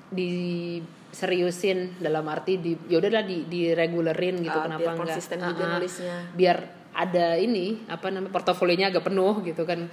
di 0.08 0.80
seriusin 1.08 2.00
dalam 2.00 2.24
arti 2.28 2.60
di 2.60 2.72
ya 2.88 3.00
udahlah 3.00 3.24
di 3.24 3.44
di 3.44 3.72
regulerin 3.72 4.40
gitu 4.40 4.54
Ah, 4.54 4.64
kenapa 4.68 4.80
biar 4.82 4.92
enggak. 4.94 5.02
konsisten 5.04 5.38
juga 5.40 5.64
Ah, 5.64 5.68
ah. 5.68 5.74
nulisnya. 5.76 6.16
biar 6.32 6.58
ada 6.94 7.28
ini 7.36 7.86
apa 7.86 8.08
namanya 8.10 8.32
portofolionya 8.32 8.88
agak 8.90 9.04
penuh 9.06 9.44
gitu 9.44 9.64
kan. 9.64 9.88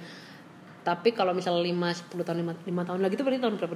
Tapi 0.81 1.11
kalau 1.11 1.33
misalnya 1.33 1.65
5 1.65 2.13
10 2.13 2.21
tahun 2.21 2.37
5, 2.61 2.69
5 2.69 2.87
tahun 2.87 2.99
lagi 3.01 3.13
itu 3.13 3.23
berarti 3.25 3.41
tahun 3.41 3.55
berapa? 3.57 3.73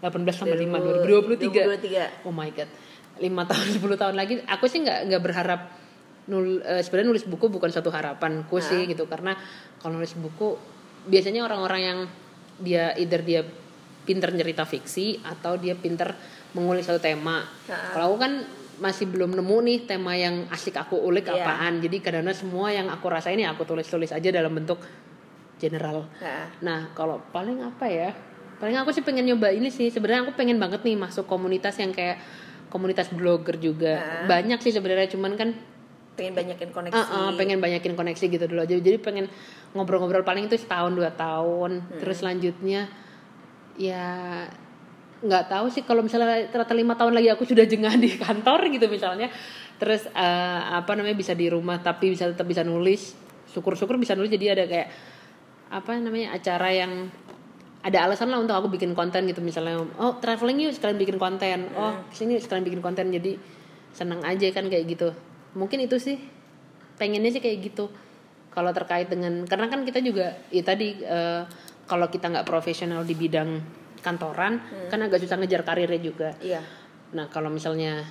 2018 0.00 0.40
sampai 0.40 0.56
5 0.56 1.04
2023 1.04 2.24
2023. 2.24 2.24
oh 2.24 2.32
my 2.32 2.48
god. 2.50 2.68
5 3.14 3.50
tahun 3.50 3.66
10 3.78 4.02
tahun 4.02 4.14
lagi 4.16 4.34
aku 4.42 4.64
sih 4.64 4.80
nggak 4.82 4.98
nggak 5.06 5.22
berharap 5.22 5.60
nul 6.24 6.64
eh, 6.64 6.80
sebenarnya 6.80 7.08
nulis 7.12 7.24
buku 7.24 7.46
bukan 7.46 7.68
suatu 7.68 7.92
harapanku 7.92 8.56
sih 8.58 8.88
gitu. 8.88 9.04
Karena 9.04 9.36
kalau 9.78 10.00
nulis 10.00 10.16
buku 10.16 10.56
biasanya 11.04 11.44
orang-orang 11.44 11.80
yang 11.82 11.98
dia 12.60 12.94
either 12.96 13.20
dia 13.20 13.42
pinter 14.04 14.30
cerita 14.30 14.68
fiksi 14.68 15.18
atau 15.24 15.56
dia 15.56 15.72
pinter 15.74 16.12
mengulik 16.52 16.84
satu 16.84 17.00
tema. 17.00 17.42
Ha-ha. 17.42 17.96
Kalau 17.96 18.14
aku 18.14 18.18
kan 18.20 18.32
masih 18.74 19.06
belum 19.06 19.38
nemu 19.38 19.56
nih 19.64 19.78
tema 19.86 20.18
yang 20.18 20.50
asik 20.50 20.74
aku 20.74 20.98
ulik 20.98 21.30
Iya. 21.30 21.40
apaan. 21.40 21.78
Jadi 21.80 22.02
kadang-kadang 22.02 22.36
semua 22.36 22.74
yang 22.74 22.90
aku 22.90 23.06
rasain 23.06 23.38
ya 23.38 23.54
aku 23.54 23.62
tulis-tulis 23.62 24.10
aja 24.10 24.28
dalam 24.30 24.50
bentuk 24.50 24.82
general. 25.62 26.04
Nah, 26.20 26.46
Nah, 26.60 26.80
kalau 26.92 27.22
paling 27.30 27.62
apa 27.62 27.86
ya? 27.86 28.10
Paling 28.58 28.76
aku 28.78 28.90
sih 28.94 29.02
pengen 29.02 29.26
nyoba 29.26 29.50
ini 29.50 29.70
sih. 29.70 29.90
Sebenarnya 29.90 30.26
aku 30.28 30.34
pengen 30.34 30.58
banget 30.58 30.82
nih 30.82 30.98
masuk 30.98 31.26
komunitas 31.26 31.78
yang 31.78 31.94
kayak 31.94 32.18
komunitas 32.70 33.10
blogger 33.14 33.56
juga. 33.58 33.98
Nah. 33.98 34.26
Banyak 34.30 34.58
sih 34.62 34.74
sebenarnya 34.74 35.06
cuman 35.10 35.38
kan 35.38 35.54
pengen 36.14 36.34
banyakin 36.34 36.70
koneksi. 36.70 36.96
Ah, 36.96 37.28
ah, 37.28 37.30
pengen 37.34 37.58
banyakin 37.58 37.94
koneksi 37.98 38.24
gitu 38.30 38.44
dulu 38.46 38.62
aja. 38.62 38.74
Jadi 38.78 38.98
pengen 39.02 39.26
ngobrol-ngobrol 39.74 40.22
paling 40.22 40.46
itu 40.46 40.56
setahun 40.58 40.94
dua 40.94 41.10
tahun. 41.14 41.82
Hmm. 41.84 41.98
Terus 42.00 42.16
selanjutnya 42.22 42.88
ya 43.74 44.06
nggak 45.24 45.44
tahu 45.50 45.66
sih 45.72 45.82
kalau 45.82 46.04
misalnya 46.04 46.46
ternyata 46.46 46.74
lima 46.76 46.94
tahun 46.94 47.16
lagi 47.16 47.32
aku 47.32 47.42
sudah 47.48 47.66
jengah 47.66 47.94
di 47.98 48.14
kantor 48.16 48.70
gitu 48.70 48.86
misalnya. 48.86 49.28
Terus 49.76 50.06
eh, 50.08 50.60
apa 50.70 50.94
namanya 50.94 51.18
bisa 51.18 51.34
di 51.34 51.50
rumah 51.50 51.82
tapi 51.82 52.14
bisa 52.14 52.30
tetap 52.30 52.46
bisa 52.46 52.62
nulis. 52.62 53.14
Syukur-syukur 53.50 53.98
bisa 53.98 54.14
nulis 54.14 54.30
jadi 54.30 54.58
ada 54.58 54.64
kayak 54.66 54.88
apa 55.74 55.98
namanya 55.98 56.38
acara 56.38 56.70
yang 56.70 57.10
ada 57.84 57.98
alasan 58.08 58.32
lah 58.32 58.40
untuk 58.40 58.56
aku 58.56 58.72
bikin 58.72 58.96
konten 58.96 59.28
gitu 59.28 59.44
misalnya 59.44 59.84
oh 60.00 60.16
traveling 60.16 60.56
yuk 60.56 60.72
sekalian 60.72 60.96
bikin 60.96 61.20
konten 61.20 61.68
oh 61.76 62.00
ke 62.08 62.16
sini 62.16 62.40
yuk 62.40 62.42
sekalian 62.46 62.64
bikin 62.64 62.80
konten 62.80 63.12
jadi 63.12 63.36
seneng 63.92 64.24
aja 64.24 64.48
kan 64.56 64.72
kayak 64.72 64.88
gitu 64.88 65.12
mungkin 65.54 65.82
itu 65.82 65.96
sih. 65.98 66.18
Pengennya 66.94 67.30
sih 67.34 67.42
kayak 67.42 67.58
gitu. 67.64 67.90
Kalau 68.54 68.70
terkait 68.70 69.10
dengan 69.10 69.42
karena 69.50 69.66
kan 69.66 69.82
kita 69.82 69.98
juga 69.98 70.38
ya 70.54 70.62
tadi 70.62 70.94
eh, 71.02 71.42
kalau 71.90 72.06
kita 72.06 72.30
nggak 72.30 72.46
profesional 72.46 73.02
di 73.02 73.18
bidang 73.18 73.58
kantoran 74.04 74.60
kan 74.92 75.00
agak 75.00 75.24
susah 75.24 75.40
ngejar 75.40 75.66
karirnya 75.66 75.98
juga. 75.98 76.28
Iya. 76.38 76.60
Nah 77.16 77.26
kalau 77.32 77.48
misalnya 77.50 78.04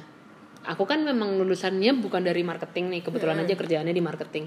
aku 0.65 0.83
kan 0.83 1.05
memang 1.05 1.37
lulusannya 1.39 1.95
bukan 2.01 2.25
dari 2.25 2.41
marketing 2.43 2.91
nih. 2.91 3.01
Kebetulan 3.05 3.39
aja 3.39 3.53
kerjaannya 3.55 3.93
di 3.93 4.03
marketing. 4.03 4.45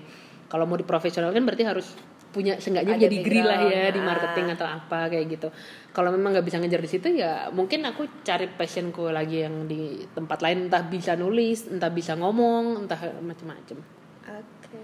Kalau 0.50 0.68
mau 0.68 0.76
di 0.76 0.84
profesional 0.84 1.32
kan 1.32 1.42
berarti 1.46 1.64
harus 1.64 1.96
punya 2.32 2.60
seenggaknya 2.60 2.94
Ada 2.98 3.04
jadi 3.08 3.16
degree 3.22 3.42
lah 3.42 3.58
ya 3.64 3.64
background, 3.64 3.94
di 3.94 4.00
marketing 4.02 4.46
atau 4.58 4.66
apa 4.68 4.98
kayak 5.08 5.26
gitu. 5.32 5.48
Kalau 5.96 6.10
memang 6.12 6.36
nggak 6.36 6.46
bisa 6.46 6.60
ngejar 6.60 6.80
di 6.84 6.90
situ 6.90 7.08
ya 7.16 7.48
mungkin 7.50 7.86
aku 7.88 8.22
cari 8.22 8.46
passionku 8.52 9.08
lagi 9.08 9.46
yang 9.46 9.64
di 9.64 10.04
tempat 10.12 10.44
lain 10.44 10.68
entah 10.68 10.84
bisa 10.84 11.16
nulis, 11.16 11.66
entah 11.70 11.88
bisa 11.88 12.14
ngomong, 12.18 12.84
entah 12.84 13.00
macam-macam. 13.24 13.78
Oke. 14.26 14.80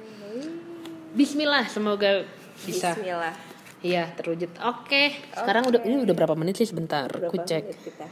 Bismillah 1.13 1.69
semoga 1.69 2.25
bisa. 2.65 2.97
Bismillah. 2.97 3.35
Iya 3.83 4.15
terwujud. 4.15 4.51
Oke. 4.63 5.13
Sekarang 5.35 5.67
udah 5.67 5.83
ini 5.83 6.07
udah 6.07 6.15
berapa 6.15 6.39
menit 6.39 6.57
sih 6.63 6.71
sebentar? 6.71 7.11
Berapa 7.11 7.29
Ku 7.29 7.37
cek. 7.43 7.63
menit 7.67 7.81
kita? 7.83 8.07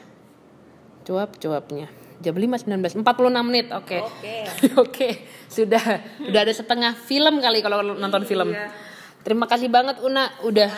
Cuap-cuapnya. 1.07 1.89
Jam 2.21 2.37
5 2.37 2.69
19 2.69 3.01
46 3.01 3.49
menit. 3.49 3.67
Oke. 3.73 4.05
Oke. 4.05 4.37
Oke, 4.85 5.09
sudah 5.49 5.81
udah 6.21 6.41
ada 6.45 6.53
setengah 6.53 6.93
film 6.93 7.41
kali 7.41 7.65
kalau 7.65 7.81
nonton 7.81 8.29
film. 8.29 8.53
Iya. 8.53 8.90
Terima 9.21 9.45
kasih 9.45 9.69
banget 9.69 10.01
Una 10.01 10.33
udah 10.41 10.71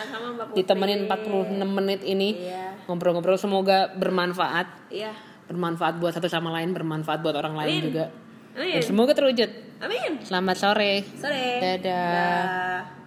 Putri. 0.51 0.61
ditemenin 0.61 1.07
46 1.07 1.63
menit 1.63 2.03
ini 2.03 2.35
Iya. 2.43 2.75
ngobrol-ngobrol 2.85 3.39
semoga 3.39 3.91
bermanfaat. 3.95 4.91
Iya. 4.91 5.15
Bermanfaat 5.47 5.99
buat 5.99 6.11
satu 6.11 6.27
sama 6.27 6.51
lain, 6.51 6.71
bermanfaat 6.71 7.23
buat 7.23 7.35
orang 7.35 7.55
lain 7.55 7.71
Amin. 7.71 7.83
juga. 7.87 8.05
Amin. 8.53 8.73
Dan 8.77 8.83
semoga 8.83 9.11
terwujud. 9.11 9.49
Amin. 9.79 10.19
Selamat 10.21 10.55
sore. 10.55 11.03
Sore. 11.15 11.59
Dadah. 11.59 12.07
Dah. 12.11 13.02